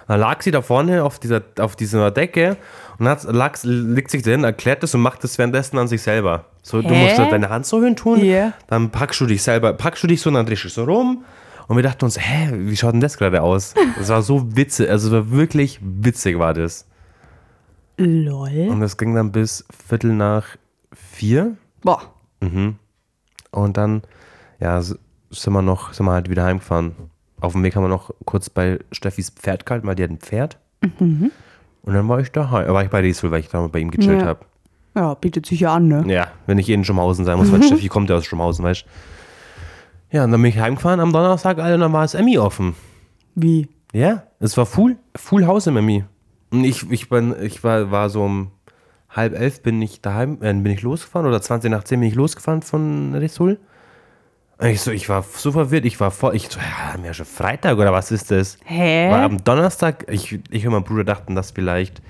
Dann 0.07 0.21
lag 0.21 0.43
sie 0.43 0.51
da 0.51 0.63
vorne 0.63 1.03
auf 1.03 1.19
dieser, 1.19 1.41
auf 1.59 1.75
dieser 1.77 2.11
Decke 2.11 2.57
und 3.03 3.09
hat, 3.09 3.25
lag, 3.25 3.59
legt 3.65 4.11
sich 4.13 4.23
dahin, 4.23 4.45
erklärt 4.45 4.83
das 4.85 4.95
und 4.95 5.01
macht 5.01 5.25
das 5.25 5.37
währenddessen 5.37 5.77
an 5.77 5.89
sich 5.89 6.03
selber. 6.03 6.45
So, 6.63 6.81
du 6.83 6.89
Hä? 6.89 7.03
musst 7.05 7.17
so 7.17 7.25
deine 7.29 7.49
Hand 7.49 7.67
so 7.67 7.83
hin 7.83 7.97
tun, 7.97 8.25
Ja. 8.25 8.53
dann 8.69 8.91
packst 8.91 9.21
du 9.21 9.27
dich 9.27 9.43
selber, 9.43 9.73
packst 9.73 10.05
du 10.05 10.07
dich 10.07 10.21
so 10.21 10.31
und 10.31 10.35
dann 10.35 10.47
drehst 10.47 10.65
du 10.65 10.69
so 10.69 10.85
rum. 10.85 11.25
Und 11.67 11.77
wir 11.77 11.83
dachten 11.83 12.05
uns, 12.05 12.17
hä, 12.19 12.51
wie 12.53 12.77
schaut 12.77 12.93
denn 12.95 13.01
das 13.01 13.19
gerade 13.19 13.43
aus? 13.43 13.75
Das 13.99 14.09
war 14.09 14.23
so 14.23 14.57
witzig, 14.57 14.89
also 14.89 15.09
es 15.09 15.13
war 15.13 15.31
wirklich 15.33 15.81
witzig 15.83 16.39
war 16.39 16.55
das. 16.55 16.87
Lol. 17.97 18.69
Und 18.71 18.81
das 18.81 18.97
ging 18.97 19.15
dann 19.15 19.33
bis 19.33 19.65
Viertel 19.89 20.13
nach 20.13 20.45
vier. 20.93 21.57
Boah. 21.83 22.03
Und 23.51 23.77
dann, 23.77 24.03
ja, 24.61 24.81
sind 24.83 24.99
wir 25.53 25.63
noch, 25.63 25.93
sind 25.93 26.07
wir 26.07 26.13
halt 26.13 26.31
wieder 26.31 26.45
heimgefahren. 26.45 26.95
Auf 27.41 27.53
dem 27.53 27.63
Weg 27.65 27.75
haben 27.75 27.83
wir 27.85 27.89
noch 27.89 28.11
kurz 28.25 28.49
bei 28.49 28.79
Steffis 28.93 29.31
Pferd 29.31 29.67
gehalten, 29.67 29.87
weil 29.87 29.95
die 29.97 30.05
hat 30.05 30.11
ein 30.11 30.19
Pferd. 30.19 30.59
Und 31.83 31.95
dann 31.95 32.09
war 32.09 32.21
ich 32.21 32.31
daheim. 32.33 32.69
War 32.73 32.85
ich 32.85 32.91
bei 32.91 33.03
Diesel, 33.03 33.31
weil 33.31 33.41
ich 33.41 33.49
da 33.49 33.67
bei 33.67 33.79
ihm 33.81 33.91
gechillt 33.91 34.21
Ja. 34.21 34.27
habe. 34.27 34.41
Ja, 34.95 35.15
bietet 35.15 35.47
sich 35.47 35.61
ja 35.61 35.75
an, 35.75 35.89
ne? 35.89 36.05
Ja, 36.07 36.29
wenn 36.47 36.59
ich 36.59 36.69
eh 36.69 36.75
in 36.75 36.85
Schumhausen 36.85 37.25
sein 37.25 37.39
muss, 37.39 37.51
weil 37.51 37.63
Steffi 37.63 37.89
kommt 37.89 38.11
ja 38.11 38.17
aus 38.17 38.27
Schumhausen, 38.27 38.63
weißt 38.65 38.85
du. 38.85 40.17
Ja, 40.17 40.25
und 40.25 40.33
dann 40.33 40.43
bin 40.43 40.51
ich 40.51 40.59
heimgefahren 40.59 41.01
am 41.01 41.13
Donnerstag, 41.15 41.59
Alter, 41.59 41.77
und 41.77 41.81
dann 41.81 41.93
war 41.95 42.05
es 42.05 42.13
Emmy 42.13 42.37
offen. 42.39 42.75
Wie? 43.35 43.69
Ja, 43.95 44.25
es 44.39 44.57
war 44.59 44.67
Full, 44.67 44.97
Full 45.17 45.47
House 45.47 45.67
im 45.67 45.79
Emmy. 45.79 46.05
Und 46.51 46.65
ich, 46.65 46.91
ich, 46.91 47.09
bin, 47.09 47.35
ich 47.43 47.65
war, 47.65 47.91
war 47.91 48.11
so 48.11 48.23
um 48.25 48.51
halb 49.09 49.33
elf 49.35 49.63
bin 49.63 49.81
ich 49.81 50.03
daheim, 50.03 50.39
äh, 50.43 50.53
bin 50.53 50.67
ich 50.73 50.83
losgefahren 50.83 51.27
oder 51.27 51.41
20 51.41 51.71
nach 51.71 51.85
10 51.85 52.01
bin 52.01 52.09
ich 52.11 52.15
losgefahren 52.15 52.61
von 52.61 53.15
Rissul. 53.15 53.59
Ich 54.65 54.81
so, 54.81 54.91
ich 54.93 55.09
war 55.09 55.23
so 55.23 55.51
verwirrt, 55.53 55.85
ich 55.85 55.99
war 55.99 56.11
voll, 56.11 56.37
ich 56.37 56.49
so, 56.49 56.59
ja, 56.61 56.93
haben 56.93 57.03
wir 57.03 57.09
ja 57.09 57.15
schon 57.15 57.27
Freitag 57.27 57.77
oder 57.79 57.93
was 57.93 58.13
ist 58.13 58.31
das? 58.31 58.59
Hä? 58.65 59.11
War 59.11 59.23
am 59.23 59.43
Donnerstag, 59.43 60.05
ich, 60.09 60.39
ich 60.51 60.67
und 60.67 60.73
mein 60.73 60.85
Bruder 60.85 61.05
dachten, 61.05 61.35
dass 61.35 61.51
vielleicht 61.51 62.01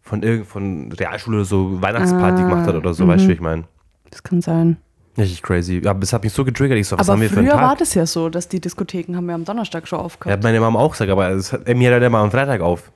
von 0.00 0.22
irgend 0.22 0.46
von 0.46 0.92
Realschule 0.92 1.38
oder 1.38 1.44
so 1.44 1.82
Weihnachtsparty 1.82 2.42
Ah, 2.42 2.48
gemacht 2.48 2.66
hat 2.66 2.74
oder 2.76 2.94
so, 2.94 3.06
weißt 3.06 3.24
du, 3.24 3.28
wie 3.28 3.32
ich 3.32 3.40
meine? 3.40 3.64
Das 4.10 4.22
kann 4.22 4.40
sein. 4.40 4.76
Richtig 5.18 5.42
crazy. 5.42 5.82
Aber 5.84 5.98
das 5.98 6.12
hat 6.12 6.22
mich 6.22 6.32
so 6.32 6.44
getriggert, 6.44 6.78
ich 6.78 6.86
so, 6.86 6.96
was 6.96 7.08
Aber 7.08 7.14
haben 7.14 7.20
wir 7.22 7.28
für 7.28 7.38
einen 7.40 7.48
früher 7.48 7.56
war 7.60 7.70
Tag? 7.70 7.78
das 7.78 7.94
ja 7.94 8.06
so, 8.06 8.28
dass 8.28 8.46
die 8.48 8.60
Diskotheken 8.60 9.16
haben 9.16 9.26
wir 9.26 9.34
am 9.34 9.44
Donnerstag 9.44 9.88
schon 9.88 9.98
Ja, 9.98 10.04
aufgehört. 10.04 10.38
hat 10.38 10.44
meine 10.44 10.60
Mama 10.60 10.78
auch 10.78 10.92
gesagt, 10.92 11.10
aber 11.10 11.30
es 11.30 11.52
hat, 11.52 11.66
Emmy 11.66 11.84
hat 11.86 12.00
ja 12.00 12.06
immer 12.06 12.18
am 12.18 12.30
Freitag 12.30 12.60
auf. 12.60 12.92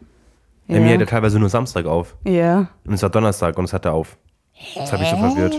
Ja. 0.69 0.77
Emmy 0.77 0.91
hat 0.91 1.01
ja 1.01 1.07
teilweise 1.07 1.41
nur 1.41 1.49
Samstag 1.49 1.87
auf. 1.87 2.15
Ja, 2.25 2.69
Und 2.87 2.95
es 2.95 3.03
war 3.03 3.11
Donnerstag 3.11 3.59
und 3.59 3.65
es 3.65 3.73
hatte 3.73 3.91
auf. 3.91 4.17
Das 4.77 4.93
habe 4.93 5.03
ich 5.03 5.09
so 5.11 5.17
verwirrt. 5.17 5.59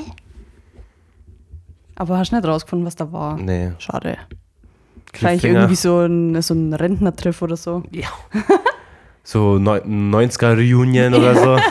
Aber 1.95 2.17
hast 2.17 2.31
nicht 2.31 2.45
rausgefunden, 2.45 2.85
was 2.85 2.95
da 2.95 3.11
war. 3.11 3.37
Nee. 3.37 3.71
Schade. 3.79 4.17
Wahrscheinlich 5.11 5.41
Cliffhanger. 5.41 5.59
irgendwie 5.59 5.75
so 5.75 5.99
ein, 5.99 6.41
so 6.41 6.53
ein 6.53 6.73
Rentnertreff 6.73 7.41
oder 7.41 7.57
so. 7.57 7.83
Ja. 7.91 8.07
So 9.25 9.57
neu- 9.57 9.77
90er 9.79 10.53
Reunion 10.57 11.13
oder 11.13 11.33
so. 11.35 11.57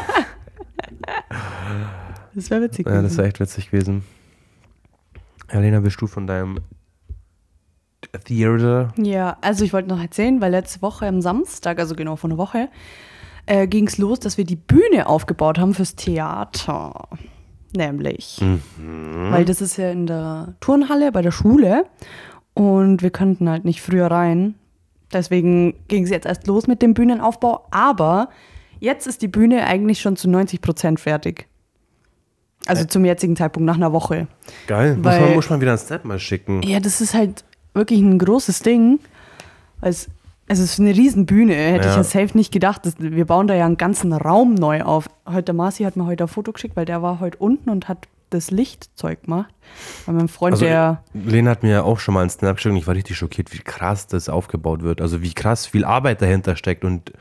Das 2.35 2.51
wäre 2.51 2.63
witzig. 2.63 2.87
Ja, 2.87 2.93
das 2.93 3.03
gewesen. 3.03 3.19
wäre 3.19 3.29
echt 3.29 3.41
witzig 3.41 3.71
gewesen. 3.71 4.05
Alena, 5.49 5.81
bist 5.81 6.01
du 6.01 6.07
von 6.07 6.27
deinem 6.27 6.61
Theater? 8.25 8.93
Ja, 8.97 9.37
also 9.43 9.65
ich 9.65 9.73
wollte 9.75 9.89
noch 9.91 10.01
erzählen, 10.01 10.41
weil 10.41 10.51
letzte 10.51 10.81
Woche 10.83 11.07
am 11.07 11.21
Samstag, 11.21 11.79
also 11.79 11.95
genau 11.95 12.17
vor 12.17 12.31
einer 12.31 12.39
Woche, 12.39 12.69
äh, 13.47 13.67
ging 13.67 13.87
es 13.87 13.99
los, 13.99 14.19
dass 14.21 14.39
wir 14.39 14.45
die 14.47 14.57
Bühne 14.57 15.07
aufgebaut 15.07 15.59
haben 15.59 15.75
fürs 15.75 15.95
Theater. 15.95 17.09
Nämlich. 17.75 18.41
Weil 19.31 19.45
das 19.45 19.61
ist 19.63 19.77
ja 19.79 19.91
in 19.91 20.07
der 20.07 20.55
Turnhalle 20.61 21.11
bei 21.13 21.23
der 21.23 21.31
Schule 21.31 21.87
und 22.55 23.03
wir 23.03 23.11
könnten 23.11 23.49
halt 23.49 23.65
nicht 23.65 23.81
früher 23.81 24.09
rein. 24.11 24.55
Deswegen 25.13 25.75
ging 25.89 26.05
es 26.05 26.11
jetzt 26.11 26.27
erst 26.27 26.47
los 26.47 26.67
mit 26.67 26.83
dem 26.83 26.95
Bühnenaufbau. 26.95 27.67
Aber 27.71 28.29
jetzt 28.81 29.07
ist 29.07 29.23
die 29.23 29.29
Bühne 29.29 29.67
eigentlich 29.67 30.01
schon 30.01 30.17
zu 30.17 30.29
90 30.29 30.61
Prozent 30.61 31.01
fertig. 31.01 31.47
Also 32.67 32.85
zum 32.85 33.05
jetzigen 33.05 33.37
Zeitpunkt 33.37 33.67
nach 33.67 33.77
einer 33.77 33.93
Woche. 33.93 34.29
Geil. 34.67 34.97
Muss 34.97 35.05
Weil- 35.05 35.21
man, 35.21 35.35
muss 35.35 35.51
man 35.51 35.61
wieder 35.61 35.73
ein 35.73 35.79
Snap 35.79 36.05
mal 36.05 36.19
schicken. 36.19 36.63
Ja, 36.63 36.79
das 36.81 37.01
ist 37.01 37.15
halt 37.15 37.45
wirklich 37.75 38.01
ein 38.01 38.19
großes 38.19 38.61
Ding. 38.61 39.01
Weil 39.81 39.91
es, 39.91 40.09
also 40.53 40.65
es 40.65 40.73
ist 40.75 40.81
eine 40.81 40.91
Riesenbühne, 40.95 41.55
hätte 41.55 41.89
ich 41.89 41.95
Ja. 41.95 41.97
ja 41.97 42.05
safe 42.05 42.37
nicht 42.37 42.53
gedacht. 42.53 42.85
Das, 42.85 42.95
wir 42.99 43.25
bauen 43.25 43.47
da 43.47 43.55
ja 43.55 43.65
einen 43.65 43.79
ganzen 43.79 44.13
Raum 44.13 44.55
neu 44.55 44.83
auf. 44.83 45.09
Heute 45.27 45.45
der 45.45 45.55
Marci 45.55 45.85
hat 45.85 45.97
mir 45.97 46.05
heute 46.05 46.25
ein 46.25 46.29
Foto 46.29 46.53
geschickt, 46.53 46.77
weil 46.77 46.85
der 46.85 47.01
war 47.01 47.21
heute 47.21 47.39
unten 47.39 47.71
und 47.71 47.89
hat 47.89 48.07
das 48.29 48.51
Lichtzeug 48.51 49.23
gemacht. 49.23 49.53
Weil 50.05 50.15
mein 50.15 50.29
Freund, 50.29 50.53
Also, 50.55 50.67
der. 50.67 51.03
Lena 51.15 51.51
hat 51.53 51.63
mir 51.63 51.71
ja 51.71 51.83
auch 51.85 51.99
schon 51.99 52.13
mal 52.13 52.21
einen 52.21 52.29
Snap 52.31 52.57
geschickt 52.57 52.73
und 52.73 52.77
ich 52.79 52.87
war 52.87 52.95
richtig 52.95 53.17
schockiert, 53.17 53.53
wie 53.55 53.61
krass 53.61 54.07
das 54.09 54.29
aufgebaut 54.29 54.83
wird. 54.83 55.01
Also 55.01 55.23
wie 55.23 55.33
krass 55.33 55.65
viel 55.67 55.85
Arbeit 55.87 56.21
dahinter 56.21 56.55
steckt 56.57 56.85
und 56.85 57.13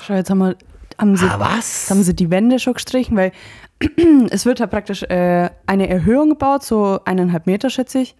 Schau, 0.00 0.14
jetzt 0.14 0.28
haben, 0.30 0.38
wir, 0.40 0.56
haben, 0.98 1.16
sie, 1.16 1.26
Ah, 1.26 1.38
was? 1.38 1.88
haben 1.88 2.02
sie 2.02 2.14
die 2.14 2.30
Wände 2.30 2.58
schon 2.58 2.74
gestrichen, 2.74 3.16
weil 3.16 3.32
es 4.30 4.44
wird 4.44 4.60
halt 4.60 4.70
praktisch 4.70 5.02
äh, 5.04 5.48
eine 5.66 5.88
Erhöhung 5.88 6.30
gebaut, 6.30 6.62
so 6.64 7.00
eineinhalb 7.06 7.46
Meter 7.46 7.70
schätze 7.70 8.00
ich, 8.00 8.14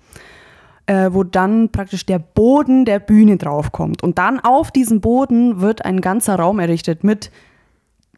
äh, 0.86 1.10
wo 1.12 1.24
dann 1.24 1.70
praktisch 1.70 2.06
der 2.06 2.18
Boden 2.18 2.84
der 2.84 2.98
Bühne 2.98 3.36
draufkommt. 3.36 4.02
Und 4.02 4.18
dann 4.18 4.40
auf 4.40 4.70
diesem 4.70 5.00
Boden 5.00 5.60
wird 5.60 5.84
ein 5.84 6.00
ganzer 6.00 6.36
Raum 6.36 6.58
errichtet 6.58 7.04
mit, 7.04 7.30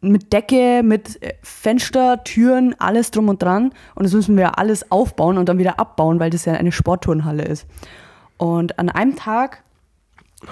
mit 0.01 0.31
Decke, 0.33 0.81
mit 0.83 1.21
äh, 1.21 1.33
Fenster, 1.41 2.23
Türen, 2.23 2.75
alles 2.79 3.11
drum 3.11 3.29
und 3.29 3.41
dran. 3.41 3.73
Und 3.95 4.03
das 4.03 4.13
müssen 4.13 4.37
wir 4.37 4.59
alles 4.59 4.91
aufbauen 4.91 5.37
und 5.37 5.49
dann 5.49 5.57
wieder 5.57 5.79
abbauen, 5.79 6.19
weil 6.19 6.29
das 6.29 6.45
ja 6.45 6.53
eine 6.53 6.71
Sportturnhalle 6.71 7.43
ist. 7.43 7.65
Und 8.37 8.79
an 8.79 8.89
einem 8.89 9.15
Tag 9.15 9.63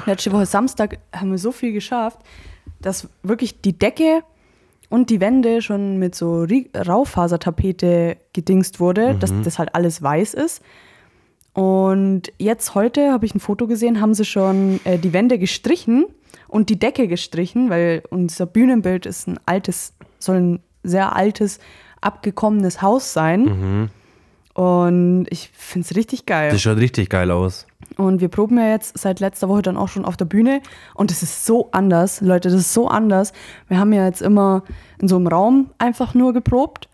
letzte 0.05 0.31
Woche 0.31 0.45
Samstag 0.45 0.99
haben 1.13 1.31
wir 1.31 1.37
so 1.37 1.51
viel 1.51 1.71
geschafft, 1.71 2.19
dass 2.81 3.07
wirklich 3.23 3.61
die 3.61 3.77
Decke 3.77 4.23
und 4.89 5.09
die 5.09 5.19
Wände 5.19 5.61
schon 5.61 5.97
mit 5.97 6.15
so 6.15 6.45
Raufasertapete 6.75 8.17
gedingst 8.33 8.79
wurde, 8.79 9.15
dass 9.15 9.33
das 9.43 9.59
halt 9.59 9.75
alles 9.75 10.01
weiß 10.01 10.33
ist. 10.33 10.61
Und 11.57 12.31
jetzt 12.37 12.75
heute 12.75 13.11
habe 13.11 13.25
ich 13.25 13.33
ein 13.33 13.39
Foto 13.39 13.65
gesehen, 13.65 13.99
haben 13.99 14.13
sie 14.13 14.25
schon 14.25 14.79
äh, 14.83 14.99
die 14.99 15.11
Wände 15.11 15.39
gestrichen 15.39 16.05
und 16.47 16.69
die 16.69 16.77
Decke 16.77 17.07
gestrichen, 17.07 17.71
weil 17.71 18.03
unser 18.11 18.45
Bühnenbild 18.45 19.07
ist 19.07 19.27
ein 19.27 19.39
altes, 19.47 19.95
soll 20.19 20.35
ein 20.35 20.59
sehr 20.83 21.15
altes, 21.15 21.57
abgekommenes 21.99 22.83
Haus 22.83 23.11
sein. 23.11 23.89
Und 24.53 25.25
ich 25.31 25.49
finde 25.51 25.87
es 25.89 25.95
richtig 25.95 26.27
geil. 26.27 26.51
das 26.51 26.61
schaut 26.61 26.77
richtig 26.77 27.09
geil 27.09 27.31
aus. 27.31 27.65
Und 27.95 28.21
wir 28.21 28.27
proben 28.27 28.59
ja 28.59 28.69
jetzt 28.69 28.95
seit 28.95 29.19
letzter 29.19 29.49
Woche 29.49 29.63
dann 29.63 29.77
auch 29.77 29.87
schon 29.87 30.05
auf 30.05 30.15
der 30.15 30.25
Bühne. 30.25 30.61
Und 30.93 31.09
es 31.09 31.23
ist 31.23 31.47
so 31.47 31.69
anders, 31.71 32.21
Leute, 32.21 32.49
das 32.49 32.59
ist 32.59 32.73
so 32.75 32.87
anders. 32.87 33.33
Wir 33.67 33.79
haben 33.79 33.93
ja 33.93 34.05
jetzt 34.05 34.21
immer 34.21 34.61
in 35.01 35.07
so 35.07 35.15
einem 35.15 35.25
Raum 35.25 35.71
einfach 35.79 36.13
nur 36.13 36.33
geprobt. 36.33 36.87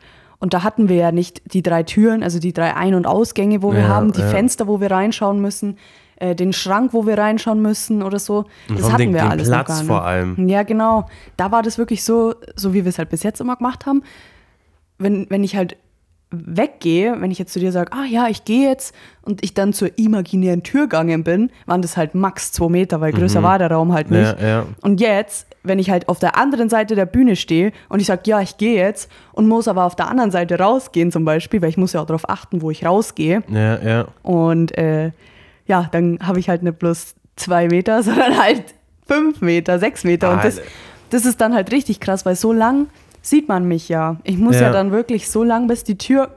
Und 0.43 0.53
da 0.53 0.61
hatten 0.63 0.89
wir 0.89 0.97
ja 0.97 1.13
nicht 1.13 1.41
die 1.53 1.63
drei 1.63 1.83
Türen, 1.83 2.21
also 2.21 2.37
die 2.37 2.51
drei 2.51 2.75
Ein- 2.75 2.95
und 2.95 3.07
Ausgänge, 3.07 3.61
wo 3.61 3.71
wir 3.71 3.79
Ja, 3.83 3.87
haben, 3.87 4.11
die 4.11 4.19
ja. 4.19 4.27
Fenster, 4.27 4.67
wo 4.67 4.81
wir 4.81 4.91
reinschauen 4.91 5.39
müssen, 5.39 5.77
äh, 6.17 6.35
den 6.35 6.51
Schrank, 6.51 6.91
wo 6.91 7.05
wir 7.07 7.17
reinschauen 7.17 7.61
müssen 7.61 8.03
oder 8.03 8.19
so. 8.19 8.39
Und 8.67 8.77
Das 8.77 8.91
hatten 8.91 9.03
allem 9.03 9.13
wir 9.13 9.21
den 9.21 9.31
alles 9.31 9.47
Platz 9.47 9.59
noch 9.59 9.67
gar 9.67 9.77
nicht. 9.77 9.87
vor 9.87 10.03
allem. 10.03 10.47
Ja, 10.49 10.63
genau. 10.63 11.07
Da 11.37 11.53
war 11.53 11.63
das 11.63 11.77
wirklich 11.77 12.03
so, 12.03 12.35
so 12.57 12.73
wie 12.73 12.83
wir 12.83 12.89
es 12.89 12.97
halt 12.97 13.09
bis 13.09 13.23
jetzt 13.23 13.39
immer 13.39 13.55
gemacht 13.55 13.85
haben. 13.85 14.03
Wenn, 14.97 15.27
wenn 15.29 15.45
ich 15.45 15.55
halt 15.55 15.77
weggehe, 16.33 17.15
wenn 17.19 17.31
ich 17.31 17.39
jetzt 17.39 17.53
zu 17.53 17.59
dir 17.59 17.71
sage, 17.71 17.91
ah 17.93 18.05
ja, 18.05 18.27
ich 18.27 18.43
gehe 18.43 18.67
jetzt 18.67 18.95
und 19.21 19.43
ich 19.43 19.53
dann 19.53 19.71
zur 19.71 19.97
imaginären 19.97 20.63
Tür 20.63 20.83
gegangen 20.83 21.23
bin, 21.23 21.51
waren 21.65 21.81
das 21.81 21.95
halt 21.95 22.15
max 22.15 22.51
zwei 22.51 22.69
Meter, 22.69 22.99
weil 23.01 23.13
größer 23.13 23.43
war 23.43 23.59
der 23.59 23.71
Raum 23.71 23.93
halt 23.93 24.09
nicht. 24.09 24.37
Mhm. 24.37 24.43
Ja, 24.43 24.47
ja. 24.47 24.65
Und 24.81 24.99
jetzt, 24.99 25.47
wenn 25.63 25.79
ich 25.79 25.89
halt 25.89 26.09
auf 26.09 26.19
der 26.19 26.37
anderen 26.37 26.69
Seite 26.69 26.95
der 26.95 27.05
Bühne 27.05 27.35
stehe 27.35 27.71
und 27.87 27.99
ich 27.99 28.07
sage, 28.07 28.23
ja, 28.25 28.41
ich 28.41 28.57
gehe 28.57 28.75
jetzt 28.75 29.09
und 29.31 29.47
muss 29.47 29.67
aber 29.67 29.83
auf 29.83 29.95
der 29.95 30.09
anderen 30.09 30.31
Seite 30.31 30.57
rausgehen 30.57 31.11
zum 31.11 31.23
Beispiel, 31.23 31.61
weil 31.61 31.69
ich 31.69 31.77
muss 31.77 31.93
ja 31.93 32.01
auch 32.01 32.05
darauf 32.05 32.27
achten, 32.29 32.61
wo 32.61 32.71
ich 32.71 32.85
rausgehe. 32.85 33.43
Ja, 33.47 33.79
ja. 33.81 34.07
Und 34.23 34.75
äh, 34.77 35.11
ja, 35.67 35.87
dann 35.91 36.19
habe 36.23 36.39
ich 36.39 36.49
halt 36.49 36.63
nicht 36.63 36.79
bloß 36.79 37.15
zwei 37.35 37.67
Meter, 37.67 38.03
sondern 38.03 38.41
halt 38.41 38.63
fünf 39.07 39.41
Meter, 39.41 39.79
sechs 39.79 40.03
Meter. 40.03 40.31
Und 40.31 40.43
das, 40.43 40.57
Alter. 40.57 40.69
das 41.11 41.25
ist 41.25 41.39
dann 41.39 41.53
halt 41.53 41.71
richtig 41.71 41.99
krass, 41.99 42.25
weil 42.25 42.35
so 42.35 42.51
lang 42.51 42.87
sieht 43.23 43.47
man 43.47 43.67
mich 43.67 43.89
ja. 43.89 44.17
Ich 44.23 44.37
muss 44.37 44.55
ja, 44.55 44.63
Ja. 44.67 44.71
dann 44.71 44.91
wirklich 44.91 45.29
so 45.31 45.43
lang, 45.43 45.65
bis 45.67 45.83
die 45.83 45.97
Tür 45.97 46.29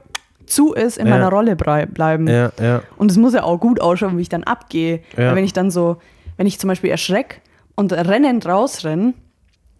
zu 0.47 0.73
ist, 0.73 0.97
in 0.97 1.05
Ja. 1.05 1.13
meiner 1.13 1.29
Rolle 1.29 1.55
bleiben. 1.55 2.27
Ja, 2.27 2.51
ja. 2.59 2.81
Und 2.97 3.11
es 3.11 3.17
muss 3.17 3.33
ja 3.35 3.43
auch 3.43 3.59
gut 3.59 3.79
ausschauen, 3.81 4.17
wie 4.17 4.21
ich 4.23 4.29
dann 4.29 4.43
abgehe. 4.43 5.01
Weil 5.15 5.35
wenn 5.35 5.43
ich 5.43 5.53
dann 5.53 5.69
so, 5.69 5.97
wenn 6.37 6.47
ich 6.47 6.57
zum 6.59 6.69
Beispiel 6.69 6.89
erschreck 6.89 7.41
und 7.75 7.91
rennend 7.93 8.47
rausrenne, 8.47 9.13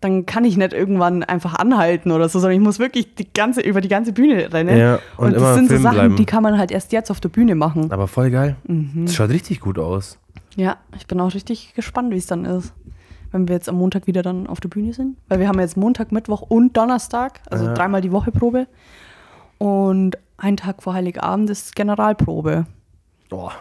dann 0.01 0.27
kann 0.27 0.43
ich 0.45 0.57
nicht 0.57 0.73
irgendwann 0.73 1.23
einfach 1.23 1.55
anhalten 1.55 2.11
oder 2.11 2.29
so, 2.29 2.37
sondern 2.39 2.59
ich 2.59 2.63
muss 2.63 2.77
wirklich 2.77 3.15
die 3.15 3.27
ganze, 3.33 3.61
über 3.61 3.81
die 3.81 3.87
ganze 3.87 4.11
Bühne 4.13 4.53
rennen. 4.53 4.99
Und 5.17 5.27
und 5.33 5.41
das 5.41 5.55
sind 5.55 5.69
so 5.69 5.77
Sachen, 5.77 5.95
bleiben. 5.95 6.15
die 6.17 6.25
kann 6.25 6.43
man 6.43 6.59
halt 6.59 6.69
erst 6.71 6.91
jetzt 6.91 7.09
auf 7.09 7.19
der 7.19 7.29
Bühne 7.29 7.55
machen. 7.55 7.91
Aber 7.91 8.07
voll 8.07 8.29
geil. 8.29 8.57
Mhm. 8.67 9.05
Das 9.05 9.15
schaut 9.15 9.29
richtig 9.31 9.59
gut 9.59 9.79
aus. 9.79 10.19
Ja, 10.55 10.77
ich 10.97 11.07
bin 11.07 11.19
auch 11.19 11.33
richtig 11.33 11.73
gespannt, 11.75 12.11
wie 12.11 12.17
es 12.17 12.27
dann 12.27 12.45
ist, 12.45 12.73
wenn 13.31 13.47
wir 13.47 13.55
jetzt 13.55 13.67
am 13.69 13.75
Montag 13.75 14.07
wieder 14.07 14.21
dann 14.21 14.47
auf 14.47 14.59
der 14.59 14.69
Bühne 14.69 14.93
sind. 14.93 15.17
Weil 15.27 15.39
wir 15.39 15.47
haben 15.47 15.59
jetzt 15.59 15.77
Montag, 15.77 16.11
Mittwoch 16.11 16.41
und 16.41 16.75
Donnerstag, 16.77 17.41
also 17.49 17.65
Ja. 17.65 17.73
dreimal 17.73 18.01
die 18.01 18.11
Woche 18.11 18.31
Probe. 18.31 18.67
Und 19.57 20.17
einen 20.37 20.57
Tag 20.57 20.83
vor 20.83 20.93
Heiligabend 20.93 21.49
ist 21.49 21.75
Generalprobe. 21.75 22.65
Boah. 23.29 23.51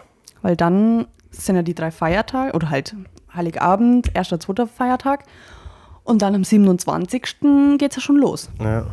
Weil 0.41 0.55
dann 0.55 1.07
sind 1.31 1.55
ja 1.55 1.63
die 1.63 1.75
drei 1.75 1.91
Feiertage, 1.91 2.53
oder 2.53 2.69
halt 2.69 2.95
Heiligabend, 3.33 4.11
erster, 4.15 4.39
zweiter 4.39 4.67
Feiertag. 4.67 5.23
Und 6.03 6.21
dann 6.21 6.33
am 6.35 6.43
27. 6.43 7.77
geht 7.77 7.91
es 7.91 7.97
ja 7.97 8.01
schon 8.01 8.17
los 8.17 8.49
Ja. 8.61 8.85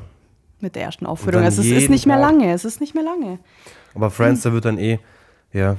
mit 0.61 0.75
der 0.75 0.83
ersten 0.83 1.07
Aufführung. 1.07 1.43
Also 1.43 1.63
es 1.63 1.69
ist 1.71 1.91
nicht 1.91 2.07
mehr 2.07 2.19
lange, 2.19 2.53
es 2.53 2.65
ist 2.65 2.81
nicht 2.81 2.95
mehr 2.95 3.05
lange. 3.05 3.39
Aber 3.95 4.11
Friends, 4.11 4.43
da 4.43 4.53
wird 4.53 4.65
dann 4.65 4.79
eh, 4.79 4.99
ja. 5.53 5.77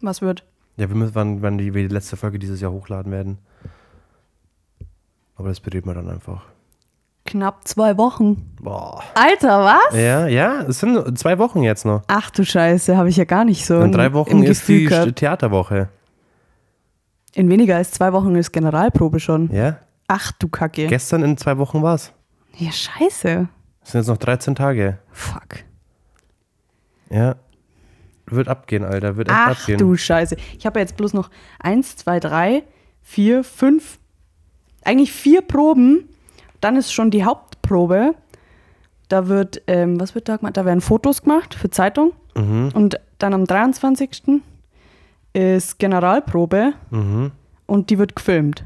Was 0.00 0.22
wird? 0.22 0.44
Ja, 0.76 0.88
wir 0.88 0.94
müssen, 0.94 1.14
wann, 1.16 1.42
wann 1.42 1.58
die, 1.58 1.74
wir 1.74 1.88
die 1.88 1.92
letzte 1.92 2.16
Folge 2.16 2.38
dieses 2.38 2.60
Jahr 2.60 2.70
hochladen 2.70 3.10
werden. 3.10 3.38
Aber 5.38 5.48
das 5.48 5.60
bereden 5.60 5.86
wir 5.86 5.94
dann 5.94 6.08
einfach. 6.10 6.42
Knapp 7.24 7.66
zwei 7.68 7.96
Wochen. 7.98 8.54
Boah. 8.60 9.02
Alter, 9.14 9.64
was? 9.64 9.94
Ja, 9.94 10.26
ja, 10.26 10.62
es 10.62 10.80
sind 10.80 11.18
zwei 11.18 11.38
Wochen 11.38 11.62
jetzt 11.62 11.84
noch. 11.84 12.02
Ach 12.08 12.30
du 12.30 12.44
Scheiße, 12.44 12.96
habe 12.96 13.08
ich 13.08 13.16
ja 13.16 13.24
gar 13.24 13.44
nicht 13.44 13.64
so 13.66 13.80
In 13.80 13.92
drei 13.92 14.12
Wochen 14.14 14.42
ist 14.42 14.60
Gefühl 14.60 14.78
die 14.78 14.84
gehabt. 14.86 15.16
Theaterwoche. 15.16 15.88
In 17.34 17.50
weniger 17.50 17.76
als 17.76 17.90
zwei 17.92 18.12
Wochen 18.12 18.34
ist 18.34 18.52
Generalprobe 18.52 19.20
schon. 19.20 19.50
Ja? 19.52 19.78
Ach 20.08 20.32
du 20.32 20.48
Kacke. 20.48 20.86
Gestern 20.86 21.22
in 21.22 21.36
zwei 21.36 21.58
Wochen 21.58 21.82
war's. 21.82 22.12
ja, 22.56 22.72
scheiße. 22.72 23.48
Das 23.80 23.92
sind 23.92 24.00
jetzt 24.00 24.08
noch 24.08 24.16
13 24.16 24.54
Tage. 24.54 24.98
Fuck. 25.12 25.64
Ja. 27.10 27.36
Wird 28.26 28.48
abgehen, 28.48 28.84
Alter. 28.84 29.16
Wird 29.16 29.28
echt 29.28 29.38
Ach 29.38 29.60
abgehen. 29.60 29.78
du 29.78 29.96
Scheiße. 29.96 30.36
Ich 30.58 30.66
habe 30.66 30.80
jetzt 30.80 30.96
bloß 30.96 31.12
noch 31.14 31.30
eins, 31.58 31.96
zwei, 31.96 32.20
drei, 32.20 32.64
vier, 33.02 33.44
fünf, 33.44 33.98
eigentlich 34.88 35.12
vier 35.12 35.42
Proben. 35.42 36.08
Dann 36.60 36.76
ist 36.76 36.92
schon 36.92 37.10
die 37.10 37.24
Hauptprobe. 37.24 38.14
Da 39.08 39.28
wird, 39.28 39.62
ähm, 39.66 40.00
was 40.00 40.14
wird 40.14 40.28
da 40.28 40.36
gemacht? 40.36 40.56
Da 40.56 40.64
werden 40.64 40.80
Fotos 40.80 41.22
gemacht 41.22 41.54
für 41.54 41.70
Zeitung. 41.70 42.12
Mhm. 42.36 42.70
Und 42.74 43.00
dann 43.18 43.32
am 43.34 43.44
23. 43.44 44.42
ist 45.32 45.78
Generalprobe 45.78 46.72
Mhm. 46.90 47.30
und 47.66 47.90
die 47.90 47.98
wird 47.98 48.16
gefilmt. 48.16 48.64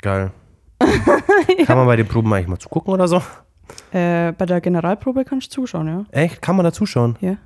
Geil. 0.00 0.30
Kann 1.66 1.76
man 1.76 1.86
bei 1.86 1.96
den 1.96 2.06
Proben 2.08 2.32
eigentlich 2.32 2.48
mal 2.48 2.58
zugucken 2.58 2.92
oder 2.92 3.06
so? 3.08 3.22
Äh, 3.92 4.32
bei 4.32 4.46
der 4.46 4.60
Generalprobe 4.60 5.24
kannst 5.24 5.48
du 5.48 5.62
zuschauen, 5.62 5.86
ja? 5.88 6.04
Echt? 6.10 6.42
Kann 6.42 6.56
man 6.56 6.64
da 6.64 6.72
zuschauen? 6.72 7.16
Ja. 7.20 7.36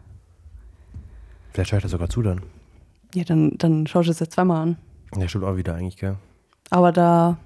Vielleicht 1.52 1.70
schaue 1.70 1.78
ich 1.78 1.82
da 1.82 1.88
sogar 1.88 2.08
zu 2.08 2.22
dann. 2.22 2.42
Ja, 3.14 3.24
dann, 3.24 3.52
dann 3.58 3.86
schaust 3.86 4.08
du 4.08 4.12
es 4.12 4.20
ja 4.20 4.28
zweimal 4.28 4.62
an. 4.62 4.76
Ja, 5.16 5.28
stimmt 5.28 5.44
auch 5.44 5.56
wieder 5.56 5.74
eigentlich, 5.74 5.96
gell? 5.96 6.16
Aber 6.70 6.92
da, 6.92 7.36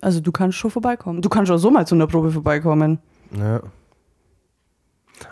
also 0.00 0.20
du 0.20 0.32
kannst 0.32 0.58
schon 0.58 0.70
vorbeikommen. 0.70 1.22
Du 1.22 1.28
kannst 1.28 1.50
auch 1.50 1.58
so 1.58 1.70
mal 1.70 1.86
zu 1.86 1.94
einer 1.94 2.06
Probe 2.06 2.30
vorbeikommen. 2.30 2.98
Ja. 3.38 3.60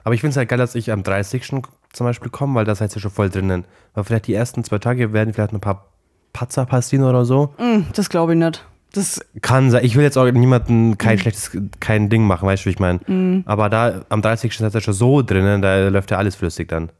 Aber 0.02 0.14
ich 0.14 0.20
finde 0.20 0.30
es 0.30 0.37
halt 0.37 0.48
geil, 0.48 0.59
dass 0.59 0.74
ich 0.74 0.90
am 0.90 1.02
30. 1.02 1.44
zum 1.44 2.07
Beispiel 2.07 2.30
komme, 2.30 2.54
weil 2.54 2.64
da 2.64 2.74
seid 2.74 2.94
ihr 2.96 3.00
schon 3.00 3.11
voll 3.11 3.30
drinnen. 3.30 3.64
Weil 3.92 4.04
vielleicht 4.04 4.26
die 4.26 4.35
ersten 4.35 4.64
zwei 4.64 4.78
Tage 4.78 5.12
werden 5.12 5.35
vielleicht 5.35 5.52
ein 5.52 5.61
paar 5.61 5.88
Patzer 6.33 6.66
passieren 6.66 7.04
oder 7.04 7.24
so. 7.24 7.54
Mm, 7.59 7.83
das 7.92 8.09
glaube 8.09 8.33
ich 8.33 8.38
nicht. 8.38 8.66
Das, 8.92 9.20
Kann 9.40 9.70
sein. 9.70 9.85
Ich 9.85 9.96
will 9.96 10.04
jetzt 10.04 10.16
auch 10.16 10.30
niemanden 10.30 10.98
kein 10.98 11.18
schlechtes, 11.18 11.50
kein 11.80 12.11
Ding 12.11 12.26
machen, 12.26 12.46
weißt 12.46 12.62
du, 12.62 12.66
wie 12.66 12.70
ich 12.70 12.78
meine. 12.78 13.42
Aber 13.44 13.68
da 13.68 14.02
am 14.09 14.22
30. 14.22 14.57
seid 14.57 14.72
ihr 14.74 14.80
schon 14.80 14.94
so 14.94 15.20
drinnen, 15.20 15.62
da 15.62 15.88
läuft 15.88 16.12
ja 16.12 16.18
alles 16.18 16.37
flüssig 16.37 16.68
dann. 16.68 16.90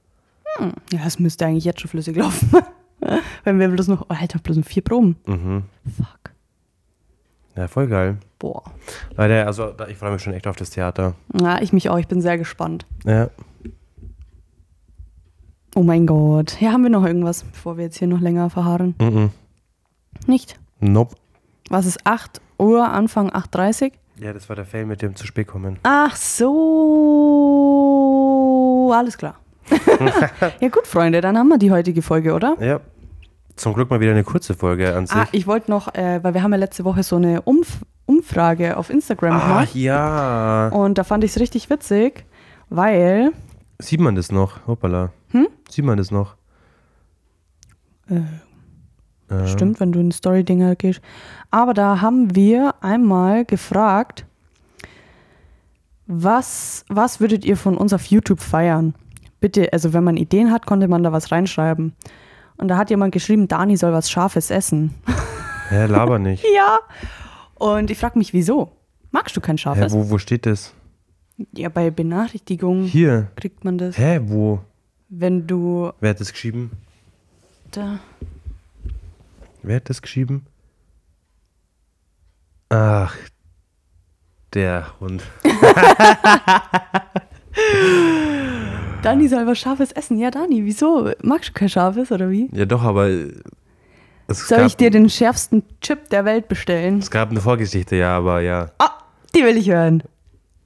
ja, 0.91 0.99
das 1.05 1.21
müsste 1.21 1.47
eigentlich 1.47 1.65
jetzt 1.65 1.81
schon 1.81 1.91
flüssig 1.91 2.17
laufen. 2.17 2.51
Wenn 3.45 3.61
wir 3.61 3.69
bloß 3.69 3.89
noch, 3.89 4.07
oh, 4.09 4.15
Alter, 4.15 4.39
bloß 4.41 4.57
noch 4.57 4.65
vier 4.65 4.83
Proben. 4.83 5.17
Mhm. 5.27 5.63
Fuck. 5.97 6.24
Ja, 7.57 7.69
voll 7.69 7.87
geil. 7.87 8.17
Boah. 8.39 8.65
Leute, 9.17 9.47
also 9.47 9.73
ich 9.89 9.97
freue 9.97 10.13
mich 10.13 10.23
schon 10.23 10.35
echt 10.35 10.47
auf 10.47 10.57
das 10.57 10.71
Theater. 10.71 11.15
Ja, 11.41 11.61
ich 11.63 11.73
mich 11.73 11.89
auch. 11.89 11.99
Ich 11.99 12.09
bin 12.09 12.21
sehr 12.21 12.37
gespannt. 12.37 12.87
Ja. 13.05 13.31
Oh 15.77 15.83
mein 15.83 16.07
Gott. 16.07 16.61
Ja, 16.61 16.73
haben 16.73 16.83
wir 16.83 16.91
noch 16.91 17.05
irgendwas, 17.05 17.45
bevor 17.45 17.77
wir 17.77 17.85
jetzt 17.85 17.99
hier 17.99 18.09
noch 18.09 18.21
länger 18.21 18.51
verharren? 18.51 18.95
Mhm. 19.01 19.31
Nicht? 20.27 20.59
Nope. 20.81 21.17
Was 21.71 21.87
ist 21.87 22.07
8 22.07 22.41
Uhr, 22.59 22.89
Anfang 22.89 23.31
8.30 23.31 23.85
Uhr? 23.85 23.91
Ja, 24.21 24.33
das 24.33 24.49
war 24.49 24.55
der 24.55 24.65
Fail 24.65 24.87
mit 24.87 25.03
dem 25.03 25.17
zu 25.17 25.27
spät 25.27 25.49
kommen. 25.49 25.79
Ach 25.83 26.15
so. 26.15 26.53
Alles 28.95 29.19
klar. 29.19 29.35
ja 30.61 30.69
gut, 30.69 30.87
Freunde, 30.87 31.21
dann 31.21 31.37
haben 31.37 31.49
wir 31.49 31.59
die 31.59 31.73
heutige 31.73 32.03
Folge, 32.03 32.33
oder? 32.35 32.57
Ja. 32.61 32.81
Zum 33.57 33.73
Glück 33.75 33.89
mal 33.91 34.01
wieder 34.01 34.11
eine 34.13 34.25
kurze 34.25 34.55
Folge 34.55 34.95
an 34.97 35.07
sich. 35.07 35.17
Ah, 35.17 35.29
ich 35.33 35.47
wollte 35.47 35.71
noch, 35.71 35.95
äh, 35.95 36.23
weil 36.23 36.35
wir 36.35 36.43
haben 36.43 36.53
ja 36.53 36.59
letzte 36.59 36.85
Woche 36.85 37.03
so 37.03 37.17
eine 37.17 37.43
Umf 37.43 37.83
Umfrage 38.07 38.77
auf 38.77 38.91
Instagram 38.91 39.33
Ach 39.35 39.47
gemacht. 39.47 39.75
ja. 39.75 40.69
Und 40.69 40.99
da 40.99 41.05
fand 41.05 41.25
ich 41.25 41.31
es 41.31 41.41
richtig 41.41 41.71
witzig, 41.71 42.27
weil 42.69 43.33
Sieht 43.79 44.01
man 44.01 44.15
das 44.15 44.31
noch? 44.31 44.67
Hoppala. 44.67 45.11
Hm? 45.31 45.49
Sieht 45.71 45.85
man 45.87 45.97
das 45.97 46.11
noch? 46.11 46.37
Äh, 48.11 48.21
Äh, 49.35 49.47
Stimmt, 49.49 49.81
wenn 49.81 49.91
du 49.91 50.01
in 50.01 50.13
Story-Dinger 50.13 50.77
gehst. 50.77 51.01
Aber 51.51 51.73
da 51.73 52.03
haben 52.03 52.35
wir 52.37 52.75
einmal 52.83 53.47
gefragt, 53.47 54.27
was, 56.07 56.85
was 56.89 57.21
würdet 57.21 57.45
ihr 57.47 57.57
von 57.57 57.79
uns 57.79 57.95
auf 57.95 58.05
YouTube 58.05 58.41
feiern? 58.41 58.95
Bitte, 59.41 59.73
also 59.73 59.95
wenn 59.95 60.05
man 60.05 60.19
Ideen 60.19 60.51
hat, 60.53 60.67
konnte 60.67 60.89
man 60.89 61.03
da 61.03 61.13
was 61.13 61.33
reinschreiben. 61.33 61.95
Und 62.57 62.69
da 62.69 62.77
hat 62.77 62.91
jemand 62.91 63.13
geschrieben, 63.13 63.49
Dani 63.49 63.77
soll 63.77 63.93
was 63.93 64.11
Scharfes 64.11 64.51
essen. 64.51 64.95
Hä, 65.69 65.87
laber 65.87 66.19
nicht. 66.19 66.45
ja. 66.55 66.79
Und 67.55 67.91
ich 67.91 67.99
frage 67.99 68.19
mich, 68.19 68.33
wieso? 68.33 68.73
Magst 69.11 69.37
du 69.37 69.41
kein 69.41 69.57
Hä, 69.57 69.63
Scharfes? 69.63 69.93
wo, 69.93 70.11
wo 70.11 70.19
steht 70.19 70.47
das? 70.47 70.73
ja, 71.53 71.69
bei 71.69 71.91
Benachrichtigungen 71.91 72.85
Hier. 72.87 73.29
kriegt 73.37 73.65
man 73.65 73.77
das. 73.79 73.99
Hä, 73.99 74.21
wo? 74.25 74.61
Wenn 75.09 75.47
du 75.47 75.91
Wer 76.01 76.11
hat 76.11 76.21
das 76.21 76.33
geschrieben? 76.33 76.71
da. 77.73 77.99
Wer 79.63 79.77
hat 79.77 79.89
das 79.91 80.01
geschrieben? 80.03 80.47
Ach, 82.69 83.17
der 84.53 84.87
Hund. 85.01 85.23
Dani 89.05 89.29
soll 89.29 89.47
was 89.47 89.59
Scharfes 89.59 89.93
essen. 89.93 90.19
Ja, 90.19 90.31
Dani, 90.31 90.65
wieso? 90.65 91.11
Magst 91.23 91.51
du 91.51 91.53
kein 91.53 91.69
Scharfes 91.69 92.11
oder 92.11 92.31
wie? 92.31 92.49
Ja, 92.53 92.65
doch, 92.65 92.83
aber 92.83 93.09
Soll 94.29 94.59
gab, 94.59 94.67
ich 94.67 94.77
dir 94.77 94.91
den 94.91 95.09
schärfsten 95.11 95.63
Chip 95.81 96.09
der 96.09 96.25
Welt 96.25 96.49
bestellen? 96.49 96.99
es 96.99 97.11
gab 97.11 97.31
eine 97.31 97.41
Vorgeschichte, 97.41 97.97
ja, 97.97 98.17
aber 98.17 98.41
ja. 98.41 98.71
Ah, 98.79 98.91
die 99.35 99.45
will 99.45 99.57
ich 99.57 99.71
hören. 99.71 100.03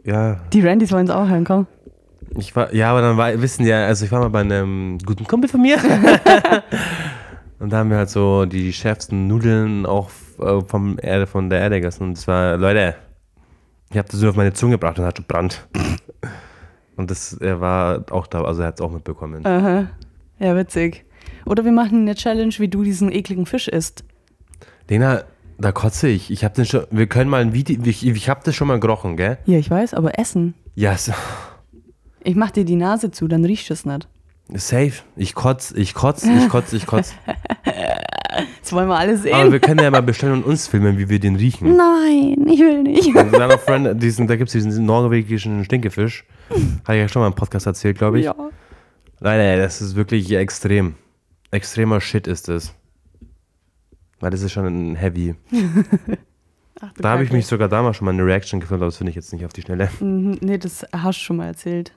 Ja, 0.04 0.36
Die 0.52 0.60
Randys 0.66 0.92
wollen 0.92 1.06
es 1.06 1.10
auch 1.10 1.28
hören, 1.28 1.44
komm. 1.44 1.66
ich 2.38 2.54
war, 2.54 2.72
ja, 2.72 2.90
aber 2.92 3.00
dann 3.02 3.16
war, 3.16 3.42
wissen 3.42 3.66
ja, 3.66 3.84
also 3.86 4.04
ich 4.04 4.12
war 4.12 4.20
mal 4.20 4.30
bei 4.30 4.40
einem 4.40 4.98
guten 5.04 5.26
Kumpel 5.26 5.50
von 5.50 5.60
mir. 5.60 5.76
und 7.58 7.72
da 7.72 7.78
haben 7.78 7.90
wir 7.90 7.96
halt 7.98 8.10
so 8.10 8.46
die 8.46 8.72
schärfsten 8.72 9.26
Nudeln 9.26 9.84
auch 9.84 10.10
äh, 10.40 10.60
vom 10.66 10.96
Erde, 11.02 11.26
von 11.26 11.50
der 11.50 11.60
Erde 11.60 11.76
gegessen. 11.80 12.04
Und 12.04 12.16
es 12.18 12.28
war, 12.28 12.56
Leute, 12.56 12.94
ich 13.90 13.98
habe 13.98 14.08
das 14.08 14.20
so 14.20 14.28
auf 14.28 14.36
meine 14.36 14.52
Zunge 14.52 14.72
gebracht 14.76 14.98
und 14.98 15.04
hat 15.04 15.16
gebrannt. 15.16 15.66
Und 16.98 17.10
das, 17.10 17.32
er 17.32 17.60
war 17.60 18.04
auch 18.10 18.26
da, 18.26 18.42
also 18.44 18.60
er 18.62 18.68
hat 18.68 18.74
es 18.74 18.80
auch 18.80 18.90
mitbekommen. 18.90 19.46
Aha. 19.46 19.86
Ja, 20.38 20.54
witzig. 20.56 21.04
Oder 21.46 21.64
wir 21.64 21.72
machen 21.72 22.02
eine 22.02 22.14
Challenge, 22.14 22.52
wie 22.58 22.68
du 22.68 22.82
diesen 22.84 23.10
ekligen 23.10 23.46
Fisch 23.46 23.68
isst. 23.68 24.04
Lena, 24.88 25.22
da 25.58 25.72
kotze 25.72 26.08
ich. 26.08 26.30
Ich 26.30 26.44
habe 26.44 26.54
den 26.54 26.66
schon, 26.66 26.84
wir 26.90 27.06
können 27.06 27.30
mal 27.30 27.40
ein 27.40 27.52
Video, 27.54 27.80
ich, 27.84 28.06
ich 28.06 28.28
habe 28.28 28.40
das 28.44 28.54
schon 28.54 28.68
mal 28.68 28.78
gerochen, 28.78 29.16
gell? 29.16 29.38
Ja, 29.46 29.58
ich 29.58 29.70
weiß, 29.70 29.94
aber 29.94 30.18
essen. 30.18 30.54
Ja, 30.74 30.92
s- 30.92 31.10
Ich 32.22 32.36
mach 32.36 32.50
dir 32.50 32.64
die 32.64 32.76
Nase 32.76 33.10
zu, 33.10 33.26
dann 33.28 33.44
riechst 33.44 33.70
du 33.70 33.74
es 33.74 33.84
nicht. 33.86 34.06
safe. 34.54 35.02
Ich 35.16 35.34
kotz, 35.34 35.72
ich 35.76 35.94
kotz, 35.94 36.24
ich 36.24 36.48
kotz, 36.48 36.72
ich 36.72 36.86
kotz. 36.86 37.14
Das 38.62 38.72
wollen 38.72 38.88
wir 38.88 38.96
alle 38.96 39.12
Aber 39.14 39.20
sehen. 39.22 39.52
wir 39.52 39.58
können 39.58 39.80
ja 39.82 39.90
mal 39.90 40.02
bestellen 40.02 40.34
und 40.34 40.44
uns 40.44 40.68
filmen, 40.68 40.98
wie 40.98 41.08
wir 41.08 41.18
den 41.18 41.34
riechen. 41.36 41.74
Nein, 41.76 42.46
ich 42.46 42.60
will 42.60 42.82
nicht. 42.82 43.16
Also 43.16 43.58
Friend, 43.58 44.00
diesen, 44.00 44.26
da 44.28 44.36
gibt 44.36 44.48
es 44.48 44.52
diesen 44.52 44.84
norwegischen 44.84 45.64
Stinkefisch. 45.64 46.24
Habe 46.50 46.96
ich 46.96 47.00
ja 47.02 47.08
schon 47.08 47.20
mal 47.22 47.28
im 47.28 47.34
Podcast 47.34 47.66
erzählt, 47.66 47.98
glaube 47.98 48.18
ich. 48.20 48.24
Ja. 48.26 48.34
Nein, 49.20 49.38
nein, 49.38 49.58
das 49.58 49.80
ist 49.80 49.94
wirklich 49.96 50.30
extrem. 50.32 50.94
Extremer 51.50 52.00
Shit 52.00 52.26
ist 52.26 52.48
es. 52.48 52.74
Weil 54.20 54.30
das 54.30 54.42
ist 54.42 54.52
schon 54.52 54.66
ein 54.66 54.94
Heavy. 54.96 55.34
Ach, 56.80 56.92
Da 56.96 57.10
habe 57.10 57.24
ich 57.24 57.32
mich 57.32 57.46
sogar 57.46 57.68
damals 57.68 57.96
schon 57.96 58.04
mal 58.04 58.12
eine 58.12 58.24
Reaction 58.24 58.60
gefilmt, 58.60 58.82
aber 58.82 58.88
das 58.88 58.96
finde 58.98 59.10
ich 59.10 59.16
jetzt 59.16 59.32
nicht 59.32 59.44
auf 59.44 59.52
die 59.52 59.62
Schnelle. 59.62 59.90
Mhm, 60.00 60.38
Nee, 60.40 60.58
das 60.58 60.86
hast 60.92 61.18
du 61.20 61.24
schon 61.24 61.36
mal 61.36 61.46
erzählt. 61.46 61.92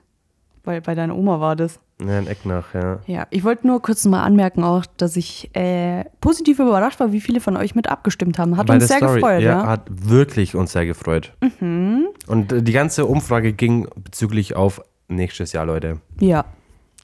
Bei, 0.64 0.80
bei 0.80 0.94
deiner 0.94 1.16
Oma 1.16 1.40
war 1.40 1.56
das. 1.56 1.80
Ja, 2.00 2.18
ein 2.18 2.26
Eck 2.26 2.46
nach, 2.46 2.72
ja. 2.74 3.00
Ja, 3.06 3.26
ich 3.30 3.42
wollte 3.42 3.66
nur 3.66 3.82
kurz 3.82 4.04
mal 4.04 4.22
anmerken 4.22 4.62
auch, 4.62 4.86
dass 4.96 5.16
ich 5.16 5.54
äh, 5.56 6.04
positiv 6.20 6.58
überrascht 6.60 7.00
war, 7.00 7.12
wie 7.12 7.20
viele 7.20 7.40
von 7.40 7.56
euch 7.56 7.74
mit 7.74 7.88
abgestimmt 7.88 8.38
haben. 8.38 8.56
Hat 8.56 8.66
Bei 8.66 8.74
uns 8.74 8.88
sehr 8.88 8.98
Story, 8.98 9.20
gefreut, 9.20 9.42
ja. 9.42 9.66
Hat 9.66 9.88
wirklich 9.88 10.54
uns 10.54 10.72
sehr 10.72 10.86
gefreut. 10.86 11.32
Und 11.60 12.52
äh, 12.52 12.62
die 12.62 12.72
ganze 12.72 13.06
Umfrage 13.06 13.52
ging 13.52 13.88
bezüglich 13.96 14.54
auf 14.54 14.80
nächstes 15.08 15.52
Jahr, 15.52 15.66
Leute. 15.66 16.00
Ja, 16.20 16.44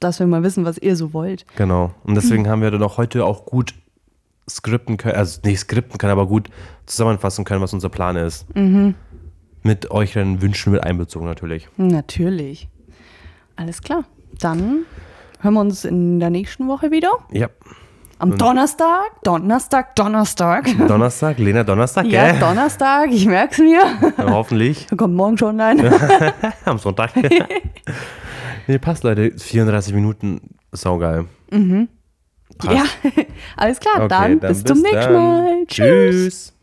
dass 0.01 0.21
wir 0.21 0.27
mal 0.27 0.43
wissen, 0.45 0.65
was 0.65 0.79
ihr 0.79 0.95
so 0.95 1.13
wollt. 1.13 1.45
Genau. 1.57 1.93
Und 2.05 2.15
deswegen 2.15 2.49
haben 2.49 2.63
wir 2.63 2.71
dann 2.71 2.83
auch 2.83 2.97
heute 2.97 3.25
auch 3.25 3.45
gut 3.45 3.75
skripten 4.49 4.97
können, 4.97 5.17
also 5.17 5.41
nicht 5.45 5.59
skripten 5.59 5.99
können, 5.99 6.13
aber 6.13 6.27
gut 6.27 6.49
zusammenfassen 6.87 7.45
können, 7.45 7.61
was 7.61 7.75
unser 7.75 7.89
Plan 7.89 8.17
ist. 8.17 8.47
Mit 9.63 9.91
euren 9.91 10.41
Wünschen 10.41 10.73
mit 10.73 10.83
einbezogen 10.83 11.27
natürlich. 11.27 11.69
Natürlich. 11.77 12.69
Alles 13.59 13.83
klar. 13.83 14.05
Dann 14.41 14.85
hören 15.41 15.55
wir 15.55 15.61
uns 15.61 15.85
in 15.85 16.21
der 16.21 16.31
nächsten 16.31 16.69
Woche 16.69 16.93
wieder. 16.93 17.11
Ja. 17.33 17.49
Am 18.21 18.39
Donnerstag. 18.39 19.21
Donnerstag, 19.25 19.97
Donnerstag. 19.97 20.67
Donnerstag, 20.87 21.39
Lena 21.39 21.65
Donnerstag, 21.65 22.07
Ja, 22.07 22.31
gell? 22.31 22.41
Donnerstag, 22.41 23.11
ich 23.11 23.27
merk's 23.27 23.59
mir. 23.59 23.81
Ja, 24.17 24.31
hoffentlich. 24.31 24.87
Kommt 24.97 25.15
morgen 25.15 25.37
schon 25.39 25.61
online. 25.61 25.91
Am 26.65 26.79
Sonntag. 26.79 27.11
nee, 28.69 28.79
passt, 28.79 29.03
Leute. 29.03 29.33
34 29.37 29.93
Minuten, 29.93 30.41
saugeil. 30.71 31.27
Passt. 32.59 32.77
Ja, 32.77 32.85
alles 33.57 33.81
klar. 33.81 33.95
Okay, 33.97 34.09
dann, 34.09 34.39
bis 34.39 34.63
zum 34.63 34.79
nächsten 34.83 35.13
dann. 35.13 35.13
Mal. 35.13 35.65
Tschüss. 35.67 35.75
Tschüss. 36.15 36.58